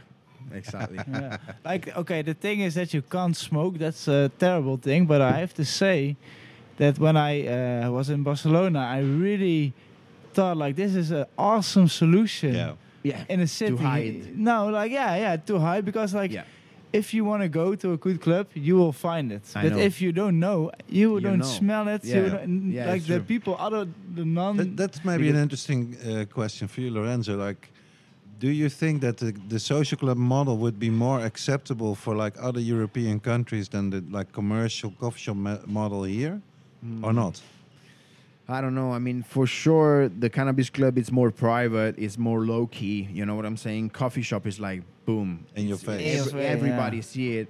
exactly 0.55 0.99
yeah. 1.09 1.37
Like, 1.65 1.97
okay, 1.97 2.23
the 2.23 2.35
thing 2.35 2.61
is 2.61 2.75
that 2.75 2.95
you 2.95 3.03
can't 3.03 3.37
smoke. 3.37 3.79
That's 3.79 4.07
a 4.09 4.31
terrible 4.39 4.77
thing. 4.77 5.07
But 5.07 5.21
I 5.21 5.33
have 5.41 5.53
to 5.55 5.65
say 5.65 6.17
that 6.77 6.99
when 7.01 7.17
I 7.17 7.33
uh, 7.49 7.91
was 7.91 8.09
in 8.11 8.23
Barcelona, 8.23 8.79
I 8.79 9.01
really 9.01 9.73
thought 10.37 10.57
like 10.65 10.75
this 10.83 10.93
is 11.03 11.11
an 11.11 11.25
awesome 11.37 11.89
solution 11.89 12.53
Yeah. 12.55 12.73
yeah 13.11 13.33
in 13.33 13.41
a 13.41 13.47
city. 13.47 13.77
hide. 13.77 14.17
No, 14.51 14.57
like 14.81 14.93
yeah, 14.93 15.17
yeah, 15.25 15.37
to 15.49 15.55
hide 15.59 15.83
because 15.85 16.15
like 16.23 16.35
yeah 16.37 16.45
if 16.93 17.13
you 17.15 17.25
want 17.31 17.43
to 17.43 17.49
go 17.63 17.75
to 17.77 17.93
a 17.93 17.97
good 18.07 18.19
club, 18.21 18.47
you 18.55 18.75
will 18.81 18.93
find 18.93 19.31
it. 19.33 19.43
I 19.55 19.63
but 19.65 19.73
know. 19.73 19.85
if 19.89 19.95
you 20.01 20.13
don't 20.13 20.39
know, 20.47 20.59
you, 20.89 21.15
You 21.15 21.21
don't 21.21 21.39
know. 21.41 21.59
smell 21.61 21.89
it. 21.95 22.03
Yeah. 22.05 22.17
You 22.17 22.31
don't, 22.31 22.73
Yeah, 22.73 22.93
like 22.93 23.03
the 23.07 23.19
true. 23.19 23.33
people 23.35 23.53
other 23.67 23.83
the 24.17 24.25
non. 24.25 24.57
That, 24.57 24.77
that's 24.77 25.01
maybe 25.05 25.29
an 25.29 25.37
interesting 25.37 25.81
uh, 25.97 26.25
question 26.39 26.69
for 26.69 26.81
you, 26.81 26.91
Lorenzo. 26.99 27.33
Like, 27.49 27.63
do 28.39 28.49
you 28.49 28.69
think 28.71 29.01
that 29.01 29.17
the, 29.17 29.33
the 29.49 29.59
social 29.59 29.99
club 29.99 30.17
model 30.17 30.57
would 30.57 30.79
be 30.79 30.91
more 30.91 31.21
acceptable 31.31 31.95
for 31.95 32.15
like 32.25 32.35
other 32.49 32.61
European 32.75 33.21
countries 33.21 33.69
than 33.69 33.91
the 33.91 34.01
like 34.19 34.29
commercial 34.33 34.91
coffee 35.01 35.21
shop 35.21 35.37
model 35.67 36.05
here, 36.05 36.41
or 37.03 37.13
not? 37.13 37.43
I 38.49 38.61
don't 38.61 38.75
know. 38.75 38.93
I 38.93 39.01
mean, 39.01 39.23
for 39.25 39.47
sure, 39.47 40.09
the 40.09 40.31
cannabis 40.31 40.71
club 40.71 40.99
is 40.99 41.11
more 41.11 41.31
private. 41.31 41.97
It's 41.99 42.17
more 42.17 42.41
low 42.41 42.69
key. 42.69 43.09
You 43.13 43.27
know 43.27 43.35
what 43.35 43.45
I'm 43.45 43.57
saying? 43.57 43.91
Coffee 43.91 44.23
shop 44.23 44.47
is 44.47 44.61
like 44.61 44.83
boom 45.05 45.47
In 45.57 45.67
your 45.67 45.79
face. 45.79 46.21
Every- 46.21 46.33
face, 46.33 46.51
everybody 46.51 46.97
yeah. 46.99 47.03
see 47.03 47.39
it, 47.39 47.49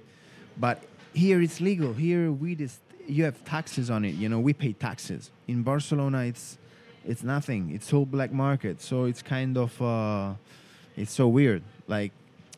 but 0.57 0.83
here 1.13 1.41
it's 1.41 1.61
legal. 1.61 1.93
Here 1.93 2.31
weed 2.31 2.61
is 2.61 2.79
you 3.07 3.23
have 3.25 3.43
taxes 3.45 3.89
on 3.89 4.05
it. 4.05 4.15
You 4.15 4.27
know, 4.27 4.39
we 4.39 4.53
pay 4.53 4.73
taxes. 4.73 5.31
In 5.47 5.61
Barcelona, 5.61 6.25
it's 6.25 6.57
it's 7.05 7.23
nothing. 7.23 7.71
It's 7.73 7.93
all 7.93 8.05
black 8.05 8.31
market. 8.31 8.81
So 8.81 9.05
it's 9.05 9.21
kind 9.21 9.57
of 9.57 9.79
uh, 9.81 10.33
it's 10.95 11.11
so 11.13 11.27
weird. 11.27 11.61
Like 11.87 12.11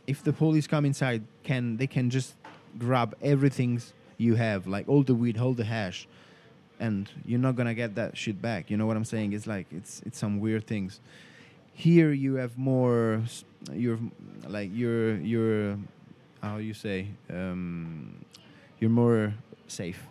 if 0.07 0.23
the 0.23 0.31
police 0.31 0.65
come 0.65 0.85
inside, 0.85 1.23
can 1.43 1.75
they 1.75 1.87
can 1.87 2.09
just 2.09 2.35
grab 2.77 3.15
everything 3.21 3.81
you 4.17 4.35
have, 4.35 4.65
like 4.67 4.87
all 4.87 5.03
the 5.03 5.15
weed, 5.15 5.37
all 5.37 5.53
the 5.53 5.63
hash 5.65 6.07
and 6.79 7.09
you're 7.25 7.39
not 7.39 7.55
gonna 7.55 7.73
get 7.73 7.95
that 7.95 8.17
shit 8.17 8.41
back. 8.41 8.69
You 8.69 8.77
know 8.77 8.85
what 8.85 8.97
I'm 8.97 9.05
saying? 9.05 9.33
It's 9.33 9.47
like 9.47 9.67
it's 9.71 10.01
it's 10.05 10.17
some 10.17 10.39
weird 10.39 10.65
things. 10.65 10.99
Here 11.73 12.11
you 12.11 12.35
have 12.35 12.57
more. 12.57 13.21
You're 13.73 13.99
like 14.47 14.69
you're 14.73 15.17
you're 15.17 15.77
how 16.41 16.57
you 16.57 16.73
say 16.73 17.07
um, 17.29 18.25
you're 18.79 18.89
more 18.89 19.33
safe. 19.67 20.05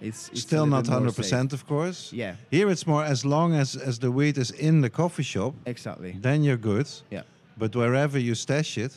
It's, 0.00 0.28
it's 0.28 0.42
Still 0.42 0.66
not 0.66 0.84
100% 0.84 1.52
of 1.52 1.66
course. 1.66 2.12
Yeah, 2.12 2.36
Here 2.52 2.70
it's 2.70 2.86
more 2.86 3.04
as 3.04 3.24
long 3.24 3.54
as 3.54 3.74
as 3.74 3.98
the 3.98 4.12
weed 4.12 4.38
is 4.38 4.52
in 4.52 4.80
the 4.80 4.90
coffee 4.90 5.24
shop, 5.24 5.54
exactly. 5.66 6.16
then 6.20 6.44
you're 6.44 6.56
good. 6.56 6.88
Yeah, 7.10 7.22
But 7.56 7.74
wherever 7.74 8.16
you 8.18 8.34
stash 8.36 8.78
it, 8.78 8.96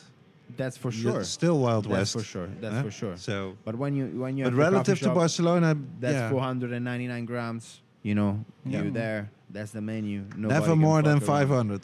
that's 0.56 0.76
for 0.76 0.90
sure. 0.92 1.24
still 1.24 1.58
Wild 1.58 1.86
West. 1.86 2.14
That's 2.14 2.24
for 2.26 2.30
sure. 2.32 2.48
That's 2.60 2.74
huh? 2.74 2.82
for 2.82 2.90
sure. 2.90 3.16
So, 3.16 3.56
But 3.64 3.76
when 3.76 3.94
you 3.96 4.06
when 4.20 4.36
you 4.36 4.44
but 4.44 4.52
have 4.52 4.56
the 4.56 4.62
coffee 4.62 4.72
relative 4.74 5.00
to 5.00 5.10
Barcelona, 5.14 5.76
that's 6.00 6.14
yeah, 6.14 6.30
499 6.30 7.24
grams. 7.24 7.80
You 8.02 8.14
know, 8.14 8.44
Yeah. 8.64 8.82
you 8.82 8.90
there. 8.90 9.30
That's 9.50 9.70
the 9.72 9.80
menu. 9.80 10.24
Nobody 10.36 10.60
never 10.60 10.76
more 10.76 11.02
than 11.02 11.20
500. 11.20 11.80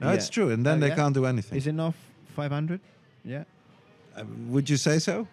No, 0.00 0.08
Yeah. 0.08 0.14
it's 0.14 0.28
true, 0.28 0.50
and 0.50 0.64
then 0.66 0.78
Oh, 0.82 0.88
they 0.88 0.94
can't 0.94 1.14
do 1.14 1.24
anything. 1.26 1.56
Is 1.58 1.66
enough 1.66 1.94
500? 2.34 2.80
Yeah. 3.24 3.44
Uh, 4.16 4.24
would 4.48 4.68
you 4.68 4.76
say 4.76 4.98
so? 4.98 5.26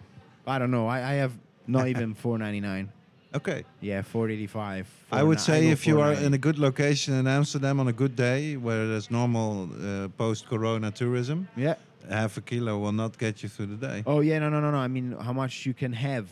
I 0.46 0.58
don't 0.58 0.70
know. 0.70 0.86
I, 0.86 0.98
I 0.98 1.14
have 1.14 1.32
not 1.66 1.88
even 1.88 2.14
499. 2.22 2.88
Okay. 3.34 3.64
Yeah, 3.80 4.02
485. 4.02 4.86
I 5.12 5.22
would 5.22 5.40
say 5.40 5.66
go 5.66 5.70
if 5.72 5.86
you 5.86 6.00
are 6.00 6.12
in 6.12 6.34
a 6.34 6.38
good 6.38 6.58
location 6.58 7.14
in 7.14 7.26
Amsterdam 7.26 7.78
on 7.80 7.88
a 7.88 7.92
good 7.92 8.16
day 8.16 8.56
where 8.56 8.86
there's 8.88 9.10
normal 9.10 9.68
uh, 9.72 10.08
post-corona 10.18 10.90
tourism, 10.90 11.48
Yeah. 11.56 11.74
Half 12.08 12.36
a 12.36 12.40
kilo 12.40 12.78
will 12.78 12.92
not 12.92 13.18
get 13.18 13.42
you 13.42 13.48
through 13.48 13.66
the 13.66 13.86
day. 13.88 14.02
Oh 14.06 14.20
yeah, 14.20 14.38
no, 14.38 14.48
no, 14.48 14.60
no, 14.60 14.70
no. 14.70 14.78
I 14.78 14.88
mean, 14.88 15.12
how 15.12 15.32
much 15.32 15.66
you 15.66 15.74
can 15.74 15.92
have 15.92 16.26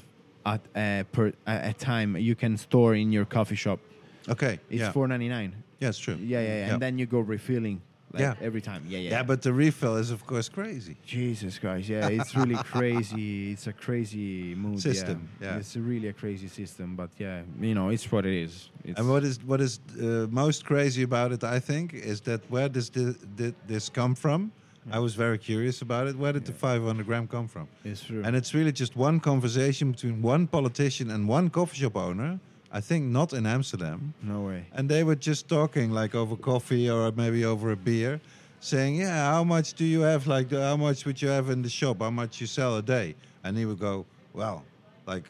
at 0.47 0.61
uh, 0.75 1.05
per 1.12 1.33
a, 1.47 1.71
a 1.71 1.73
time 1.73 2.16
you 2.16 2.35
can 2.35 2.57
store 2.57 2.95
in 2.95 3.12
your 3.12 3.25
coffee 3.25 3.57
shop. 3.57 3.81
Okay. 4.29 4.59
It's 4.71 4.81
yeah. 4.81 4.93
four 4.93 5.09
ninety 5.09 5.29
nine. 5.29 5.55
yeah, 5.81 5.89
it's 5.89 5.99
true. 5.99 6.14
Yeah, 6.21 6.41
yeah, 6.41 6.49
yeah, 6.49 6.73
and 6.73 6.83
then 6.83 6.99
you 6.99 7.07
go 7.07 7.21
refilling. 7.21 7.81
Like 8.11 8.23
Yeah. 8.23 8.35
every 8.41 8.62
time. 8.62 8.85
Yeah, 8.89 9.01
yeah. 9.01 9.11
yeah, 9.11 9.23
but 9.23 9.43
the 9.43 9.53
refill 9.53 9.97
is 9.97 10.11
of 10.11 10.25
course 10.27 10.49
crazy. 10.49 10.97
Jesus 11.05 11.59
Christ, 11.59 11.91
yeah, 11.91 12.09
it's 12.09 12.35
really 12.35 12.57
crazy. 12.73 13.53
It's 13.53 13.66
a 13.66 13.73
crazy 13.75 14.55
mood. 14.55 14.81
System, 14.81 15.29
yeah. 15.41 15.47
yeah. 15.47 15.59
It's 15.59 15.77
a 15.77 15.81
really 15.81 16.09
a 16.09 16.14
crazy 16.14 16.49
system, 16.49 16.97
but 16.97 17.11
yeah, 17.19 17.43
you 17.61 17.75
know, 17.75 17.91
it's 17.91 18.11
what 18.11 18.25
it 18.25 18.33
is. 18.33 18.71
It's 18.83 18.99
And 18.99 19.11
what 19.11 19.25
is 19.25 19.45
what 19.45 19.61
is 19.61 19.81
uh, 20.01 20.27
most 20.31 20.64
crazy 20.64 21.03
about 21.03 21.33
it, 21.33 21.45
I 21.45 21.61
think, 21.61 21.93
is 21.93 22.23
that 22.23 22.41
where 22.51 22.71
does 22.71 22.89
this, 22.89 23.16
did 23.37 23.55
this 23.66 23.91
come 23.91 24.14
from? 24.14 24.53
I 24.91 24.99
was 24.99 25.14
very 25.14 25.39
curious 25.39 25.82
about 25.82 26.07
it. 26.09 26.16
Where 26.16 26.32
did 26.32 26.45
the 26.45 26.53
500 26.53 27.07
gram 27.07 27.26
come 27.26 27.49
from? 27.49 27.68
it's 27.84 28.05
true. 28.05 28.22
And 28.24 28.34
it's 28.36 28.55
really 28.55 28.72
just 28.72 28.97
one 28.97 29.20
conversation 29.20 29.93
between 29.93 30.22
one 30.22 30.47
politician 30.47 31.11
and 31.11 31.28
one 31.28 31.51
coffee 31.51 31.78
shop 31.78 31.97
owner. 31.97 32.41
I 32.70 32.80
think 32.80 33.05
not 33.07 33.32
in 33.32 33.47
Amsterdam. 33.47 34.12
no 34.22 34.43
way. 34.43 34.66
And 34.72 34.89
they 34.89 35.03
were 35.05 35.16
just 35.16 35.49
talking 35.49 35.91
like 35.91 36.14
over 36.14 36.36
coffee 36.36 36.91
or 36.91 37.11
maybe 37.12 37.45
over 37.45 37.70
a 37.72 37.76
beer, 37.76 38.20
saying, 38.61 38.97
"Yeah, 38.97 39.32
how 39.32 39.43
much 39.45 39.72
do 39.74 39.84
you 39.84 40.01
have? 40.03 40.26
Like, 40.26 40.51
how 40.53 40.76
much 40.76 41.07
would 41.07 41.20
you 41.22 41.28
have 41.28 41.49
in 41.49 41.62
the 41.62 41.70
shop? 41.70 42.01
How 42.03 42.11
much 42.11 42.41
you 42.43 42.47
sell 42.47 42.76
a 42.76 42.82
day?" 42.82 43.14
And 43.43 43.57
he 43.57 43.64
would 43.64 43.78
go, 43.78 44.05
"Well, 44.34 44.64
like 45.07 45.24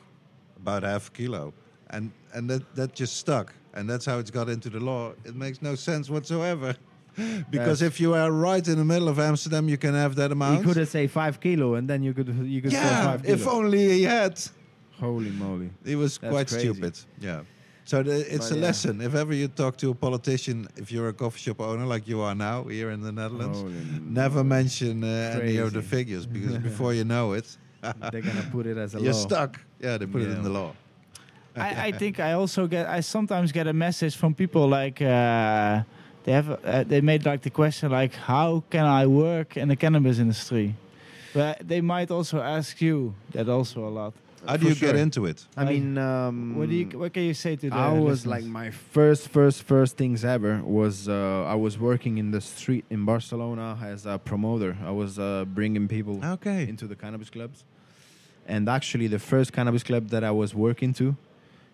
about 0.56 0.82
half 0.82 1.08
a 1.08 1.10
kilo," 1.12 1.52
and 1.90 2.10
and 2.34 2.50
that 2.50 2.62
that 2.74 2.92
just 2.94 3.16
stuck, 3.16 3.54
and 3.74 3.88
that's 3.88 4.04
how 4.04 4.18
it's 4.18 4.32
got 4.32 4.48
into 4.48 4.68
the 4.70 4.80
law. 4.80 5.12
It 5.24 5.36
makes 5.36 5.62
no 5.62 5.76
sense 5.76 6.10
whatsoever, 6.10 6.74
because 7.50 7.80
That's- 7.80 7.82
if 7.82 8.00
you 8.00 8.14
are 8.14 8.30
right 8.30 8.66
in 8.66 8.76
the 8.78 8.84
middle 8.84 9.08
of 9.08 9.18
Amsterdam, 9.18 9.68
you 9.68 9.76
can 9.78 9.94
have 9.94 10.14
that 10.16 10.30
amount. 10.32 10.58
You 10.60 10.64
could 10.66 10.76
have 10.76 10.88
say 10.88 11.06
five 11.06 11.40
kilo, 11.40 11.74
and 11.74 11.88
then 11.88 12.02
you 12.02 12.12
could 12.14 12.28
you 12.28 12.60
could 12.62 12.72
sell 12.72 12.82
yeah, 12.82 13.04
five 13.04 13.22
kilo. 13.22 13.34
if 13.34 13.46
only 13.46 13.88
he 13.88 14.02
had. 14.04 14.40
Holy 15.00 15.30
moly! 15.30 15.70
He 15.84 15.94
was 15.96 16.18
That's 16.18 16.32
quite 16.32 16.48
crazy. 16.48 16.72
stupid. 16.72 16.98
Yeah. 17.20 17.42
So 17.84 18.02
the, 18.02 18.16
it's 18.34 18.48
But 18.50 18.56
a 18.56 18.58
yeah. 18.60 18.66
lesson. 18.66 19.00
If 19.00 19.14
ever 19.14 19.32
you 19.34 19.48
talk 19.48 19.76
to 19.78 19.90
a 19.90 19.94
politician, 19.94 20.68
if 20.76 20.90
you're 20.92 21.08
a 21.08 21.12
coffee 21.14 21.38
shop 21.40 21.60
owner 21.60 21.86
like 21.86 22.06
you 22.08 22.20
are 22.20 22.34
now 22.34 22.64
here 22.64 22.90
in 22.90 23.00
the 23.00 23.12
Netherlands, 23.12 23.58
Holy 23.60 23.74
never 24.02 24.42
mention 24.44 25.02
uh, 25.04 25.40
any 25.42 25.56
of 25.58 25.72
the 25.72 25.82
figures 25.82 26.26
because 26.26 26.58
before 26.70 26.92
you 26.94 27.04
know 27.04 27.32
it, 27.34 27.56
They're 28.12 28.20
gonna 28.22 28.48
put 28.52 28.66
it 28.66 28.76
as 28.76 28.94
a 28.94 29.00
you're 29.00 29.12
law. 29.12 29.18
stuck. 29.28 29.60
Yeah, 29.80 29.96
they 29.98 30.06
put 30.06 30.22
it 30.22 30.30
in 30.30 30.42
the 30.42 30.50
law. 30.50 30.72
I, 31.56 31.88
I 31.88 31.92
think 31.92 32.20
I 32.20 32.32
also 32.34 32.66
get 32.66 32.86
I 32.88 33.00
sometimes 33.00 33.52
get 33.52 33.66
a 33.66 33.72
message 33.72 34.16
from 34.16 34.34
people 34.34 34.68
like 34.68 35.00
uh, 35.00 35.82
they 36.28 36.34
have 36.34 36.50
uh, 36.50 36.84
they 36.84 37.00
made 37.00 37.24
like 37.24 37.40
the 37.40 37.50
question 37.50 37.90
like 37.90 38.14
how 38.14 38.62
can 38.68 38.84
I 38.84 39.06
work 39.06 39.56
in 39.56 39.68
the 39.68 39.76
cannabis 39.76 40.18
industry, 40.18 40.74
but 41.32 41.66
they 41.66 41.80
might 41.80 42.10
also 42.10 42.38
ask 42.40 42.82
you 42.82 43.14
that 43.32 43.48
also 43.48 43.78
a 43.88 43.92
lot. 44.00 44.12
How 44.46 44.56
do 44.58 44.62
For 44.64 44.68
you 44.68 44.74
get 44.74 44.96
into 44.96 45.24
it? 45.26 45.38
I 45.56 45.64
Like, 45.64 45.74
mean, 45.74 45.96
um, 45.98 46.54
What 46.58 46.68
do 46.68 46.74
you 46.74 46.86
what 47.00 47.12
can 47.14 47.22
you 47.22 47.34
say 47.34 47.56
to 47.56 47.70
the 47.70 47.76
I 47.76 47.88
was 47.92 48.26
listeners? 48.26 48.26
like 48.34 48.44
my 48.60 48.70
first, 48.70 49.28
first, 49.28 49.62
first 49.62 49.96
things 49.96 50.22
ever 50.24 50.60
was 50.62 51.08
uh, 51.08 51.54
I 51.54 51.56
was 51.66 51.74
working 51.78 52.18
in 52.18 52.30
the 52.30 52.40
street 52.40 52.84
in 52.90 53.04
Barcelona 53.06 53.78
as 53.92 54.04
a 54.06 54.18
promoter. 54.18 54.76
I 54.84 54.92
was 55.02 55.18
uh, 55.18 55.44
bringing 55.58 55.88
people 55.88 56.14
Okay. 56.34 56.68
into 56.68 56.86
the 56.86 56.96
cannabis 57.02 57.30
clubs, 57.30 57.64
and 58.46 58.68
actually 58.68 59.08
the 59.08 59.18
first 59.18 59.52
cannabis 59.52 59.82
club 59.82 60.04
that 60.10 60.22
I 60.22 60.30
was 60.42 60.50
working 60.54 60.94
to 61.00 61.16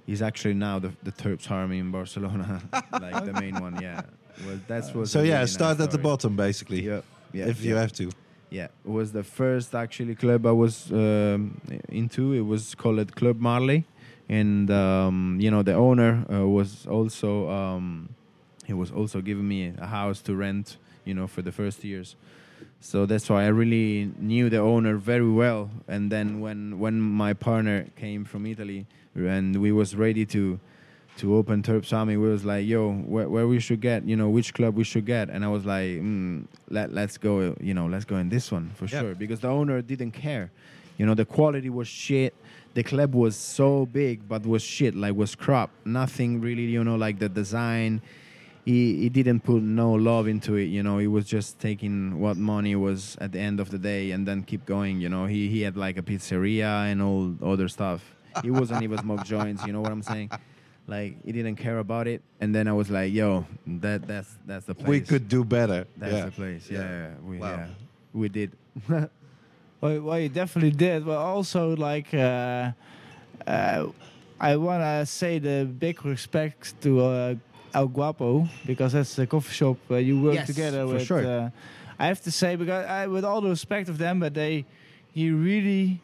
is 0.06 0.20
actually 0.22 0.54
now 0.68 0.78
the 0.84 0.90
the 1.08 1.12
Terps 1.22 1.50
Army 1.50 1.78
in 1.84 1.90
Barcelona, 1.90 2.62
like 3.06 3.24
the 3.30 3.34
main 3.44 3.56
one. 3.66 3.74
Yeah, 3.82 4.02
well, 4.46 4.60
that's 4.66 4.92
was 4.94 5.10
So 5.10 5.20
yeah, 5.20 5.24
really 5.24 5.40
nice 5.40 5.52
start 5.52 5.80
at 5.80 5.90
the 5.90 5.98
bottom 5.98 6.36
basically, 6.36 6.82
Yeah, 6.82 7.00
yeah, 7.32 7.46
if 7.46 7.64
you 7.64 7.76
have 7.76 7.92
to. 7.94 8.10
Yeah, 8.50 8.68
it 8.84 8.90
was 8.90 9.12
the 9.12 9.24
first 9.24 9.74
actually 9.74 10.14
club 10.14 10.46
I 10.46 10.52
was 10.52 10.92
um, 10.92 11.60
into. 11.88 12.32
It 12.32 12.42
was 12.42 12.74
called 12.74 13.14
Club 13.16 13.40
Marley, 13.40 13.84
and 14.28 14.70
um, 14.70 15.38
you 15.40 15.50
know 15.50 15.62
the 15.62 15.74
owner 15.74 16.24
uh, 16.32 16.46
was 16.46 16.86
also 16.86 17.50
um, 17.50 18.10
he 18.64 18.72
was 18.72 18.90
also 18.92 19.20
giving 19.20 19.48
me 19.48 19.72
a 19.78 19.86
house 19.86 20.20
to 20.22 20.34
rent. 20.36 20.76
You 21.04 21.14
know 21.14 21.26
for 21.26 21.42
the 21.42 21.52
first 21.52 21.84
years, 21.84 22.16
so 22.80 23.06
that's 23.06 23.28
why 23.28 23.44
I 23.44 23.48
really 23.48 24.12
knew 24.18 24.50
the 24.50 24.58
owner 24.58 24.96
very 24.96 25.30
well. 25.30 25.70
And 25.88 26.12
then 26.12 26.40
when 26.40 26.78
when 26.78 27.00
my 27.00 27.32
partner 27.32 27.86
came 27.96 28.24
from 28.24 28.46
Italy 28.46 28.86
and 29.14 29.56
we 29.56 29.72
was 29.72 29.96
ready 29.96 30.26
to 30.26 30.60
to 31.18 31.36
open 31.36 31.62
Terps 31.62 31.92
Army, 31.92 32.16
we 32.16 32.28
was 32.28 32.44
like, 32.44 32.66
yo, 32.66 32.92
where, 32.92 33.28
where 33.28 33.46
we 33.46 33.60
should 33.60 33.80
get, 33.80 34.04
you 34.04 34.16
know, 34.16 34.28
which 34.28 34.52
club 34.52 34.74
we 34.74 34.84
should 34.84 35.06
get. 35.06 35.30
And 35.30 35.44
I 35.44 35.48
was 35.48 35.64
like, 35.64 35.90
mm, 36.00 36.44
let, 36.70 36.92
let's 36.92 37.18
go, 37.18 37.56
you 37.60 37.72
know, 37.74 37.86
let's 37.86 38.04
go 38.04 38.16
in 38.16 38.28
this 38.28 38.50
one 38.50 38.70
for 38.74 38.86
Yeah. 38.86 39.00
sure. 39.00 39.14
Because 39.14 39.40
the 39.40 39.48
owner 39.48 39.80
didn't 39.80 40.10
care. 40.12 40.50
You 40.98 41.06
know, 41.06 41.14
the 41.14 41.24
quality 41.24 41.70
was 41.70 41.86
shit. 41.88 42.34
The 42.74 42.82
club 42.82 43.14
was 43.14 43.36
so 43.36 43.86
big, 43.86 44.28
but 44.28 44.44
was 44.44 44.62
shit, 44.62 44.96
like 44.96 45.14
was 45.14 45.34
crap. 45.36 45.70
Nothing 45.84 46.40
really, 46.40 46.62
you 46.64 46.82
know, 46.82 46.96
like 46.96 47.18
the 47.20 47.28
design. 47.28 48.02
He, 48.64 48.96
he 49.02 49.08
didn't 49.10 49.40
put 49.40 49.62
no 49.62 49.92
love 49.92 50.26
into 50.26 50.54
it, 50.56 50.64
you 50.64 50.82
know. 50.82 50.98
He 50.98 51.06
was 51.06 51.26
just 51.26 51.60
taking 51.60 52.18
what 52.18 52.36
money 52.38 52.74
was 52.74 53.16
at 53.20 53.30
the 53.30 53.38
end 53.38 53.60
of 53.60 53.70
the 53.70 53.78
day 53.78 54.10
and 54.12 54.26
then 54.26 54.42
keep 54.42 54.64
going, 54.66 55.00
you 55.00 55.08
know. 55.08 55.26
He, 55.26 55.48
he 55.48 55.60
had 55.62 55.76
like 55.76 55.98
a 55.98 56.02
pizzeria 56.02 56.90
and 56.90 57.00
all 57.02 57.34
other 57.42 57.68
stuff. 57.68 58.16
He 58.42 58.50
wasn't 58.50 58.82
even 58.82 58.98
smoke 59.02 59.22
joints, 59.24 59.64
you 59.66 59.72
know 59.72 59.82
what 59.82 59.92
I'm 59.92 60.02
saying? 60.02 60.30
Like 60.86 61.24
he 61.24 61.32
didn't 61.32 61.56
care 61.56 61.78
about 61.78 62.06
it, 62.06 62.22
and 62.40 62.54
then 62.54 62.68
I 62.68 62.72
was 62.72 62.90
like, 62.90 63.12
"Yo, 63.12 63.46
that 63.66 64.06
that's 64.06 64.36
that's 64.44 64.66
the 64.66 64.74
place. 64.74 64.88
We 64.88 65.00
could 65.00 65.28
do 65.28 65.42
better. 65.44 65.86
That's 65.96 66.12
yeah. 66.12 66.24
the 66.26 66.30
place. 66.30 66.70
Yeah, 66.70 66.80
yeah, 66.80 67.10
we 67.24 67.38
Wow. 67.38 67.48
yeah, 67.56 67.66
we 68.12 68.28
did. 68.28 68.52
Well, 69.80 70.00
well, 70.00 70.18
you 70.18 70.30
definitely 70.30 70.70
did. 70.70 71.04
But 71.04 71.18
also, 71.18 71.76
like, 71.76 72.14
uh, 72.14 72.72
uh, 73.46 73.86
I 74.40 74.56
want 74.56 74.80
to 74.82 75.04
say 75.04 75.38
the 75.38 75.66
big 75.66 76.02
respect 76.06 76.80
to 76.80 77.02
uh, 77.04 77.34
El 77.74 77.88
Guapo 77.88 78.48
because 78.64 78.94
that's 78.94 79.14
the 79.14 79.26
coffee 79.26 79.52
shop 79.52 79.76
uh, 79.90 79.96
you 79.96 80.22
work 80.22 80.34
Yes, 80.36 80.46
together 80.46 80.86
for 80.86 80.94
with. 80.94 81.02
sure. 81.06 81.26
Uh, 81.26 81.50
I 81.98 82.06
have 82.06 82.22
to 82.22 82.30
say, 82.30 82.56
because 82.56 82.86
I, 82.86 83.06
with 83.08 83.26
all 83.26 83.42
the 83.42 83.50
respect 83.50 83.90
of 83.90 83.98
them, 83.98 84.20
but 84.20 84.32
they, 84.32 84.64
you 85.12 85.36
really 85.36 86.00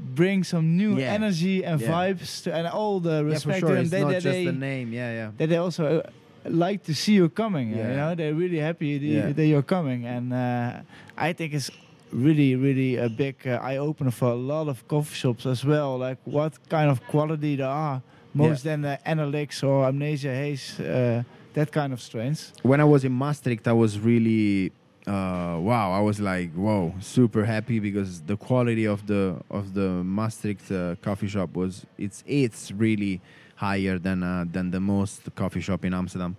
bring 0.00 0.44
some 0.44 0.76
new 0.76 0.96
Yeah. 0.98 1.12
energy 1.14 1.64
and 1.64 1.80
Yeah. 1.80 1.88
vibes 1.92 2.42
to, 2.44 2.54
and 2.54 2.66
all 2.66 3.00
the 3.00 3.10
Yeah, 3.10 3.18
for 3.20 3.24
respect 3.24 3.60
sure. 3.60 3.76
It's 3.76 3.90
They, 3.90 4.00
not 4.00 4.08
they, 4.08 4.14
just 4.14 4.24
they, 4.24 4.44
the 4.46 4.52
name. 4.52 4.92
Yeah, 4.92 5.12
yeah. 5.12 5.30
that 5.36 5.48
they 5.48 5.56
also 5.56 5.84
uh, 6.00 6.10
like 6.48 6.82
to 6.84 6.94
see 6.94 7.14
you 7.14 7.28
coming. 7.28 7.70
You 7.70 7.84
know, 7.84 8.14
they're 8.14 8.34
really 8.34 8.58
happy 8.58 8.98
that, 8.98 9.06
Yeah. 9.06 9.32
that 9.32 9.46
you're 9.46 9.62
coming, 9.76 10.06
and 10.06 10.32
uh, 10.32 10.80
I 11.28 11.32
think 11.32 11.52
it's 11.54 11.70
really, 12.12 12.56
really 12.56 12.96
a 12.96 13.08
big 13.08 13.36
uh, 13.46 13.60
eye 13.62 13.76
opener 13.78 14.10
for 14.10 14.30
a 14.32 14.34
lot 14.52 14.68
of 14.68 14.86
coffee 14.88 15.14
shops 15.14 15.46
as 15.46 15.64
well. 15.64 15.98
Like 15.98 16.18
what 16.24 16.52
kind 16.68 16.90
of 16.90 16.98
quality 17.06 17.56
there 17.56 17.68
are, 17.68 18.02
most 18.34 18.64
than 18.64 18.84
uh, 18.84 18.96
Analyx 19.06 19.62
or 19.62 19.86
Amnesia 19.86 20.34
Haze, 20.34 20.80
uh, 20.80 21.22
that 21.54 21.70
kind 21.72 21.92
of 21.92 22.00
strains. 22.00 22.52
When 22.62 22.80
I 22.80 22.84
was 22.84 23.04
in 23.04 23.12
Maastricht, 23.12 23.66
I 23.68 23.72
was 23.72 23.98
really 23.98 24.72
uh, 25.06 25.56
wow. 25.60 25.92
I 25.92 26.00
was 26.00 26.20
like, 26.20 26.52
whoa, 26.52 26.94
super 27.00 27.44
happy 27.44 27.78
because 27.80 28.20
the 28.22 28.36
quality 28.36 28.86
of 28.86 29.06
the 29.06 29.36
of 29.50 29.74
the 29.74 29.88
Maastricht 30.04 30.70
uh, 30.70 30.94
coffee 31.02 31.28
shop 31.28 31.54
was 31.54 31.86
it's 31.98 32.22
it's 32.26 32.70
really 32.72 33.20
higher 33.56 33.98
than 33.98 34.22
uh, 34.22 34.44
than 34.52 34.70
the 34.70 34.80
most 34.80 35.34
coffee 35.34 35.60
shop 35.60 35.84
in 35.84 35.94
Amsterdam. 35.94 36.36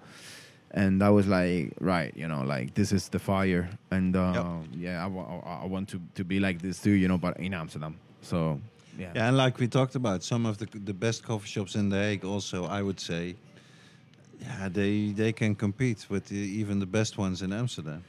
And 0.74 1.04
I 1.04 1.10
was 1.10 1.28
like, 1.28 1.74
right, 1.82 2.16
you 2.16 2.28
know, 2.28 2.44
like 2.44 2.76
this 2.76 2.92
is 2.94 3.10
the 3.10 3.20
fire, 3.20 3.70
and 3.90 4.16
uh, 4.16 4.32
Yep. 4.34 4.46
yeah, 4.78 5.06
I, 5.06 5.10
I, 5.10 5.64
I 5.64 5.66
want 5.66 5.90
to 5.90 6.00
to 6.16 6.24
be 6.24 6.40
like 6.40 6.62
this 6.62 6.82
too, 6.82 6.92
you 6.92 7.08
know, 7.08 7.18
but 7.18 7.38
in 7.38 7.54
Amsterdam. 7.54 7.96
So 8.22 8.62
yeah, 8.98 9.12
Yeah, 9.16 9.28
and 9.28 9.38
like 9.38 9.58
we 9.60 9.68
talked 9.68 9.96
about, 9.96 10.24
some 10.24 10.46
of 10.46 10.58
the 10.58 10.68
the 10.86 10.94
best 10.94 11.24
coffee 11.24 11.48
shops 11.48 11.76
in 11.76 11.90
The 11.90 11.98
Hague 11.98 12.24
also, 12.26 12.66
I 12.66 12.82
would 12.82 13.00
say, 13.00 13.36
yeah, 14.40 14.70
they 14.70 15.12
they 15.14 15.34
can 15.34 15.56
compete 15.56 16.06
with 16.10 16.26
the, 16.28 16.38
even 16.38 16.80
the 16.80 16.86
best 16.86 17.18
ones 17.18 17.42
in 17.42 17.52
Amsterdam. 17.52 18.04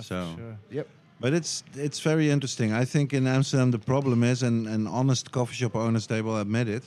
So, 0.00 0.36
Yep. 0.70 0.86
but 1.20 1.32
it's 1.32 1.62
it's 1.74 2.00
very 2.00 2.30
interesting. 2.30 2.72
I 2.72 2.84
think 2.84 3.12
in 3.12 3.26
Amsterdam 3.26 3.70
the 3.70 3.78
problem 3.78 4.22
is, 4.22 4.42
and, 4.42 4.66
and 4.66 4.88
honest 4.88 5.30
coffee 5.30 5.54
shop 5.54 5.74
owners 5.76 6.06
they 6.06 6.22
will 6.22 6.38
admit 6.38 6.68
it, 6.68 6.84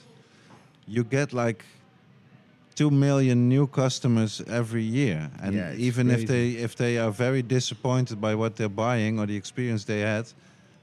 you 0.86 1.04
get 1.04 1.32
like 1.32 1.64
two 2.74 2.90
million 2.90 3.48
new 3.48 3.66
customers 3.66 4.40
every 4.48 4.82
year, 4.82 5.30
and 5.42 5.54
Yeah, 5.54 5.70
it's 5.70 5.80
even 5.80 6.10
if 6.10 6.26
they 6.26 6.50
if 6.64 6.74
they 6.76 6.98
are 6.98 7.10
very 7.12 7.42
disappointed 7.42 8.20
by 8.20 8.34
what 8.34 8.56
they're 8.56 8.68
buying 8.86 9.18
or 9.20 9.26
the 9.26 9.36
experience 9.36 9.84
they 9.84 10.00
had, 10.00 10.26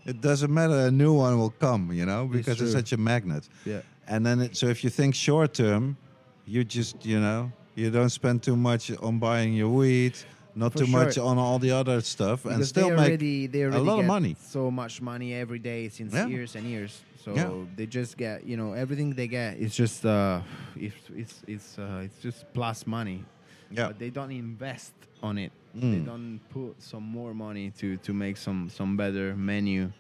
it 0.06 0.22
doesn't 0.22 0.54
matter. 0.54 0.88
A 0.88 0.92
new 0.92 1.14
one 1.14 1.38
will 1.40 1.54
come, 1.60 1.92
you 1.94 2.06
know, 2.06 2.28
because 2.28 2.62
it's, 2.62 2.72
true. 2.72 2.82
such 2.82 2.94
a 2.94 2.98
magnet. 2.98 3.50
Yeah. 3.66 3.82
And 4.08 4.26
then, 4.26 4.40
it, 4.42 4.56
so 4.56 4.68
if 4.68 4.84
you 4.84 4.90
think 4.90 5.16
short 5.16 5.54
term, 5.54 5.98
you 6.46 6.64
just, 6.64 7.06
you 7.06 7.20
know, 7.20 7.52
you 7.76 7.90
don't 7.92 8.10
spend 8.10 8.42
too 8.42 8.56
much 8.56 8.92
on 9.02 9.20
buying 9.20 9.54
your 9.54 9.70
weed, 9.70 10.14
not 10.58 10.72
For 10.74 10.80
too 10.80 10.88
much 10.88 11.18
on 11.18 11.38
all 11.38 11.60
the 11.60 11.72
other 11.72 12.02
stuff, 12.02 12.46
and 12.46 12.66
still 12.66 12.90
they 12.90 12.96
make 12.96 13.00
already, 13.06 13.48
they 13.48 13.64
already 13.64 13.86
lot 13.86 14.00
of 14.00 14.06
money. 14.06 14.36
So 14.40 14.72
much 14.72 15.02
money 15.02 15.34
every 15.34 15.60
day 15.60 15.90
since 15.90 16.14
Yeah. 16.14 16.28
years 16.28 16.56
and 16.56 16.66
years. 16.66 17.02
So 17.24 17.34
Yeah. 17.36 17.52
they 17.78 17.86
just 17.86 18.18
get, 18.18 18.46
you 18.46 18.58
know, 18.58 18.74
everything 18.74 19.16
they 19.16 19.28
get 19.28 19.58
is 19.58 19.76
just, 19.76 20.06
uh, 20.06 20.42
it's 20.76 20.96
it's 21.16 21.36
it's 21.48 21.78
uh, 21.80 22.06
it's 22.06 22.20
just 22.24 22.46
plus 22.54 22.86
money. 22.88 23.24
yeah, 23.70 23.88
But 23.88 24.00
they 24.00 24.10
don't 24.10 24.32
invest 24.32 24.94
on 25.22 25.38
it. 25.38 25.52
They 25.74 26.00
Mm. 26.00 26.06
don't 26.06 26.40
put 26.50 26.82
some 26.82 27.04
more 27.04 27.34
money 27.34 27.72
to 27.80 27.98
to 27.98 28.14
make 28.14 28.38
some 28.38 28.70
some 28.70 28.96
better 28.98 29.36
menu. 29.36 29.92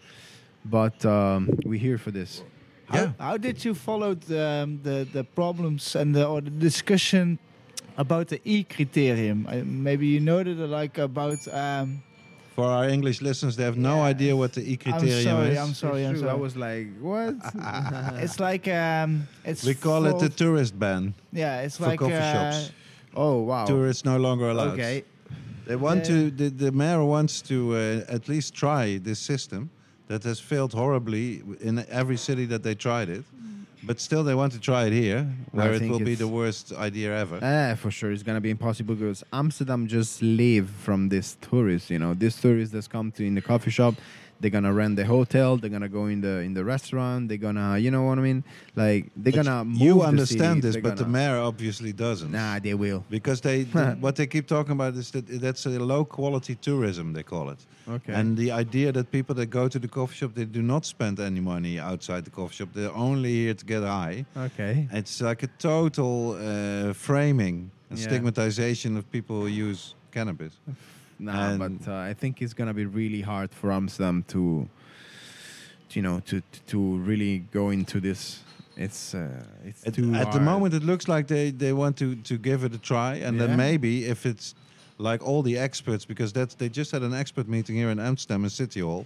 But 0.66 1.06
um, 1.06 1.50
we're 1.66 1.80
here 1.90 1.98
for 1.98 2.12
this. 2.12 2.44
How, 2.86 2.98
Yeah. 2.98 3.12
how 3.20 3.38
did 3.38 3.66
you 3.66 3.74
follow 3.76 4.16
the, 4.16 4.40
um, 4.64 4.80
the 4.84 5.06
the 5.12 5.24
problems 5.24 5.96
and 5.96 6.16
the 6.16 6.26
or 6.26 6.42
the 6.42 6.50
discussion 6.52 7.38
about 7.98 8.28
the 8.28 8.40
E 8.46 8.64
criterium? 8.64 9.46
Uh, 9.48 9.64
maybe 9.66 10.08
you 10.08 10.20
know 10.20 10.44
that, 10.44 10.56
like 10.56 10.98
about. 10.98 11.40
Um, 11.52 12.02
For 12.56 12.66
our 12.66 12.90
English 12.90 13.22
listeners, 13.22 13.56
they 13.56 13.64
have 13.66 13.78
no 13.78 13.98
Yeah. 13.98 14.10
idea 14.14 14.36
what 14.36 14.54
the 14.54 14.62
E 14.62 14.72
I'm 14.72 14.78
criterium 14.94 15.24
sorry. 15.24 15.50
is. 15.52 15.58
I'm 15.58 15.74
sorry. 15.74 16.04
I'm 16.06 16.18
sorry. 16.18 16.32
I 16.32 16.34
was 16.34 16.56
like, 16.56 16.88
what? 17.00 17.36
it's 18.24 18.40
like 18.40 18.68
um, 18.68 19.28
it's. 19.46 19.64
we 19.64 19.74
call 19.76 20.06
it 20.08 20.18
the 20.20 20.30
tourist 20.30 20.74
ban. 20.80 21.14
Yeah, 21.32 21.62
it's 21.66 21.78
for 21.78 21.88
like 21.88 22.00
coffee 22.00 22.16
uh, 22.16 22.34
shops. 22.52 22.72
oh 23.16 23.42
wow. 23.50 23.66
Tourists 23.66 24.04
no 24.06 24.18
longer 24.18 24.50
allowed. 24.50 24.74
Okay. 24.80 25.04
They 25.68 25.76
want 25.76 26.00
Yeah. 26.10 26.16
to. 26.16 26.32
The, 26.32 26.50
the 26.50 26.72
mayor 26.72 27.04
wants 27.04 27.42
to 27.44 27.76
uh, 27.76 28.16
at 28.16 28.28
least 28.28 28.54
try 28.56 28.98
this 29.04 29.20
system 29.20 29.70
that 30.08 30.24
has 30.24 30.40
failed 30.40 30.74
horribly 30.74 31.44
in 31.60 31.86
every 31.90 32.18
city 32.18 32.46
that 32.48 32.64
they 32.64 32.74
tried 32.76 33.10
it. 33.10 33.24
But 33.88 34.00
still, 34.02 34.24
they 34.24 34.36
want 34.36 34.52
to 34.54 34.60
try 34.60 34.86
it 34.86 34.94
here, 34.94 35.26
where 35.52 35.74
it 35.74 35.80
think 35.80 35.92
will 35.92 36.00
be 36.00 36.14
it's- 36.14 36.20
the 36.20 36.28
worst 36.28 36.74
idea 36.74 37.18
ever. 37.18 37.40
Ah, 37.42 37.76
for 37.76 37.90
sure, 37.90 38.12
it's 38.12 38.22
gonna 38.24 38.42
be 38.42 38.50
impossible 38.50 38.96
because 38.96 39.24
Amsterdam 39.32 39.88
just 39.88 40.22
live 40.22 40.70
from 40.70 41.08
this 41.10 41.38
tourists. 41.50 41.90
You 41.90 42.00
know, 42.00 42.14
these 42.14 42.36
tourists 42.40 42.74
that 42.74 42.90
come 42.90 43.12
to 43.14 43.26
in 43.26 43.36
the 43.36 43.42
coffee 43.42 43.72
shop, 43.72 43.96
they're 44.40 44.52
gonna 44.52 44.74
rent 44.74 44.96
the 44.96 45.06
hotel, 45.06 45.58
they're 45.58 45.70
gonna 45.70 45.90
go 45.90 46.06
in 46.08 46.22
the 46.22 46.40
in 46.48 46.54
the 46.54 46.64
restaurant, 46.64 47.28
they're 47.30 47.38
gonna, 47.48 47.78
you 47.78 47.90
know 47.92 48.04
what 48.04 48.18
I 48.20 48.22
mean? 48.22 48.44
Like 48.76 49.10
they're 49.16 49.34
But 49.34 49.46
gonna. 49.46 49.66
Move 49.66 49.82
you 49.82 49.94
the 49.96 50.02
understand 50.06 50.58
city, 50.64 50.74
this, 50.74 50.76
but 50.84 50.96
the 50.98 51.04
gonna- 51.04 51.18
mayor 51.18 51.38
obviously 51.40 51.92
doesn't. 51.94 52.32
Nah, 52.32 52.60
they 52.60 52.74
will. 52.76 53.04
Because 53.10 53.42
they, 53.42 53.64
the- 53.74 53.98
what 54.00 54.16
they 54.16 54.28
keep 54.28 54.48
talking 54.48 54.74
about 54.74 54.94
is 54.96 55.12
that 55.12 55.26
that's 55.42 55.66
a 55.66 55.70
low 55.80 56.06
quality 56.06 56.56
tourism. 56.56 57.14
They 57.14 57.24
call 57.24 57.50
it. 57.50 57.66
Okay. 57.90 58.14
And 58.14 58.38
the 58.38 58.52
idea 58.52 58.92
that 58.92 59.12
people 59.12 59.34
that 59.36 59.48
go 59.48 59.68
to 59.68 59.80
the 59.80 59.88
coffee 59.88 60.16
shop 60.16 60.32
they 60.36 60.46
do 60.46 60.62
not 60.62 60.86
spend 60.86 61.20
any 61.20 61.40
money 61.40 61.80
outside 61.80 62.26
the 62.26 62.32
coffee 62.32 62.56
shop. 62.56 62.70
They're 62.74 62.94
only 62.96 63.32
here 63.44 63.54
to 63.54 63.66
get 63.66 63.82
high. 63.84 64.26
okay. 64.36 64.88
It's 64.92 65.22
like 65.22 65.44
a 65.44 65.50
total 65.58 66.36
uh, 66.40 66.94
framing 66.94 67.72
and 67.90 67.98
Yeah. 67.98 68.08
stigmatization 68.08 68.98
of 68.98 69.10
people 69.12 69.36
who 69.42 69.48
use 69.48 69.96
cannabis. 70.12 70.54
Nah, 71.20 71.50
And- 71.52 71.60
but 71.60 71.92
uh, 71.92 71.96
I 72.12 72.14
think 72.14 72.42
it's 72.42 72.54
gonna 72.54 72.74
be 72.74 72.86
really 72.86 73.22
hard 73.22 73.52
for 73.52 73.72
Amsterdam 73.72 74.24
to, 74.28 74.68
to, 75.90 76.00
you 76.00 76.02
know, 76.02 76.20
to 76.26 76.42
to- 76.68 76.98
really 76.98 77.40
go 77.52 77.70
into 77.72 78.00
this. 78.00 78.44
It's 78.76 79.16
uh, 79.16 79.44
it's 79.66 79.88
At, 79.88 79.96
too 79.96 80.14
at 80.14 80.32
the 80.32 80.40
moment, 80.40 80.74
it 80.74 80.84
looks 80.84 81.08
like 81.08 81.26
they, 81.28 81.50
they 81.52 81.74
want 81.74 81.98
to, 81.98 82.16
to 82.16 82.38
give 82.38 82.64
it 82.64 82.74
a 82.76 82.78
try, 82.78 83.16
and 83.16 83.36
Yeah. 83.38 83.48
then 83.48 83.58
maybe 83.58 84.06
if 84.06 84.26
it's 84.26 84.54
like 85.00 85.24
all 85.28 85.42
the 85.44 85.58
experts, 85.58 86.06
because 86.06 86.32
that's 86.32 86.56
they 86.56 86.70
just 86.70 86.92
had 86.92 87.02
an 87.02 87.14
expert 87.14 87.48
meeting 87.48 87.76
here 87.76 87.90
in 87.90 88.00
Amsterdam 88.00 88.44
in 88.44 88.50
City 88.52 88.82
Hall, 88.82 89.06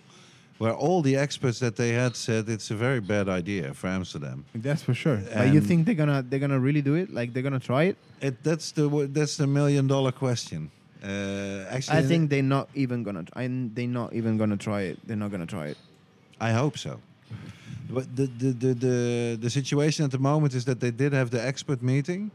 where 0.58 0.74
all 0.74 1.02
the 1.02 1.16
experts 1.16 1.60
that 1.60 1.76
they 1.78 1.90
had 1.94 2.16
said 2.16 2.50
it's 2.50 2.70
a 2.72 2.76
very 2.76 3.00
bad 3.00 3.30
idea 3.30 3.74
for 3.74 3.88
Amsterdam. 3.88 4.44
That's 4.54 4.84
for 4.84 4.94
sure. 4.94 5.22
But 5.34 5.54
you 5.54 5.62
think 5.62 5.86
they're 5.86 5.96
gonna 5.96 6.22
they're 6.30 6.40
gonna 6.40 6.60
really 6.60 6.82
do 6.82 6.96
it? 6.96 7.10
Like 7.14 7.32
they're 7.34 7.44
gonna 7.44 7.60
try 7.60 7.84
it? 7.84 7.96
It 8.22 8.44
that's 8.44 8.72
the 8.74 8.90
that's 9.14 9.38
the 9.38 9.48
million 9.48 9.88
dollar 9.88 10.12
question. 10.12 10.70
Uh, 11.04 11.66
actually, 11.70 11.98
I 11.98 12.04
think 12.04 12.30
they're 12.30 12.44
not 12.44 12.70
even 12.76 13.04
gonna. 13.04 13.26
I 13.34 13.50
they're 13.74 13.88
not 13.88 14.14
even 14.14 14.38
gonna 14.38 14.58
try 14.58 14.82
it. 14.82 15.00
They're 15.08 15.18
not 15.18 15.32
gonna 15.32 15.48
try 15.48 15.68
it. 15.68 15.78
I 16.40 16.52
hope 16.52 16.78
so. 16.78 17.00
But 17.90 18.16
the, 18.16 18.28
the, 18.28 18.52
the, 18.52 18.74
the, 18.74 19.38
the 19.42 19.50
situation 19.50 20.06
at 20.06 20.12
the 20.12 20.18
moment 20.18 20.54
is 20.54 20.64
that 20.66 20.80
they 20.80 20.92
did 20.92 21.12
have 21.14 21.30
the 21.30 21.46
expert 21.46 21.82
meeting, 21.82 22.32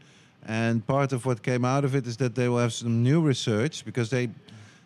and 0.46 0.86
part 0.86 1.12
of 1.12 1.24
what 1.24 1.42
came 1.42 1.64
out 1.64 1.84
of 1.84 1.94
it 1.94 2.06
is 2.06 2.16
that 2.18 2.34
they 2.34 2.48
will 2.48 2.58
have 2.58 2.72
some 2.72 3.02
new 3.02 3.20
research 3.22 3.84
because 3.84 4.10
they, 4.10 4.28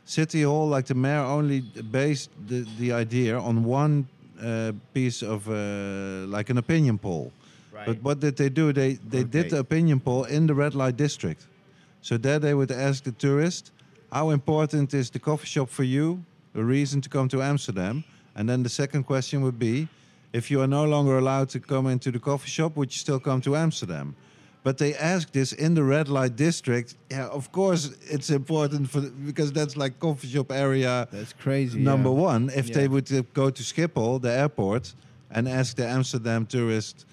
City 0.05 0.43
Hall, 0.43 0.69
like 0.69 0.87
the 0.87 0.95
mayor, 0.95 1.21
only 1.23 1.61
based 1.91 2.31
the, 2.47 2.67
the 2.79 2.93
idea 2.93 3.39
on 3.39 3.65
one 3.65 4.07
uh, 4.41 4.73
piece 4.95 5.23
of 5.23 5.49
uh, 5.49 6.27
like 6.29 6.51
an 6.51 6.59
opinion 6.59 6.99
poll. 6.99 7.33
Right. 7.73 7.87
But 7.87 8.03
what 8.03 8.21
did 8.21 8.37
they 8.37 8.49
do? 8.49 8.73
They 8.73 8.95
they 8.95 9.25
did 9.25 9.51
the 9.51 9.59
opinion 9.59 10.01
poll 10.01 10.25
in 10.25 10.47
the 10.47 10.55
red 10.55 10.75
light 10.75 10.97
district. 10.97 11.47
So 12.03 12.17
there 12.17 12.39
they 12.39 12.55
would 12.55 12.71
ask 12.71 13.05
the 13.05 13.13
tourist, 13.13 13.73
how 14.13 14.31
important 14.31 14.95
is 14.95 15.11
the 15.11 15.19
coffee 15.19 15.47
shop 15.47 15.69
for 15.69 15.85
you? 15.85 16.25
A 16.55 16.63
reason 16.63 17.01
to 17.03 17.09
come 17.09 17.29
to 17.29 17.43
Amsterdam. 17.43 18.05
And 18.35 18.49
then 18.49 18.63
the 18.63 18.69
second 18.69 19.05
question 19.05 19.43
would 19.43 19.59
be, 19.59 19.89
if 20.33 20.51
you 20.51 20.61
are 20.61 20.67
no 20.67 20.85
longer 20.85 21.19
allowed 21.19 21.49
to 21.51 21.61
come 21.61 21.87
into 21.87 22.11
the 22.11 22.19
coffee 22.19 22.49
shop, 22.49 22.77
would 22.77 22.93
you 22.93 22.99
still 22.99 23.21
come 23.21 23.41
to 23.43 23.57
Amsterdam? 23.57 24.15
But 24.63 24.79
they 24.79 24.95
asked 24.95 25.33
this 25.33 25.53
in 25.53 25.75
the 25.75 25.83
red 25.83 26.09
light 26.09 26.37
district. 26.37 26.95
Yeah, 27.11 27.29
of 27.29 27.51
course 27.51 27.97
it's 28.11 28.31
important 28.31 28.91
for 28.91 29.01
because 29.01 29.53
that's 29.53 29.77
like 29.77 29.99
coffee 29.99 30.29
shop 30.29 30.53
area 30.53 31.09
That's 31.11 31.33
crazy. 31.33 31.81
number 31.81 32.11
yeah. 32.11 32.33
one. 32.33 32.51
If 32.55 32.73
they 32.73 32.87
would 32.87 33.11
uh, 33.13 33.23
go 33.33 33.51
to 33.51 33.63
Schiphol, 33.63 34.21
the 34.21 34.31
airport, 34.31 34.95
and 35.31 35.49
ask 35.49 35.77
the 35.77 35.87
Amsterdam 35.87 36.45
tourist, 36.45 37.07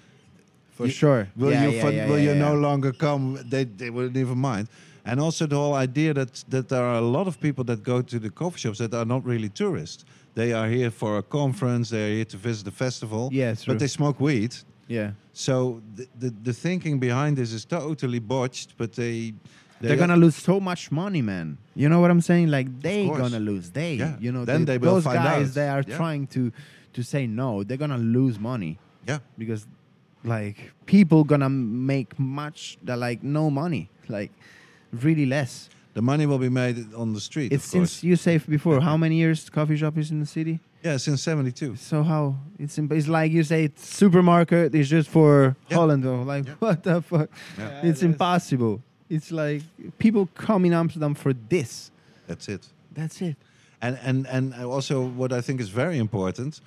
for 0.78 0.86
you- 0.86 0.92
sure. 1.02 1.22
Will 1.36 1.50
Yeah, 1.50 1.64
you 1.64 1.70
yeah, 1.76 1.90
yeah, 1.90 2.08
will 2.10 2.22
you 2.28 2.34
no 2.48 2.54
longer 2.66 2.92
come? 3.06 3.24
They 3.52 3.64
they 3.80 3.90
wouldn't 3.90 4.16
even 4.24 4.38
mind. 4.52 4.66
And 5.04 5.20
also 5.20 5.46
the 5.46 5.56
whole 5.62 5.82
idea 5.82 6.10
that 6.14 6.44
that 6.54 6.64
there 6.68 6.84
are 6.90 6.98
a 7.06 7.08
lot 7.16 7.26
of 7.26 7.34
people 7.46 7.64
that 7.64 7.80
go 7.92 8.02
to 8.02 8.18
the 8.18 8.30
coffee 8.30 8.58
shops 8.64 8.78
that 8.78 8.92
are 8.94 9.06
not 9.14 9.22
really 9.32 9.48
tourists. 9.62 10.04
They 10.34 10.52
are 10.52 10.68
here 10.76 10.90
for 10.90 11.18
a 11.18 11.22
conference. 11.22 11.84
They 11.94 12.02
are 12.08 12.14
here 12.18 12.24
to 12.34 12.36
visit 12.48 12.64
the 12.64 12.76
festival. 12.84 13.22
Yeah, 13.32 13.54
true. 13.54 13.72
but 13.74 13.78
they 13.78 13.88
smoke 13.88 14.16
weed. 14.26 14.52
Yeah. 14.88 15.10
So 15.32 15.80
the, 15.96 16.04
the 16.22 16.30
the 16.42 16.52
thinking 16.52 17.00
behind 17.00 17.36
this 17.36 17.52
is 17.52 17.64
totally 17.66 18.20
botched. 18.20 18.68
But 18.76 18.90
they 18.92 19.34
They're 19.80 19.96
gonna 20.04 20.16
lose 20.26 20.36
so 20.50 20.60
much 20.60 20.90
money, 20.90 21.22
man. 21.22 21.56
You 21.74 21.88
know 21.88 22.00
what 22.02 22.10
I'm 22.10 22.20
saying? 22.30 22.50
Like 22.50 22.68
they 22.80 23.06
gonna 23.22 23.38
lose. 23.52 23.70
They, 23.70 23.94
Yeah. 23.98 24.16
you 24.24 24.32
know, 24.32 24.44
Then 24.44 24.64
they- 24.64 24.78
they 24.78 24.78
will 24.86 24.94
those 24.94 25.04
find 25.10 25.22
guys 25.30 25.48
out. 25.48 25.54
they 25.54 25.68
are 25.68 25.84
Yeah. 25.86 25.96
trying 26.00 26.26
to 26.36 26.40
to 26.96 27.02
say 27.02 27.26
no. 27.26 27.62
They're 27.64 27.82
gonna 27.86 28.02
lose 28.18 28.36
money 28.40 28.72
yeah. 29.06 29.18
because 29.38 29.66
like 30.24 30.72
people 30.86 31.24
gonna 31.24 31.48
make 31.48 32.18
much 32.18 32.78
that 32.84 32.98
like 32.98 33.22
no 33.22 33.50
money, 33.50 33.88
like 34.08 34.30
really 34.92 35.26
less. 35.26 35.68
The 35.94 36.02
money 36.02 36.26
will 36.26 36.38
be 36.38 36.48
made 36.48 36.94
on 36.94 37.12
the 37.12 37.20
street. 37.20 37.52
It's 37.52 37.66
of 37.66 37.72
course. 37.80 37.90
since 37.92 38.04
you 38.04 38.16
say 38.16 38.38
before 38.38 38.80
how 38.80 38.96
many 39.04 39.16
years 39.16 39.50
coffee 39.50 39.76
shop 39.76 39.96
is 39.98 40.10
in 40.10 40.20
the 40.20 40.26
city? 40.26 40.60
yeah, 40.84 40.96
since 40.96 41.22
'72. 41.22 41.74
So 41.76 42.02
how 42.04 42.36
it's 42.58 42.78
imp- 42.78 42.92
it's 42.92 43.08
like 43.08 43.32
you 43.32 43.42
say 43.42 43.64
it's 43.64 43.84
supermarket 43.96 44.74
is 44.74 44.88
just 44.88 45.08
for 45.08 45.56
Yeah. 45.68 45.76
Holland 45.76 46.04
or 46.04 46.24
like 46.24 46.46
Yeah. 46.46 46.54
what 46.60 46.82
the 46.82 47.02
fuck? 47.02 47.28
Yeah. 47.58 47.64
Yeah, 47.64 47.68
it's 47.88 48.00
that's- 48.00 48.02
impossible. 48.02 48.80
It's 49.10 49.32
like 49.32 49.62
people 49.98 50.28
come 50.34 50.64
in 50.66 50.72
Amsterdam 50.74 51.14
for 51.14 51.32
this. 51.48 51.90
That's 52.26 52.46
it. 52.48 52.68
That's 52.94 53.20
it. 53.22 53.36
And 53.80 53.98
and 54.02 54.26
and 54.26 54.54
also 54.64 55.06
what 55.16 55.32
I 55.32 55.40
think 55.40 55.60
is 55.60 55.68
very 55.70 55.98
important, 55.98 56.60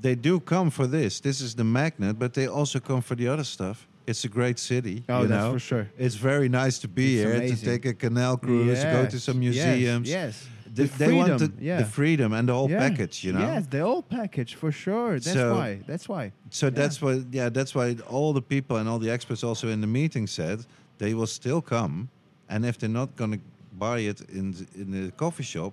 they 0.00 0.14
do 0.14 0.40
come 0.40 0.70
for 0.70 0.86
this. 0.86 1.20
This 1.20 1.40
is 1.40 1.54
the 1.54 1.64
magnet, 1.64 2.18
but 2.18 2.34
they 2.34 2.46
also 2.46 2.80
come 2.80 3.00
for 3.02 3.14
the 3.14 3.28
other 3.28 3.44
stuff. 3.44 3.86
It's 4.06 4.24
a 4.24 4.28
great 4.28 4.58
city. 4.58 5.02
Oh, 5.08 5.22
you 5.22 5.28
that's 5.28 5.44
know? 5.44 5.52
for 5.52 5.58
sure. 5.58 5.88
It's 5.96 6.14
very 6.16 6.48
nice 6.48 6.78
to 6.80 6.88
be 6.88 7.14
It's 7.18 7.24
here, 7.24 7.34
amazing. 7.36 7.56
to 7.56 7.64
take 7.64 7.86
a 7.86 7.94
canal 7.94 8.36
cruise, 8.36 8.82
go 8.84 9.06
to 9.06 9.18
some 9.20 9.38
museums. 9.40 10.08
Yes. 10.08 10.46
They, 10.74 10.84
The 10.86 10.98
they 10.98 11.12
want 11.12 11.28
the, 11.28 11.38
freedom, 11.38 11.58
yeah. 11.60 11.78
the 11.78 11.84
freedom 11.84 12.32
and 12.32 12.48
the 12.48 12.52
whole 12.52 12.68
Yeah. 12.70 12.80
package, 12.88 13.22
you 13.24 13.32
know. 13.32 13.40
Yes, 13.40 13.66
the 13.70 13.80
whole 13.80 14.02
package 14.02 14.54
for 14.56 14.72
sure. 14.72 15.12
That's 15.20 15.32
So- 15.32 15.54
why. 15.54 15.78
That's 15.86 16.08
why. 16.08 16.32
So 16.50 16.68
that's 16.68 17.00
why, 17.00 17.22
yeah, 17.30 17.48
that's 17.48 17.74
why 17.74 17.96
all 18.10 18.32
the 18.32 18.42
people 18.42 18.76
and 18.76 18.88
all 18.88 18.98
the 18.98 19.08
experts 19.10 19.42
also 19.44 19.68
in 19.68 19.80
the 19.80 19.86
meeting 19.86 20.26
said 20.26 20.66
they 20.98 21.14
will 21.14 21.28
still 21.28 21.62
come, 21.62 22.08
and 22.48 22.66
if 22.66 22.76
they're 22.78 22.88
not 23.02 23.14
going 23.16 23.32
to 23.32 23.40
buy 23.78 24.00
it 24.00 24.20
in 24.32 24.52
the, 24.52 24.66
in 24.74 24.90
the 24.90 25.12
coffee 25.12 25.44
shop, 25.44 25.72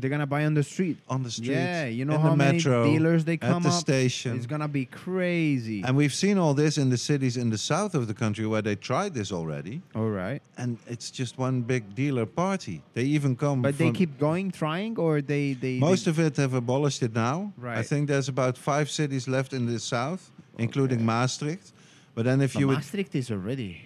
They're 0.00 0.10
gonna 0.10 0.26
buy 0.26 0.44
on 0.44 0.54
the 0.54 0.62
street. 0.62 0.96
on 1.08 1.24
the 1.24 1.30
street, 1.30 1.50
Yeah, 1.50 1.86
you 1.86 2.04
know 2.04 2.14
in 2.14 2.20
how 2.20 2.30
the 2.30 2.36
many 2.36 2.58
metro, 2.58 2.84
dealers 2.84 3.24
they 3.24 3.36
come 3.36 3.56
at 3.56 3.62
the 3.64 3.68
up? 3.70 3.74
station. 3.80 4.36
It's 4.36 4.46
gonna 4.46 4.68
be 4.68 4.84
crazy. 4.84 5.82
And 5.82 5.96
we've 5.96 6.14
seen 6.14 6.38
all 6.38 6.54
this 6.54 6.78
in 6.78 6.88
the 6.90 6.96
cities 6.96 7.36
in 7.36 7.50
the 7.50 7.58
south 7.58 7.94
of 7.96 8.06
the 8.06 8.14
country 8.14 8.46
where 8.46 8.62
they 8.62 8.76
tried 8.76 9.12
this 9.14 9.32
already, 9.32 9.82
All 9.96 10.08
right. 10.10 10.40
and 10.56 10.78
it's 10.86 11.10
just 11.10 11.36
one 11.36 11.62
big 11.62 11.94
dealer 11.96 12.26
party. 12.26 12.80
They 12.94 13.04
even 13.04 13.34
come. 13.34 13.60
But 13.62 13.76
they 13.76 13.90
keep 13.90 14.18
going, 14.18 14.52
trying, 14.52 14.96
or 14.98 15.20
they 15.20 15.54
they 15.54 15.78
Most 15.80 16.04
they, 16.04 16.10
of 16.12 16.18
it 16.20 16.36
have 16.36 16.54
abolished 16.54 17.02
it 17.02 17.12
now. 17.14 17.52
Right. 17.56 17.78
I 17.78 17.82
think 17.82 18.06
there's 18.08 18.28
about 18.28 18.56
five 18.56 18.88
cities 18.90 19.26
left 19.26 19.52
in 19.52 19.66
the 19.66 19.80
south, 19.80 20.30
including 20.58 20.98
Okay. 20.98 21.06
Maastricht. 21.06 21.72
But 22.14 22.24
then 22.24 22.40
if 22.40 22.52
But 22.54 22.60
you 22.60 22.68
would, 22.68 22.76
Maastricht 22.78 23.14
is 23.16 23.30
already. 23.32 23.82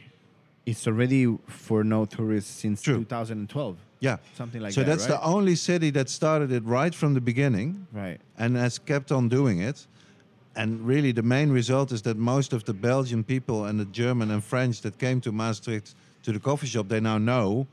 It's 0.67 0.87
already 0.87 1.27
for 1.49 1.83
no 1.85 2.05
tourists 2.05 2.51
since 2.61 2.83
True. 2.83 2.99
2012, 2.99 3.77
yeah. 4.03 4.17
something 4.35 4.61
like 4.61 4.73
so 4.73 4.81
that. 4.81 4.87
that's 4.87 5.09
right? 5.09 5.21
the 5.21 5.25
only 5.25 5.55
city 5.55 5.91
that 5.91 6.11
started 6.11 6.51
it 6.51 6.65
right 6.65 6.95
from 6.95 7.15
the 7.15 7.21
beginning 7.21 7.87
right. 7.93 8.21
and 8.37 8.57
has 8.57 8.79
kept 8.79 9.13
on 9.13 9.29
doing 9.29 9.61
it. 9.61 9.87
And 10.55 10.87
really, 10.87 11.13
the 11.13 11.23
main 11.23 11.51
result 11.51 11.93
is 11.93 12.03
that 12.03 12.19
most 12.19 12.53
of 12.53 12.65
the 12.65 12.75
Belgian 12.75 13.25
people 13.25 13.65
and 13.65 13.81
the 13.81 13.87
German 13.87 14.31
and 14.31 14.45
French 14.45 14.83
that 14.83 14.99
came 14.99 15.19
to 15.23 15.33
Maastricht 15.33 15.95
to 16.25 16.33
the 16.33 16.41
coffee 16.41 16.67
shop, 16.67 16.89
they 16.89 17.01
now 17.01 17.17
know 17.17 17.67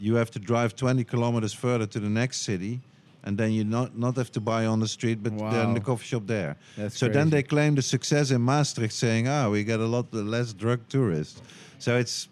you 0.00 0.16
have 0.16 0.30
to 0.32 0.40
drive 0.40 0.74
20 0.74 1.04
kilometers 1.04 1.52
further 1.52 1.86
to 1.86 2.00
the 2.00 2.08
next 2.08 2.40
city, 2.40 2.80
and 3.22 3.38
then 3.38 3.52
you 3.52 3.62
not 3.62 3.96
not 3.96 4.16
have 4.16 4.32
to 4.32 4.40
buy 4.40 4.66
on 4.66 4.80
the 4.80 4.88
street, 4.88 5.22
but 5.22 5.38
then 5.50 5.74
the 5.74 5.80
coffee 5.80 6.06
shop 6.06 6.26
there. 6.26 6.56
That's 6.76 6.98
so 6.98 7.08
then 7.08 7.30
they 7.30 7.42
claim 7.42 7.76
the 7.76 7.82
success 7.82 8.32
in 8.32 8.40
Maastricht, 8.40 8.92
saying, 8.92 9.28
"Ah, 9.28 9.48
we 9.48 9.62
get 9.62 9.78
a 9.78 9.86
lot 9.86 10.12
less 10.12 10.52
drug 10.52 10.80
tourists." 10.88 11.40
So 11.78 11.96
it's 11.96 12.28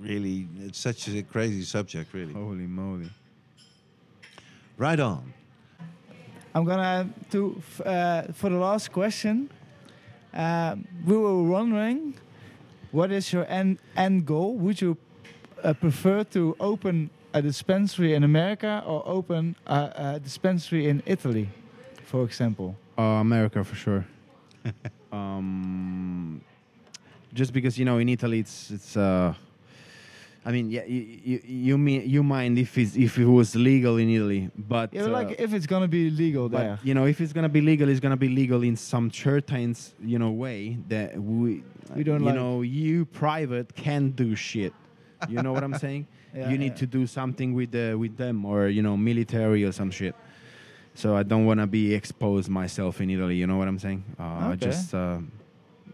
really 0.00 0.48
it's 0.60 0.78
such 0.78 1.08
a 1.08 1.22
crazy 1.22 1.62
subject, 1.62 2.12
really. 2.12 2.32
Holy 2.32 2.66
moly. 2.66 3.10
Right 4.76 4.98
on. 4.98 5.34
I'm 6.54 6.64
gonna 6.64 7.08
to 7.30 7.62
uh, 7.84 8.22
for 8.32 8.50
the 8.50 8.56
last 8.56 8.92
question. 8.92 9.50
Um, 10.32 10.86
we 11.04 11.16
were 11.16 11.42
wondering, 11.42 12.14
what 12.90 13.12
is 13.12 13.32
your 13.32 13.46
end 13.48 13.78
end 13.96 14.26
goal? 14.26 14.54
Would 14.54 14.80
you 14.80 14.96
uh, 15.62 15.74
prefer 15.74 16.24
to 16.24 16.56
open 16.58 17.10
a 17.34 17.42
dispensary 17.42 18.14
in 18.14 18.24
America 18.24 18.82
or 18.86 19.06
open 19.06 19.54
a, 19.66 19.92
a 19.96 20.20
dispensary 20.20 20.88
in 20.88 21.02
Italy, 21.06 21.48
for 22.04 22.24
example? 22.24 22.74
Uh, 22.98 23.20
America 23.20 23.62
for 23.62 23.76
sure. 23.76 24.06
um, 25.12 26.40
just 27.32 27.52
because 27.52 27.78
you 27.78 27.84
know 27.84 27.98
in 27.98 28.08
Italy 28.08 28.40
it's 28.40 28.70
it's. 28.70 28.96
Uh, 30.44 30.48
I 30.48 30.52
mean, 30.52 30.70
yeah, 30.70 30.84
you, 30.84 31.20
you, 31.24 31.40
you 31.44 31.78
mean 31.78 32.08
you 32.08 32.22
mind 32.22 32.58
if 32.58 32.76
it's, 32.78 32.96
if 32.96 33.18
it 33.18 33.26
was 33.26 33.54
legal 33.54 33.98
in 33.98 34.08
Italy, 34.08 34.50
but 34.56 34.92
Yeah, 34.94 35.04
uh, 35.04 35.08
like 35.08 35.36
if 35.38 35.52
it's 35.52 35.66
gonna 35.66 35.88
be 35.88 36.10
legal 36.10 36.48
there. 36.48 36.76
but 36.78 36.86
you 36.86 36.94
know 36.94 37.06
if 37.06 37.20
it's 37.20 37.32
gonna 37.32 37.48
be 37.48 37.60
legal, 37.60 37.88
it's 37.88 38.00
gonna 38.00 38.16
be 38.16 38.28
legal 38.28 38.62
in 38.62 38.76
some 38.76 39.10
certain 39.10 39.74
you 40.02 40.18
know 40.18 40.30
way 40.30 40.78
that 40.88 41.16
we 41.20 41.62
We 41.94 42.04
don't 42.04 42.20
you 42.20 42.26
like. 42.26 42.34
know 42.34 42.62
you 42.62 43.04
private 43.04 43.74
can't 43.74 44.14
do 44.16 44.34
shit. 44.34 44.72
You 45.28 45.42
know 45.42 45.52
what 45.52 45.62
I'm 45.64 45.74
saying? 45.86 46.06
Yeah, 46.34 46.48
you 46.50 46.56
need 46.58 46.72
yeah. 46.72 46.82
to 46.82 46.86
do 46.86 47.06
something 47.06 47.52
with 47.54 47.70
the 47.72 47.94
with 47.96 48.16
them 48.16 48.44
or 48.46 48.68
you 48.68 48.82
know 48.82 48.96
military 48.96 49.64
or 49.64 49.72
some 49.72 49.90
shit. 49.90 50.14
So 50.94 51.16
I 51.16 51.22
don't 51.22 51.44
want 51.46 51.60
to 51.60 51.66
be 51.66 51.94
exposed 51.94 52.48
myself 52.48 53.00
in 53.00 53.10
Italy. 53.10 53.36
You 53.36 53.46
know 53.46 53.58
what 53.58 53.68
I'm 53.68 53.78
saying? 53.78 54.02
Uh, 54.18 54.52
Okay. 54.54 54.66
Just 54.66 54.94
uh, 54.94 55.18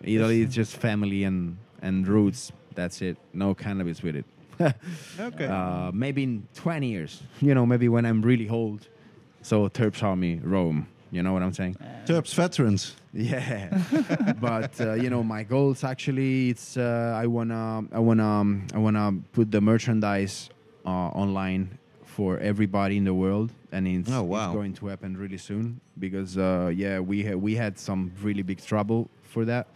Italy 0.02 0.42
is 0.42 0.54
just 0.54 0.76
family 0.76 1.24
and 1.24 1.56
and 1.82 2.06
roots. 2.06 2.52
That's 2.74 3.00
it. 3.02 3.16
No 3.32 3.54
cannabis 3.54 4.02
with 4.02 4.16
it. 4.16 4.24
Okay. 4.60 5.46
Uh, 5.56 5.90
maybe 5.92 6.22
in 6.22 6.46
20 6.54 6.88
years. 6.88 7.22
You 7.40 7.54
know, 7.54 7.66
maybe 7.66 7.88
when 7.88 8.04
I'm 8.06 8.22
really 8.22 8.48
old. 8.48 8.88
So 9.42 9.68
Terps 9.68 10.02
Army 10.02 10.40
Rome. 10.42 10.86
You 11.12 11.22
know 11.22 11.32
what 11.32 11.42
I'm 11.42 11.52
saying? 11.52 11.76
Terps 12.06 12.34
veterans. 12.34 12.94
Yeah, 13.16 13.70
but 14.40 14.78
uh, 14.78 14.92
you 14.92 15.08
know 15.08 15.22
my 15.22 15.42
goals 15.42 15.84
actually 15.84 16.50
it's 16.50 16.76
uh, 16.76 17.16
I 17.16 17.26
wanna 17.26 17.84
I 17.90 17.98
wanna 17.98 18.26
um, 18.26 18.66
I 18.74 18.78
wanna 18.78 19.14
put 19.32 19.50
the 19.50 19.62
merchandise 19.62 20.50
uh, 20.84 20.90
online 21.22 21.78
for 22.04 22.36
everybody 22.40 22.98
in 22.98 23.04
the 23.04 23.14
world, 23.14 23.52
and 23.72 23.88
it's, 23.88 24.10
Oh, 24.12 24.26
it's 24.36 24.52
going 24.52 24.74
to 24.74 24.86
happen 24.88 25.16
really 25.16 25.38
soon 25.38 25.80
because 25.98 26.36
uh, 26.36 26.70
yeah 26.76 27.00
we 27.00 27.24
ha- 27.24 27.36
we 27.38 27.54
had 27.54 27.78
some 27.78 28.12
really 28.22 28.42
big 28.42 28.60
trouble 28.62 29.08
for 29.22 29.46
that 29.46 29.68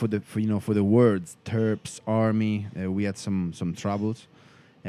for 0.00 0.08
the 0.08 0.20
for, 0.20 0.40
you 0.40 0.48
know 0.52 0.60
for 0.60 0.74
the 0.80 0.82
words 1.00 1.36
Terps 1.44 2.00
Army 2.06 2.66
uh, 2.76 2.90
we 2.96 3.02
had 3.08 3.16
some 3.18 3.52
some 3.60 3.70
troubles, 3.74 4.18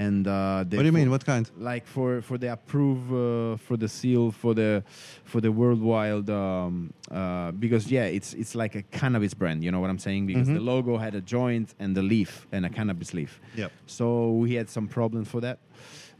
and 0.05 0.25
uh, 0.25 0.63
What 0.63 0.69
do 0.69 0.85
you 0.85 0.97
mean? 1.01 1.09
What 1.15 1.25
kind? 1.25 1.45
like 1.71 1.85
for 1.95 2.21
for 2.21 2.37
the 2.43 2.49
approve 2.57 3.01
uh, 3.11 3.57
for 3.67 3.75
the 3.83 3.89
seal 3.97 4.31
for 4.31 4.53
the 4.61 4.71
for 5.31 5.39
the 5.41 5.51
worldwide 5.51 6.29
um, 6.29 6.93
uh, 7.19 7.51
because 7.65 7.83
yeah 7.95 8.17
it's 8.17 8.33
it's 8.41 8.55
like 8.63 8.73
a 8.81 8.83
cannabis 8.99 9.33
brand 9.41 9.59
you 9.65 9.71
know 9.73 9.81
what 9.83 9.89
i'm 9.93 9.99
saying 10.07 10.23
because 10.31 10.47
Mhm. 10.47 10.55
the 10.59 10.63
logo 10.73 10.93
had 11.05 11.13
a 11.21 11.23
joint 11.37 11.67
and 11.81 11.89
the 11.99 12.05
leaf 12.13 12.31
and 12.53 12.61
a 12.65 12.69
cannabis 12.77 13.09
leaf 13.13 13.33
Yep. 13.61 13.71
so 13.97 14.05
we 14.43 14.49
had 14.59 14.67
some 14.69 14.87
problems 14.87 15.27
for 15.33 15.41
that 15.47 15.57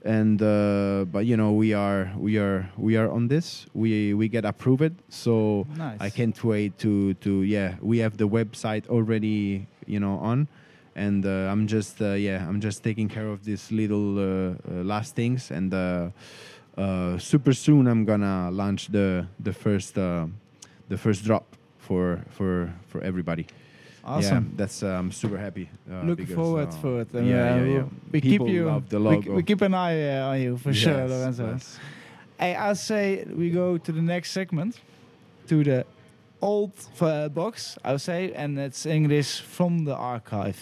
and 0.03 0.41
uh, 0.41 1.05
but 1.11 1.25
you 1.25 1.37
know 1.37 1.51
we 1.53 1.73
are 1.73 2.11
we 2.17 2.37
are 2.37 2.69
we 2.77 2.97
are 2.97 3.09
on 3.09 3.27
this. 3.27 3.65
We 3.73 4.13
we 4.13 4.27
get 4.27 4.45
approved. 4.45 4.93
So 5.09 5.65
Nice. 5.77 5.99
i 6.01 6.09
can't 6.09 6.43
wait 6.43 6.77
to 6.79 7.13
to 7.15 7.43
yeah 7.43 7.75
we 7.81 7.99
have 7.99 8.17
the 8.17 8.27
website 8.27 8.87
already 8.89 9.67
you 9.85 9.99
know 9.99 10.17
on. 10.19 10.47
And 10.95 11.25
uh, 11.25 11.47
i'm 11.51 11.67
just 11.67 12.01
uh, 12.01 12.13
yeah 12.19 12.45
i'm 12.49 12.59
just 12.59 12.83
taking 12.83 13.07
care 13.07 13.27
of 13.27 13.43
these 13.45 13.71
little 13.71 14.17
uh, 14.19 14.23
uh, 14.67 14.83
last 14.83 15.15
things. 15.15 15.51
And 15.51 15.73
uh, 15.73 16.09
uh, 16.77 17.17
super 17.17 17.53
soon 17.53 17.87
i'm 17.87 18.03
gonna 18.05 18.49
launch 18.51 18.87
the 18.91 19.27
the 19.39 19.53
first 19.53 19.97
uh, 19.97 20.25
the 20.89 20.97
first 20.97 21.23
drop 21.23 21.45
for 21.77 22.19
for 22.29 22.73
for 22.87 23.01
everybody 23.01 23.45
Awesome. 24.03 24.45
yeah, 24.45 24.57
that's 24.57 24.81
uh, 24.83 24.87
i'm 24.99 25.11
super 25.11 25.37
happy 25.37 25.69
uh, 25.89 26.01
Looking 26.01 26.25
because, 26.25 26.35
forward 26.35 26.67
uh, 26.69 26.81
for 26.81 27.01
it. 27.01 27.13
And, 27.13 27.27
yeah, 27.27 27.35
uh, 27.35 27.55
yeah, 27.57 27.61
we- 27.63 27.73
yeah. 27.75 27.83
We 28.11 28.21
People 28.21 28.45
keep 28.47 28.55
you. 28.55 28.65
love 28.65 28.89
the 28.89 28.97
we- 28.99 29.03
logo. 29.15 29.33
We, 29.35 29.43
keep 29.43 29.61
an 29.61 29.73
eye 29.73 30.17
uh, 30.17 30.29
on 30.31 30.41
you 30.41 30.57
for 30.57 30.73
sure, 30.73 30.97
Yes, 30.97 31.09
Lorenzo. 31.09 31.47
yes. 31.51 31.79
Hey, 32.39 32.55
I 32.55 32.73
say 32.73 33.25
we 33.29 33.51
go 33.51 33.77
to 33.77 33.91
the 33.91 34.01
next 34.01 34.31
segment, 34.31 34.79
to 35.47 35.63
the 35.63 35.85
old 36.41 36.71
uh, 36.99 37.29
box. 37.29 37.77
I 37.85 37.91
would 37.91 38.01
say, 38.01 38.33
and 38.33 38.57
it's 38.57 38.85
English 38.87 39.41
from 39.41 39.85
the 39.85 39.95
archive. 39.95 40.59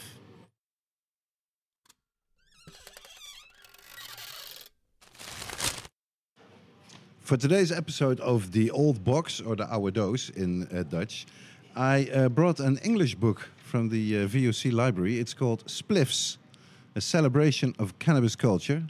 For 7.20 7.38
today's 7.38 7.72
episode 7.72 8.20
of 8.22 8.52
The 8.52 8.72
Old 8.72 9.04
Box, 9.04 9.40
or 9.40 9.56
the 9.56 9.72
Oude 9.72 9.94
Doos 9.94 10.30
in 10.32 10.68
uh, 10.76 10.84
Dutch, 10.84 11.28
I 11.80 12.10
uh, 12.14 12.28
brought 12.28 12.60
an 12.60 12.78
English 12.84 13.16
book 13.16 13.48
from 13.64 13.88
the 13.88 14.18
uh, 14.18 14.28
VOC 14.28 14.74
library. 14.74 15.18
It's 15.18 15.34
called 15.34 15.66
Spliffs, 15.66 16.36
a 16.94 17.00
celebration 17.00 17.74
of 17.80 17.98
cannabis 18.00 18.36
culture, 18.36 18.84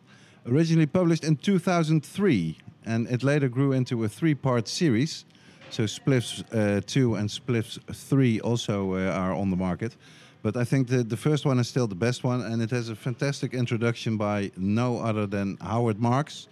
originally 0.47 0.87
published 0.87 1.23
in 1.23 1.35
2003, 1.35 2.57
and 2.87 3.07
it 3.07 3.21
later 3.21 3.47
grew 3.47 3.73
into 3.73 4.03
a 4.05 4.09
three-part 4.09 4.67
series. 4.67 5.25
So 5.69 5.83
Spliffs 5.83 6.43
uh, 6.51 6.81
2 6.83 7.13
and 7.13 7.29
Spliffs 7.29 7.77
3 7.93 8.39
also 8.39 8.95
uh, 8.95 9.11
are 9.11 9.35
on 9.35 9.51
the 9.51 9.55
market. 9.55 9.95
But 10.41 10.57
I 10.57 10.63
think 10.63 10.87
the, 10.87 11.03
the 11.03 11.17
first 11.17 11.45
one 11.45 11.59
is 11.59 11.67
still 11.67 11.85
the 11.85 11.93
best 11.93 12.23
one, 12.23 12.41
and 12.41 12.59
it 12.59 12.71
has 12.71 12.89
a 12.89 12.95
fantastic 12.95 13.53
introduction 13.53 14.17
by 14.17 14.49
no 14.57 14.97
other 14.97 15.27
than 15.27 15.57
Howard 15.61 15.99
Marks. 15.99 16.47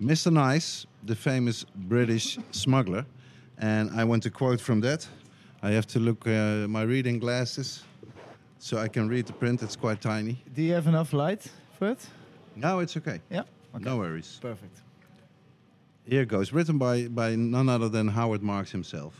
Mr. 0.00 0.32
Nice, 0.32 0.86
the 1.02 1.16
famous 1.16 1.66
British 1.74 2.38
smuggler. 2.52 3.04
And 3.58 3.90
I 3.90 4.04
want 4.04 4.22
to 4.22 4.30
quote 4.30 4.60
from 4.60 4.80
that. 4.82 5.08
I 5.64 5.70
have 5.70 5.86
to 5.88 6.00
look 6.00 6.26
uh, 6.26 6.66
my 6.66 6.82
reading 6.82 7.20
glasses 7.20 7.84
so 8.58 8.78
I 8.78 8.88
can 8.88 9.08
read 9.08 9.26
the 9.26 9.32
print. 9.32 9.62
It's 9.62 9.76
quite 9.76 10.00
tiny. 10.00 10.42
Do 10.56 10.60
you 10.60 10.72
have 10.72 10.88
enough 10.88 11.12
light 11.12 11.48
for 11.78 11.90
it? 11.90 12.04
No, 12.56 12.80
it's 12.80 12.96
okay. 12.96 13.20
Yeah. 13.30 13.42
Okay. 13.72 13.84
No 13.84 13.98
worries. 13.98 14.40
Perfect. 14.42 14.78
Here 16.04 16.24
goes. 16.24 16.52
Written 16.52 16.78
by, 16.78 17.06
by 17.06 17.36
none 17.36 17.68
other 17.68 17.88
than 17.88 18.08
Howard 18.08 18.42
Marks 18.42 18.72
himself. 18.72 19.14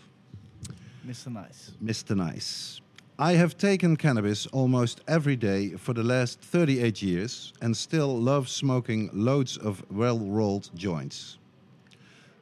Mr. 1.07 1.33
Nice. 1.33 1.71
Mr. 1.83 2.17
Nice. 2.17 2.81
I 3.21 3.35
have 3.35 3.57
taken 3.57 3.97
cannabis 3.97 4.49
almost 4.49 5.01
every 5.07 5.37
day 5.37 5.71
for 5.71 5.93
the 5.93 6.03
last 6.03 6.41
38 6.41 7.01
years 7.03 7.53
and 7.63 7.77
still 7.77 8.19
love 8.19 8.49
smoking 8.49 9.11
loads 9.13 9.57
of 9.57 9.85
well 9.93 10.19
rolled 10.19 10.71
joints. 10.75 11.39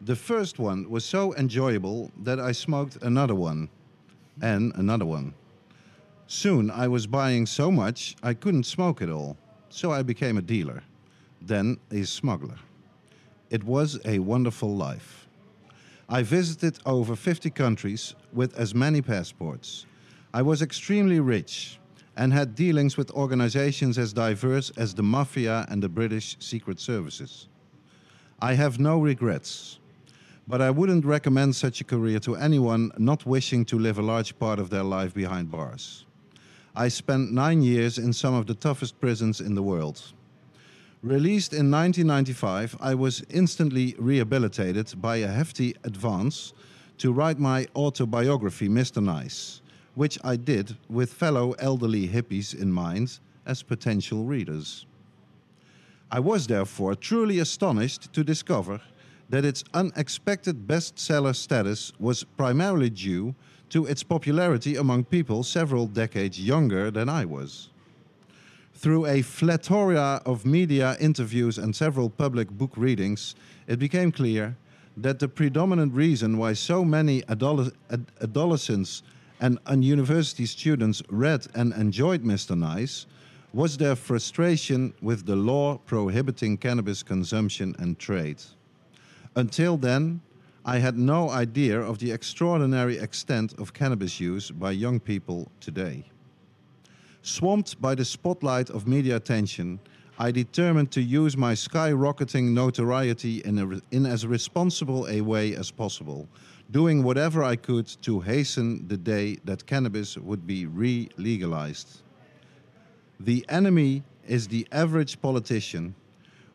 The 0.01 0.16
first 0.16 0.59
one 0.59 0.88
was 0.88 1.05
so 1.05 1.34
enjoyable 1.34 2.11
that 2.22 2.40
I 2.40 2.53
smoked 2.53 2.96
another 3.03 3.34
one 3.34 3.68
and 4.43 4.74
another 4.76 5.07
one. 5.07 5.34
Soon 6.26 6.70
I 6.70 6.88
was 6.88 7.07
buying 7.07 7.47
so 7.47 7.70
much 7.70 8.16
I 8.22 8.34
couldn't 8.34 8.64
smoke 8.64 9.03
it 9.03 9.11
all, 9.11 9.36
so 9.68 9.91
I 9.91 10.03
became 10.03 10.38
a 10.38 10.43
dealer, 10.43 10.82
then 11.43 11.78
a 11.91 12.05
smuggler. 12.05 12.59
It 13.51 13.64
was 13.64 13.99
a 14.05 14.20
wonderful 14.20 14.76
life. 14.76 15.26
I 16.09 16.22
visited 16.22 16.78
over 16.86 17.16
50 17.16 17.51
countries 17.51 18.14
with 18.32 18.57
as 18.57 18.74
many 18.74 19.03
passports. 19.03 19.86
I 20.32 20.43
was 20.43 20.62
extremely 20.62 21.20
rich 21.20 21.78
and 22.16 22.32
had 22.32 22.55
dealings 22.55 22.97
with 22.97 23.11
organizations 23.12 23.99
as 23.99 24.12
diverse 24.12 24.70
as 24.76 24.95
the 24.95 25.03
Mafia 25.03 25.66
and 25.68 25.82
the 25.82 25.88
British 25.88 26.36
Secret 26.38 26.78
Services. 26.78 27.49
I 28.41 28.55
have 28.55 28.78
no 28.78 29.01
regrets, 29.01 29.78
but 30.51 30.61
I 30.61 30.70
wouldn't 30.70 31.05
recommend 31.05 31.55
such 31.55 31.80
a 31.80 31.84
career 31.84 32.18
to 32.20 32.34
anyone 32.34 32.90
not 32.98 33.24
wishing 33.24 33.64
to 33.66 33.78
live 33.78 33.98
a 33.98 34.03
large 34.03 34.36
part 34.36 34.59
of 34.59 34.68
their 34.68 34.82
life 34.82 35.14
behind 35.14 35.48
bars. 35.48 36.05
I 36.74 36.88
spent 36.88 37.30
nine 37.30 37.62
years 37.62 37.98
in 37.98 38.12
some 38.12 38.34
of 38.34 38.46
the 38.46 38.55
toughest 38.55 39.01
prisons 39.01 39.40
in 39.40 39.55
the 39.55 39.62
world. 39.62 40.03
Released 41.05 41.53
in 41.53 41.70
1995, 41.70 42.76
I 42.80 42.96
was 42.96 43.22
instantly 43.30 43.94
rehabilitated 43.96 45.01
by 45.01 45.18
a 45.18 45.28
hefty 45.28 45.76
advance 45.84 46.53
to 46.98 47.12
write 47.12 47.38
my 47.38 47.68
autobiography, 47.76 48.68
Mr. 48.68 49.01
Nice, 49.01 49.62
which 49.94 50.18
I 50.24 50.34
did 50.34 50.76
with 50.88 51.12
fellow 51.12 51.53
elderly 51.61 52.09
hippies 52.09 52.61
in 52.61 52.72
mind 52.72 53.20
as 53.46 53.62
potential 53.62 54.24
readers. 54.24 54.84
I 56.11 56.18
was 56.18 56.48
therefore 56.48 56.96
truly 56.96 57.38
astonished 57.38 58.12
to 58.14 58.24
discover 58.24 58.80
that 59.31 59.45
its 59.45 59.64
unexpected 59.74 60.66
bestseller 60.66 61.35
status 61.35 61.93
was 61.99 62.24
primarily 62.37 62.91
due 62.91 63.35
to 63.70 63.87
its 63.87 64.03
popularity 64.03 64.76
among 64.76 65.05
people 65.05 65.45
several 65.45 65.87
decades 65.87 66.41
younger 66.41 66.91
than 66.91 67.09
I 67.09 67.24
was. 67.24 67.70
Through 68.74 69.07
a 69.07 69.22
plethora 69.22 70.20
of 70.26 70.45
media 70.45 70.97
interviews 70.99 71.59
and 71.59 71.76
several 71.76 72.11
public 72.11 72.51
book 72.51 72.72
readings, 72.76 73.37
it 73.68 73.78
became 73.78 74.11
clear 74.11 74.57
that 74.97 75.20
the 75.20 75.28
predominant 75.28 75.95
reason 75.95 76.37
why 76.37 76.55
so 76.55 76.85
many 76.85 77.22
adole- 77.22 77.72
ad- 77.91 78.07
adolescents 78.20 79.03
and, 79.41 79.59
and 79.66 79.85
university 79.85 80.47
students 80.47 81.03
read 81.09 81.47
and 81.55 81.72
enjoyed 81.74 82.24
Mr. 82.24 82.59
Nice 82.59 83.07
was 83.53 83.76
their 83.76 83.97
frustration 83.97 84.93
with 85.01 85.26
the 85.26 85.37
law 85.37 85.78
prohibiting 85.87 86.57
cannabis 86.57 87.03
consumption 87.03 87.74
and 87.78 87.99
trade. 87.99 88.43
Until 89.37 89.76
then, 89.76 90.20
I 90.64 90.78
had 90.78 90.99
no 90.99 91.31
idea 91.31 91.81
of 91.81 91.99
the 91.99 92.11
extraordinary 92.11 92.99
extent 92.99 93.55
of 93.59 93.72
cannabis 93.72 94.20
use 94.20 94.51
by 94.51 94.72
young 94.72 95.01
people 95.01 95.51
today. 95.61 96.05
Swamped 97.22 97.81
by 97.81 97.95
the 97.95 98.05
spotlight 98.05 98.70
of 98.70 98.87
media 98.87 99.16
attention, 99.16 99.78
I 100.18 100.31
determined 100.33 100.91
to 100.93 101.01
use 101.01 101.37
my 101.37 101.55
skyrocketing 101.55 102.53
notoriety 102.53 103.39
in, 103.45 103.59
a 103.59 103.81
in 103.91 104.05
as 104.05 104.26
responsible 104.26 105.09
a 105.09 105.20
way 105.22 105.55
as 105.55 105.70
possible, 105.70 106.28
doing 106.70 107.03
whatever 107.03 107.43
I 107.43 107.57
could 107.57 107.87
to 108.03 108.20
hasten 108.20 108.87
the 108.89 108.97
day 108.97 109.39
that 109.45 109.64
cannabis 109.64 110.18
would 110.18 110.47
be 110.47 110.66
re 110.66 111.09
legalized. 111.16 112.03
The 113.18 113.47
enemy 113.49 114.03
is 114.26 114.49
the 114.49 114.66
average 114.72 115.20
politician 115.22 115.95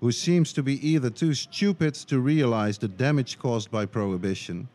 who 0.02 0.12
seems 0.12 0.54
to 0.54 0.64
be 0.64 0.88
either 0.88 1.10
too 1.10 1.34
stupid 1.34 1.94
to 1.96 2.20
realize 2.20 2.78
the 2.78 2.88
damage 2.88 3.40
caused 3.40 3.72
by 3.72 3.86
prohibition 3.86 4.68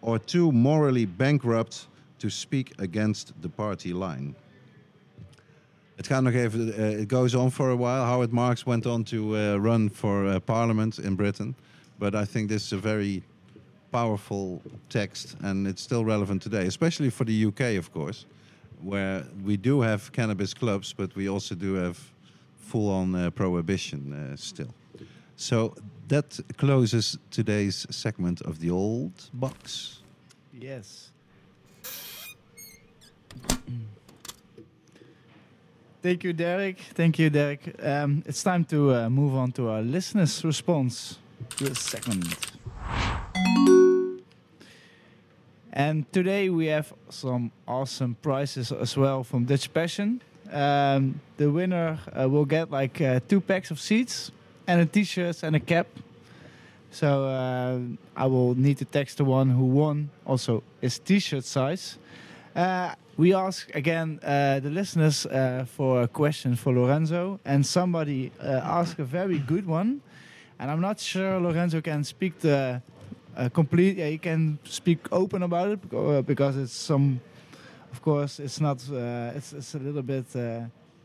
or 0.00 0.18
too 0.18 0.50
morally 0.52 1.06
bankrupt 1.06 1.88
to 2.18 2.30
speak 2.30 2.72
against 2.78 3.32
the 3.42 3.48
party 3.48 3.92
line. 3.92 4.34
Gaat 6.08 6.22
nog 6.22 6.34
even, 6.34 6.72
uh, 6.72 7.00
it 7.00 7.08
goes 7.08 7.34
on 7.34 7.50
for 7.50 7.70
a 7.70 7.76
while. 7.76 8.04
Howard 8.04 8.32
Marks 8.32 8.66
went 8.66 8.86
on 8.86 9.04
to 9.04 9.36
uh, 9.36 9.56
run 9.56 9.88
for 9.88 10.26
uh, 10.26 10.40
parliament 10.40 10.98
in 10.98 11.14
Britain, 11.14 11.54
but 11.98 12.14
I 12.14 12.24
think 12.24 12.48
this 12.48 12.64
is 12.66 12.72
a 12.72 12.76
very 12.76 13.22
powerful 13.92 14.60
text 14.88 15.36
and 15.42 15.66
it's 15.66 15.82
still 15.82 16.04
relevant 16.04 16.42
today, 16.42 16.66
especially 16.66 17.10
for 17.10 17.24
the 17.24 17.46
UK, 17.46 17.78
of 17.78 17.92
course, 17.92 18.26
where 18.82 19.24
we 19.44 19.56
do 19.56 19.80
have 19.80 20.10
cannabis 20.12 20.54
clubs, 20.54 20.92
but 20.92 21.14
we 21.14 21.28
also 21.28 21.54
do 21.54 21.74
have 21.74 21.98
full 22.72 22.88
on 22.90 23.14
uh, 23.14 23.30
prohibition 23.30 24.12
uh, 24.12 24.36
still. 24.36 24.74
So 25.36 25.74
that 26.08 26.40
closes 26.56 27.18
today's 27.30 27.86
segment 27.90 28.40
of 28.40 28.58
the 28.60 28.70
old 28.70 29.12
box. 29.34 30.00
Yes. 30.58 31.10
Thank 36.02 36.24
you, 36.24 36.32
Derrick. 36.32 36.78
Thank 36.94 37.18
you, 37.18 37.30
Derrick. 37.30 37.76
Um, 37.82 38.22
it's 38.26 38.42
time 38.42 38.64
to 38.64 38.78
uh, 38.94 39.10
move 39.10 39.34
on 39.34 39.52
to 39.52 39.68
our 39.68 39.82
listeners' 39.82 40.44
response 40.44 41.18
this 41.58 41.78
segment. 41.78 42.34
And 45.72 46.10
today 46.12 46.48
we 46.48 46.66
have 46.66 46.92
some 47.08 47.50
awesome 47.66 48.16
prizes 48.22 48.72
as 48.72 48.96
well 48.96 49.24
from 49.24 49.44
Dutch 49.44 49.72
Passion. 49.72 50.20
Um, 50.52 51.20
the 51.38 51.50
winner 51.50 51.98
uh, 52.12 52.28
will 52.28 52.44
get 52.44 52.70
like 52.70 53.00
uh, 53.00 53.20
two 53.26 53.40
packs 53.40 53.70
of 53.70 53.80
seeds 53.80 54.30
and 54.66 54.80
a 54.82 54.86
t-shirt 54.86 55.42
and 55.42 55.56
a 55.56 55.60
cap. 55.60 55.86
So 56.90 57.24
uh, 57.24 57.78
I 58.14 58.26
will 58.26 58.54
need 58.54 58.76
to 58.78 58.84
text 58.84 59.16
the 59.16 59.24
one 59.24 59.48
who 59.48 59.64
won 59.64 60.10
also 60.26 60.62
his 60.82 60.98
t-shirt 60.98 61.44
size. 61.44 61.98
Uh, 62.54 62.94
we 63.16 63.32
ask 63.34 63.74
again 63.74 64.20
uh, 64.22 64.60
the 64.60 64.68
listeners 64.68 65.24
uh, 65.24 65.64
for 65.66 66.02
a 66.02 66.08
question 66.08 66.54
for 66.54 66.74
Lorenzo, 66.74 67.40
and 67.46 67.64
somebody 67.64 68.30
asked 68.40 68.98
a 68.98 69.04
very 69.04 69.38
good 69.38 69.66
one. 69.66 70.02
And 70.58 70.70
I'm 70.70 70.82
not 70.82 71.00
sure 71.00 71.40
Lorenzo 71.40 71.80
can 71.80 72.04
speak 72.04 72.38
the 72.40 72.82
complete. 73.54 73.96
Yeah, 73.96 74.08
he 74.08 74.18
can 74.18 74.58
speak 74.64 75.10
open 75.10 75.42
about 75.42 75.70
it 75.70 76.26
because 76.26 76.58
it's 76.58 76.74
some. 76.74 77.20
Of 77.92 78.00
course, 78.00 78.40
it's 78.40 78.60
not. 78.60 78.78
Uh, 78.90 79.36
it's 79.36 79.52
it's 79.52 79.74
a 79.74 79.78
little 79.78 80.02
bit 80.02 80.24
uh, 80.34 80.64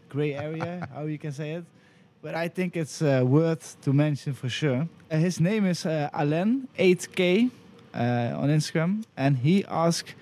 gray 0.10 0.34
area 0.34 0.88
how 0.94 1.04
you 1.04 1.18
can 1.18 1.34
say 1.34 1.52
it, 1.52 1.66
but 2.22 2.34
I 2.34 2.48
think 2.48 2.78
it's 2.78 3.02
uh, 3.02 3.24
worth 3.26 3.76
to 3.82 3.92
mention 3.94 4.34
for 4.34 4.50
sure. 4.50 4.88
His 5.12 5.40
name 5.40 5.66
is 5.66 5.86
uh, 5.86 6.10
Alain 6.14 6.68
8K 6.80 7.52
uh, 7.94 7.98
on 8.42 8.50
Instagram, 8.50 9.04
and 9.18 9.38
he 9.38 9.66
asked, 9.66 10.16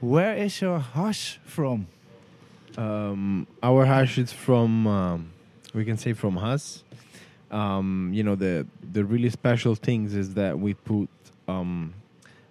"Where 0.00 0.34
is 0.36 0.60
your 0.60 0.80
hash 0.80 1.38
from?" 1.44 1.86
Um, 2.76 3.46
our 3.62 3.84
hash 3.84 4.18
is 4.18 4.32
from, 4.32 4.86
um, 4.86 5.32
we 5.74 5.84
can 5.84 5.96
say 5.98 6.14
from 6.14 6.36
us. 6.38 6.82
Um, 7.50 8.10
you 8.12 8.24
know, 8.24 8.34
the 8.34 8.66
the 8.92 9.04
really 9.04 9.30
special 9.30 9.74
things 9.76 10.14
is 10.14 10.34
that 10.34 10.58
we 10.58 10.74
put 10.74 11.08
um, 11.46 11.94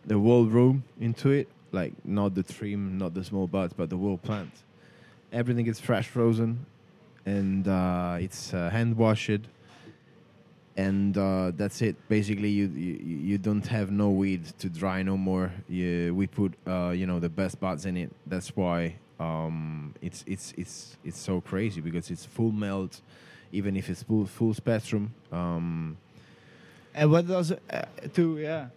the 0.06 0.18
whole 0.18 0.46
room 0.46 0.84
into 1.00 1.32
it, 1.32 1.48
like 1.72 1.94
not 2.06 2.36
the 2.36 2.44
trim, 2.44 2.98
not 2.98 3.14
the 3.14 3.24
small 3.24 3.48
buds, 3.48 3.74
but 3.74 3.90
the 3.90 3.98
whole 3.98 4.18
plant. 4.18 4.52
Everything 5.32 5.68
is 5.68 5.80
fresh 5.80 6.08
frozen, 6.08 6.66
and 7.26 7.68
uh, 7.68 8.18
it's 8.20 8.54
uh, 8.54 8.70
hand 8.70 8.98
washed. 8.98 9.42
And 10.78 11.18
uh, 11.18 11.52
that's 11.56 11.82
it. 11.82 11.96
Basically, 12.08 12.50
you, 12.50 12.68
you 12.68 12.94
you 13.32 13.38
don't 13.38 13.66
have 13.68 13.92
no 13.92 14.10
weed 14.10 14.46
to 14.60 14.70
dry 14.70 15.04
no 15.04 15.18
more. 15.18 15.52
You, 15.68 16.16
we 16.16 16.28
put 16.28 16.54
uh, 16.66 16.90
you 16.96 17.06
know 17.06 17.20
the 17.20 17.30
best 17.30 17.60
buds 17.60 17.86
in 17.86 17.98
it. 17.98 18.10
That's 18.26 18.56
why 18.56 18.96
um, 19.20 19.94
it's 20.02 20.24
it's 20.26 20.54
it's 20.58 20.98
it's 21.04 21.20
so 21.20 21.42
crazy 21.42 21.82
because 21.82 22.10
it's 22.10 22.26
full 22.26 22.54
melt, 22.54 23.02
even 23.52 23.76
if 23.76 23.90
it's 23.90 24.04
full 24.04 24.26
full 24.26 24.54
spectrum. 24.54 25.14
Um, 25.32 25.98
And 26.96 27.12
what 27.12 27.28
does 27.28 27.52
it 27.52 27.62
uh, 27.70 27.82
to 28.16 28.38
yeah? 28.40 28.68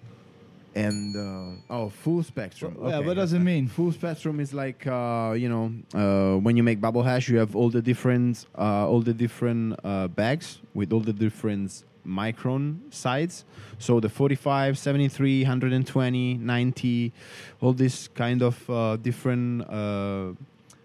And 0.75 1.17
uh, 1.17 1.75
oh, 1.75 1.89
full 1.89 2.23
spectrum. 2.23 2.77
Yeah, 2.81 2.99
Okay. 2.99 3.07
what 3.07 3.15
does 3.15 3.33
it 3.33 3.39
mean? 3.39 3.69
Full 3.69 3.93
spectrum 3.93 4.41
is 4.41 4.53
like 4.53 4.87
uh, 4.87 5.35
you 5.37 5.49
know 5.49 5.73
uh, 5.95 6.39
when 6.39 6.57
you 6.57 6.63
make 6.63 6.81
bubble 6.81 7.03
hash, 7.03 7.29
you 7.29 7.39
have 7.39 7.55
all 7.57 7.71
the 7.71 7.83
different 7.83 8.47
uh, 8.59 8.89
all 8.89 9.01
the 9.01 9.15
different 9.15 9.79
uh, 9.85 10.09
bags 10.09 10.61
with 10.75 10.93
all 10.93 11.01
the 11.01 11.13
different 11.13 11.85
micron 12.07 12.79
size. 12.93 13.45
So 13.79 13.99
the 13.99 14.09
45, 14.09 14.77
73, 14.79 15.43
120, 15.43 16.35
90, 16.35 17.13
all 17.61 17.73
this 17.73 18.09
kind 18.09 18.43
of 18.43 18.71
uh, 18.71 18.97
different 18.97 19.63
uh, 19.71 20.33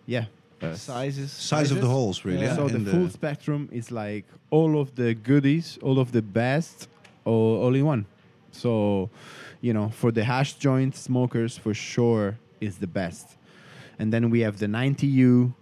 yeah 0.05 0.25
uh, 0.61 0.73
Sizes. 0.75 1.31
Size 1.31 1.71
of 1.71 1.81
the 1.81 1.87
holes, 1.87 2.25
really. 2.25 2.43
Yeah. 2.43 2.55
so 2.55 2.67
in 2.67 2.83
the 2.83 2.91
full 2.91 3.09
spectrum 3.09 3.69
is 3.71 3.91
like 3.91 4.25
all 4.49 4.79
of 4.79 4.95
the 4.95 5.13
goodies, 5.13 5.77
all 5.81 5.99
of 5.99 6.11
the 6.11 6.21
best, 6.21 6.87
all, 7.25 7.63
all 7.63 7.75
in 7.75 7.85
one. 7.85 8.05
So, 8.51 9.09
you 9.61 9.73
know, 9.73 9.89
for 9.89 10.11
the 10.11 10.23
hash 10.23 10.53
joint 10.53 10.95
smokers, 10.95 11.57
for 11.57 11.73
sure 11.73 12.37
is 12.61 12.77
the 12.77 12.87
best. 12.87 13.37
And 13.97 14.13
then 14.13 14.29
we 14.29 14.41
have 14.41 14.59
the 14.59 14.67
90U, 14.67 15.53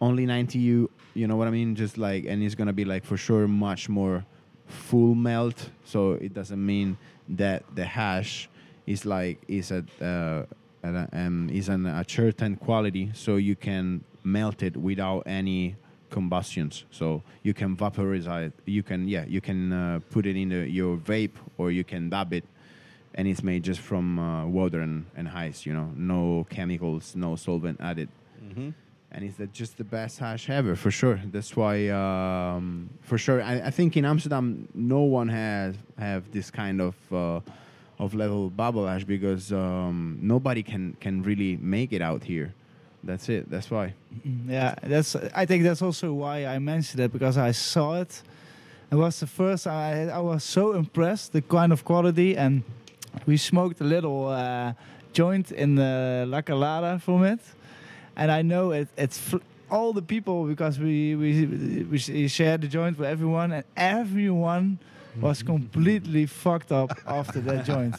only 0.00 0.26
90U. 0.26 0.88
You 1.14 1.26
know 1.26 1.36
what 1.36 1.48
I 1.48 1.50
mean? 1.50 1.74
Just 1.74 1.96
like, 1.96 2.26
and 2.26 2.42
it's 2.42 2.54
gonna 2.54 2.72
be 2.72 2.84
like 2.84 3.04
for 3.04 3.16
sure 3.16 3.48
much 3.48 3.88
more 3.88 4.24
full 4.66 5.14
melt. 5.14 5.70
So 5.84 6.12
it 6.12 6.34
doesn't 6.34 6.64
mean 6.64 6.98
that 7.28 7.64
the 7.74 7.84
hash 7.84 8.48
is 8.86 9.04
like 9.04 9.42
is 9.48 9.72
at 9.72 9.84
uh, 10.00 10.44
at 10.82 10.94
a, 10.94 11.08
um, 11.12 11.50
is 11.50 11.68
an 11.68 11.86
a 11.86 12.04
certain 12.06 12.56
quality. 12.56 13.10
So 13.14 13.36
you 13.36 13.56
can 13.56 14.04
melt 14.24 14.62
it 14.62 14.76
without 14.76 15.22
any 15.26 15.76
combustions. 16.10 16.84
So 16.90 17.22
you 17.42 17.54
can 17.54 17.76
vaporize 17.76 18.26
it. 18.26 18.52
You 18.66 18.82
can 18.82 19.08
yeah 19.08 19.24
you 19.26 19.40
can 19.40 19.72
uh, 19.72 20.00
put 20.10 20.26
it 20.26 20.36
in 20.36 20.50
the, 20.50 20.68
your 20.68 20.96
vape 20.96 21.36
or 21.58 21.70
you 21.70 21.84
can 21.84 22.10
dab 22.10 22.32
it, 22.32 22.44
and 23.16 23.26
it's 23.28 23.42
made 23.42 23.62
just 23.64 23.80
from 23.80 24.18
uh, 24.18 24.46
water 24.46 24.80
and, 24.80 25.06
and 25.16 25.28
ice. 25.28 25.64
You 25.66 25.72
know, 25.72 25.90
no 25.96 26.46
chemicals, 26.50 27.14
no 27.16 27.36
solvent 27.36 27.80
added 27.80 28.08
Mhm. 28.44 28.74
and 29.12 29.24
it's 29.24 29.36
the, 29.38 29.46
just 29.46 29.76
the 29.78 29.84
best 29.84 30.18
hash 30.18 30.50
ever 30.50 30.76
for 30.76 30.90
sure. 30.90 31.18
That's 31.32 31.56
why, 31.56 31.88
um, 31.88 32.90
for 33.02 33.18
sure, 33.18 33.42
I, 33.42 33.54
I 33.68 33.70
think 33.70 33.96
in 33.96 34.04
Amsterdam 34.04 34.68
no 34.74 35.00
one 35.00 35.28
has 35.28 35.74
have 35.98 36.22
this 36.32 36.50
kind 36.50 36.80
of 36.80 36.94
uh, 37.12 37.40
of 37.98 38.14
level 38.14 38.50
bubble 38.50 38.86
hash 38.86 39.04
because 39.04 39.52
um, 39.52 40.18
nobody 40.22 40.62
can 40.62 40.94
can 41.00 41.22
really 41.22 41.56
make 41.56 41.92
it 41.92 42.02
out 42.02 42.22
here. 42.24 42.52
That's 43.04 43.28
it. 43.28 43.48
That's 43.50 43.70
why. 43.70 43.94
Mm, 44.26 44.50
Yeah, 44.50 44.74
that's. 44.82 45.16
I 45.34 45.46
think 45.46 45.62
that's 45.64 45.80
also 45.82 46.12
why 46.12 46.44
I 46.44 46.58
mentioned 46.58 47.00
it 47.04 47.12
because 47.12 47.38
I 47.38 47.52
saw 47.52 48.00
it. 48.00 48.22
It 48.92 48.96
was 48.96 49.18
the 49.20 49.26
first. 49.26 49.66
I 49.66 50.08
I 50.12 50.20
was 50.20 50.42
so 50.44 50.74
impressed 50.74 51.32
the 51.32 51.40
kind 51.42 51.72
of 51.72 51.84
quality, 51.84 52.36
and 52.36 52.62
we 53.24 53.36
smoked 53.36 53.80
a 53.80 53.84
little 53.84 54.28
uh, 54.28 54.72
joint 55.12 55.52
in 55.52 55.74
the 55.76 56.24
La 56.28 56.42
Calada 56.42 56.98
from 56.98 57.24
it, 57.24 57.40
and 58.16 58.30
I 58.30 58.42
know 58.42 58.72
it. 58.72 58.88
It's 58.96 59.34
all 59.70 59.92
the 59.92 60.02
people 60.02 60.44
because 60.46 60.78
we 60.78 61.14
we 61.16 61.46
we 61.90 61.98
sh- 61.98 62.30
shared 62.30 62.60
the 62.60 62.68
joint 62.68 62.98
with 62.98 63.08
everyone, 63.08 63.52
and 63.52 63.64
everyone 63.76 64.78
was 65.20 65.42
completely 65.42 66.26
fucked 66.44 66.72
up 66.72 66.90
after 67.06 67.40
that 67.40 67.64
joint. 67.64 67.96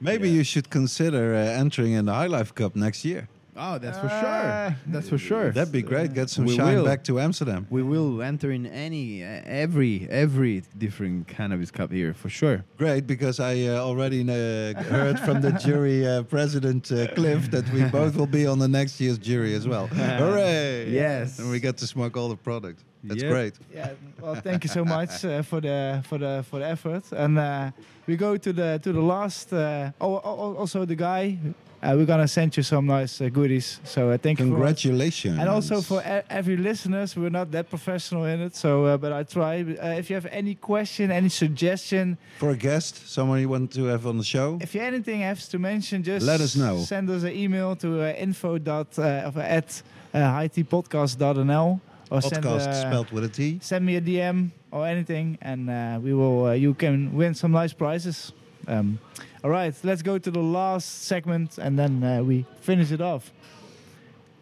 Maybe 0.00 0.28
you 0.28 0.44
should 0.44 0.68
consider 0.68 1.34
uh, 1.34 1.38
entering 1.60 1.92
in 1.92 2.04
the 2.06 2.12
High 2.12 2.26
Life 2.26 2.54
Cup 2.54 2.76
next 2.76 3.04
year. 3.04 3.28
Oh, 3.56 3.78
that's 3.78 3.98
for 3.98 4.06
Uh, 4.06 4.20
sure. 4.20 4.76
That's 4.88 5.08
for 5.08 5.18
sure. 5.18 5.50
That'd 5.52 5.72
be 5.72 5.82
great. 5.82 6.12
Get 6.12 6.28
some 6.30 6.44
We 6.44 6.56
shine 6.56 6.76
will. 6.76 6.84
back 6.84 7.04
to 7.04 7.20
Amsterdam. 7.20 7.66
we 7.70 7.82
will 7.82 8.20
enter 8.22 8.50
in 8.50 8.66
any 8.66 9.22
every 9.22 10.08
every 10.10 10.62
different 10.76 11.28
cannabis 11.28 11.70
cup 11.70 11.92
here 11.92 12.14
for 12.14 12.28
sure. 12.28 12.64
Great, 12.78 13.06
because 13.06 13.38
I 13.38 13.54
uh, 13.68 13.78
already 13.88 14.22
uh, 14.22 14.82
heard 14.82 15.20
from 15.20 15.40
the 15.40 15.52
jury 15.52 16.06
uh, 16.06 16.22
president 16.24 16.90
uh, 16.90 17.06
Cliff 17.14 17.50
that 17.52 17.66
we 17.72 17.84
both 17.84 18.16
will 18.16 18.26
be 18.40 18.44
on 18.46 18.58
the 18.58 18.68
next 18.68 19.00
year's 19.00 19.18
jury 19.18 19.54
as 19.54 19.66
well. 19.68 19.86
Hooray! 20.22 20.90
Yes. 20.90 21.38
and 21.38 21.50
we 21.50 21.60
get 21.60 21.76
to 21.78 21.86
smoke 21.86 22.16
all 22.16 22.28
the 22.28 22.36
product. 22.36 22.82
That's 23.06 23.22
Yep. 23.22 23.30
great. 23.32 23.54
Yeah. 23.72 23.90
Well, 24.20 24.34
thank 24.34 24.64
you 24.64 24.70
so 24.70 24.82
much 24.84 25.24
uh, 25.24 25.42
for 25.42 25.60
the 25.60 26.02
for 26.08 26.18
the 26.18 26.42
for 26.50 26.58
the 26.58 26.66
effort. 26.66 27.04
And 27.12 27.38
uh, 27.38 27.70
we 28.06 28.16
go 28.16 28.36
to 28.38 28.52
the 28.52 28.80
to 28.82 28.92
the 28.92 29.02
last. 29.02 29.52
Uh, 29.52 29.92
oh, 30.00 30.20
oh, 30.24 30.54
also 30.56 30.84
the 30.86 30.96
guy. 30.96 31.38
Uh, 31.84 31.94
we're 31.96 32.06
gonna 32.06 32.26
send 32.26 32.56
you 32.56 32.62
some 32.62 32.86
nice 32.86 33.20
uh, 33.20 33.28
goodies. 33.28 33.78
So 33.84 34.08
uh, 34.10 34.16
thank 34.16 34.38
you. 34.38 34.46
Congratulations. 34.46 35.38
And 35.38 35.48
also 35.50 35.82
for 35.82 36.02
every 36.30 36.56
listeners, 36.56 37.14
we're 37.14 37.28
not 37.28 37.50
that 37.50 37.68
professional 37.68 38.24
in 38.24 38.40
it, 38.40 38.56
so 38.56 38.86
uh, 38.86 38.96
but 38.96 39.12
I 39.12 39.22
try. 39.24 39.60
Uh, 39.60 40.00
if 40.00 40.08
you 40.08 40.16
have 40.16 40.26
any 40.26 40.54
question, 40.54 41.10
any 41.10 41.28
suggestion, 41.28 42.16
for 42.38 42.50
a 42.50 42.56
guest, 42.56 43.06
someone 43.06 43.38
you 43.40 43.50
want 43.50 43.70
to 43.74 43.84
have 43.84 44.06
on 44.06 44.16
the 44.16 44.24
show. 44.24 44.58
if 44.62 44.74
you 44.74 44.80
anything 44.80 45.20
has 45.20 45.46
to 45.48 45.58
mention, 45.58 46.02
just 46.02 46.24
Let 46.24 46.40
us 46.40 46.56
know. 46.56 46.78
Send 46.78 47.10
us 47.10 47.22
an 47.22 47.32
email 47.32 47.76
to 47.76 48.00
uh, 48.02 48.12
info 48.12 48.56
dot 48.56 48.98
uh, 48.98 49.30
at 49.36 49.82
uh, 50.14 50.18
hitpodcast.nl 50.48 51.80
or 52.10 52.22
send 52.22 52.44
Podcast 52.44 52.68
uh, 52.68 52.80
spelled 52.80 53.10
with 53.10 53.24
a 53.24 53.28
T. 53.28 53.58
send 53.60 53.84
me 53.84 53.96
a 53.96 54.00
DM 54.00 54.50
or 54.70 54.86
anything, 54.86 55.36
and 55.42 55.68
uh, 55.68 55.98
we 56.02 56.14
will. 56.14 56.46
Uh, 56.46 56.52
you 56.52 56.72
can 56.74 57.14
win 57.14 57.34
some 57.34 57.52
nice 57.52 57.72
prizes. 57.72 58.32
Um, 58.66 58.98
all 59.44 59.50
right, 59.50 59.74
let's 59.84 60.00
go 60.00 60.16
to 60.16 60.30
the 60.30 60.40
last 60.40 61.02
segment, 61.02 61.58
and 61.58 61.78
then 61.78 62.02
uh, 62.02 62.22
we 62.22 62.46
finish 62.62 62.90
it 62.90 63.02
off. 63.02 63.30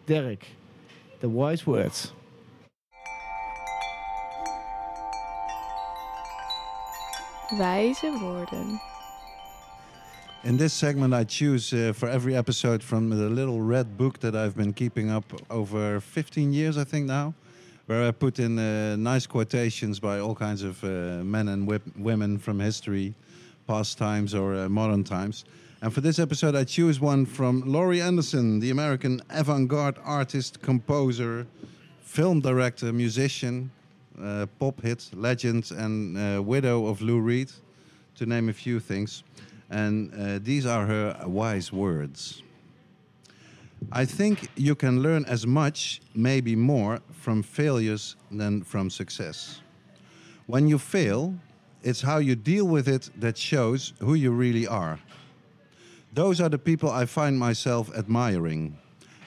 Derrick, 0.05 0.47
the 1.19 1.27
wise 1.27 1.67
words. 1.67 2.13
Wijze 7.51 8.21
woorden. 8.21 8.79
In 10.45 10.55
this 10.55 10.71
segment, 10.71 11.13
I 11.13 11.25
choose 11.25 11.73
uh, 11.73 11.91
for 11.93 12.07
every 12.07 12.33
episode 12.33 12.81
from 12.81 13.09
the 13.09 13.29
little 13.29 13.59
red 13.59 13.97
book 13.97 14.19
that 14.21 14.37
I've 14.37 14.55
been 14.55 14.71
keeping 14.71 15.11
up 15.11 15.25
over 15.49 15.99
15 15.99 16.53
years, 16.53 16.77
I 16.77 16.85
think 16.85 17.07
now, 17.07 17.33
where 17.87 18.07
I 18.07 18.11
put 18.11 18.39
in 18.39 18.57
uh, 18.57 18.95
nice 18.95 19.27
quotations 19.27 19.99
by 19.99 20.19
all 20.19 20.33
kinds 20.33 20.63
of 20.63 20.81
uh, 20.81 21.25
men 21.25 21.49
and 21.49 21.67
wip- 21.67 21.97
women 21.97 22.39
from 22.39 22.61
history, 22.61 23.13
past 23.67 23.97
times 23.97 24.33
or 24.33 24.55
uh, 24.55 24.69
modern 24.69 25.03
times. 25.03 25.45
And 25.81 25.93
for 25.93 26.01
this 26.01 26.17
episode, 26.17 26.55
I 26.55 26.63
choose 26.63 26.99
one 27.01 27.25
from 27.25 27.61
Laurie 27.65 28.01
Anderson, 28.01 28.59
the 28.59 28.69
American 28.69 29.21
avant 29.29 29.67
garde 29.67 29.97
artist, 30.03 30.61
composer, 30.61 31.45
film 32.01 32.39
director, 32.39 32.93
musician, 32.93 33.69
uh, 34.21 34.45
pop 34.59 34.81
hit, 34.81 35.09
legend, 35.13 35.71
and 35.71 36.17
uh, 36.17 36.41
widow 36.41 36.85
of 36.85 37.01
Lou 37.01 37.19
Reed, 37.19 37.51
to 38.15 38.25
name 38.25 38.47
a 38.49 38.53
few 38.53 38.79
things. 38.79 39.23
And 39.69 40.13
uh, 40.13 40.39
these 40.41 40.65
are 40.65 40.85
her 40.85 41.23
wise 41.25 41.73
words. 41.73 42.43
I 43.91 44.05
think 44.05 44.47
you 44.55 44.75
can 44.75 45.01
learn 45.01 45.25
as 45.25 45.45
much, 45.45 46.01
maybe 46.15 46.55
more, 46.55 46.99
from 47.11 47.43
failures 47.43 48.15
than 48.31 48.63
from 48.63 48.89
success. 48.89 49.61
When 50.45 50.67
you 50.67 50.77
fail, 50.77 51.35
it's 51.83 52.01
how 52.01 52.17
you 52.17 52.35
deal 52.35 52.65
with 52.65 52.87
it 52.87 53.09
that 53.19 53.37
shows 53.37 53.93
who 53.99 54.13
you 54.13 54.31
really 54.31 54.65
are. 54.67 54.99
Those 56.13 56.39
are 56.41 56.49
the 56.49 56.57
people 56.57 56.89
I 56.89 57.05
find 57.05 57.37
myself 57.37 57.95
admiring, 57.95 58.77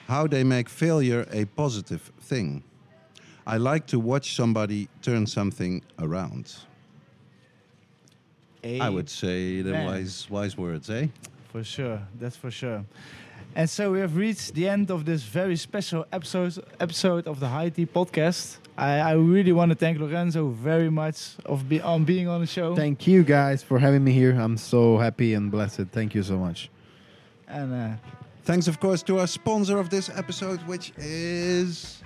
how 0.07 0.27
they 0.27 0.43
make 0.43 0.69
failure 0.69 1.27
a 1.31 1.45
positive 1.45 2.11
thing. 2.21 2.63
I 3.45 3.57
like 3.57 3.87
to 3.87 3.99
watch 3.99 4.35
somebody 4.35 4.89
turn 5.01 5.27
something 5.27 5.81
around. 5.99 6.55
I 8.63 8.89
would 8.89 9.09
say 9.09 9.61
the 9.61 9.69
Amen. 9.69 9.85
wise, 9.85 10.27
wise 10.29 10.57
words, 10.57 10.89
eh? 10.89 11.07
For 11.51 11.63
sure, 11.63 12.01
that's 12.19 12.35
for 12.35 12.51
sure. 12.51 12.83
And 13.55 13.69
so 13.69 13.91
we 13.91 13.99
have 13.99 14.17
reached 14.17 14.53
the 14.53 14.67
end 14.67 14.91
of 14.91 15.05
this 15.05 15.23
very 15.23 15.55
special 15.55 16.05
episode 16.11 16.63
episode 16.79 17.27
of 17.27 17.39
the 17.39 17.47
High 17.47 17.69
Tea 17.69 17.85
podcast. 17.85 18.57
I, 18.77 18.99
I 18.99 19.11
really 19.13 19.51
want 19.51 19.69
to 19.71 19.75
thank 19.75 19.99
Lorenzo 19.99 20.49
very 20.49 20.89
much 20.89 21.35
of 21.45 21.67
be, 21.67 21.81
on 21.81 22.03
being 22.05 22.27
on 22.27 22.41
the 22.41 22.47
show. 22.47 22.75
Thank 22.75 23.07
you 23.07 23.23
guys 23.23 23.63
for 23.63 23.79
having 23.79 24.03
me 24.03 24.11
here. 24.11 24.31
I'm 24.39 24.57
so 24.57 24.97
happy 24.97 25.33
and 25.33 25.49
blessed. 25.51 25.87
Thank 25.91 26.13
you 26.13 26.23
so 26.23 26.37
much. 26.37 26.69
and 27.47 27.73
uh, 27.73 27.95
Thanks, 28.43 28.67
of 28.69 28.79
course, 28.79 29.03
to 29.03 29.19
our 29.19 29.27
sponsor 29.27 29.77
of 29.77 29.89
this 29.89 30.09
episode, 30.09 30.61
which 30.67 30.93
is. 30.97 32.01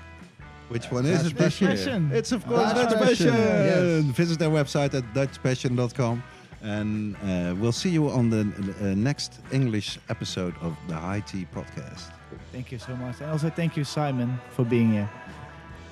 Which 0.70 0.90
one 0.90 1.06
is 1.06 1.24
Dutch 1.24 1.32
it 1.34 1.38
this 1.38 1.62
year? 1.62 1.70
Passion. 1.72 2.10
It's, 2.14 2.32
of 2.32 2.46
course, 2.48 2.74
Dutch 2.74 2.90
Dutch, 2.92 3.00
Passion, 3.00 3.30
Passion. 3.30 4.06
yes. 4.08 4.16
Visit 4.16 4.40
their 4.40 4.50
website 4.50 4.94
at 4.94 5.04
dutchpassion.com. 5.14 6.24
And 6.64 7.16
uh, 7.18 7.56
we'll 7.60 7.72
see 7.72 7.90
you 7.90 8.10
on 8.10 8.30
the 8.30 8.42
uh, 8.82 8.96
next 8.96 9.42
English 9.52 10.00
episode 10.10 10.56
of 10.62 10.78
the 10.88 10.96
High 10.96 11.20
Tea 11.20 11.46
podcast. 11.54 12.10
thank 12.52 12.72
you 12.72 12.80
so 12.80 12.96
much. 12.96 13.20
And 13.20 13.30
also 13.30 13.50
thank 13.50 13.76
you, 13.76 13.84
Simon, 13.84 14.40
for 14.52 14.64
being 14.64 14.94
here. 14.94 15.10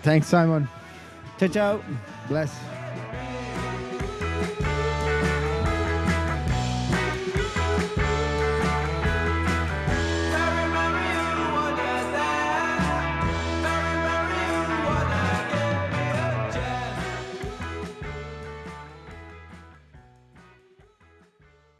Thanks, 0.03 0.27
Simon. 0.27 0.67
Ciao, 1.37 1.49
ciao. 1.49 1.81
Bless. 2.27 2.78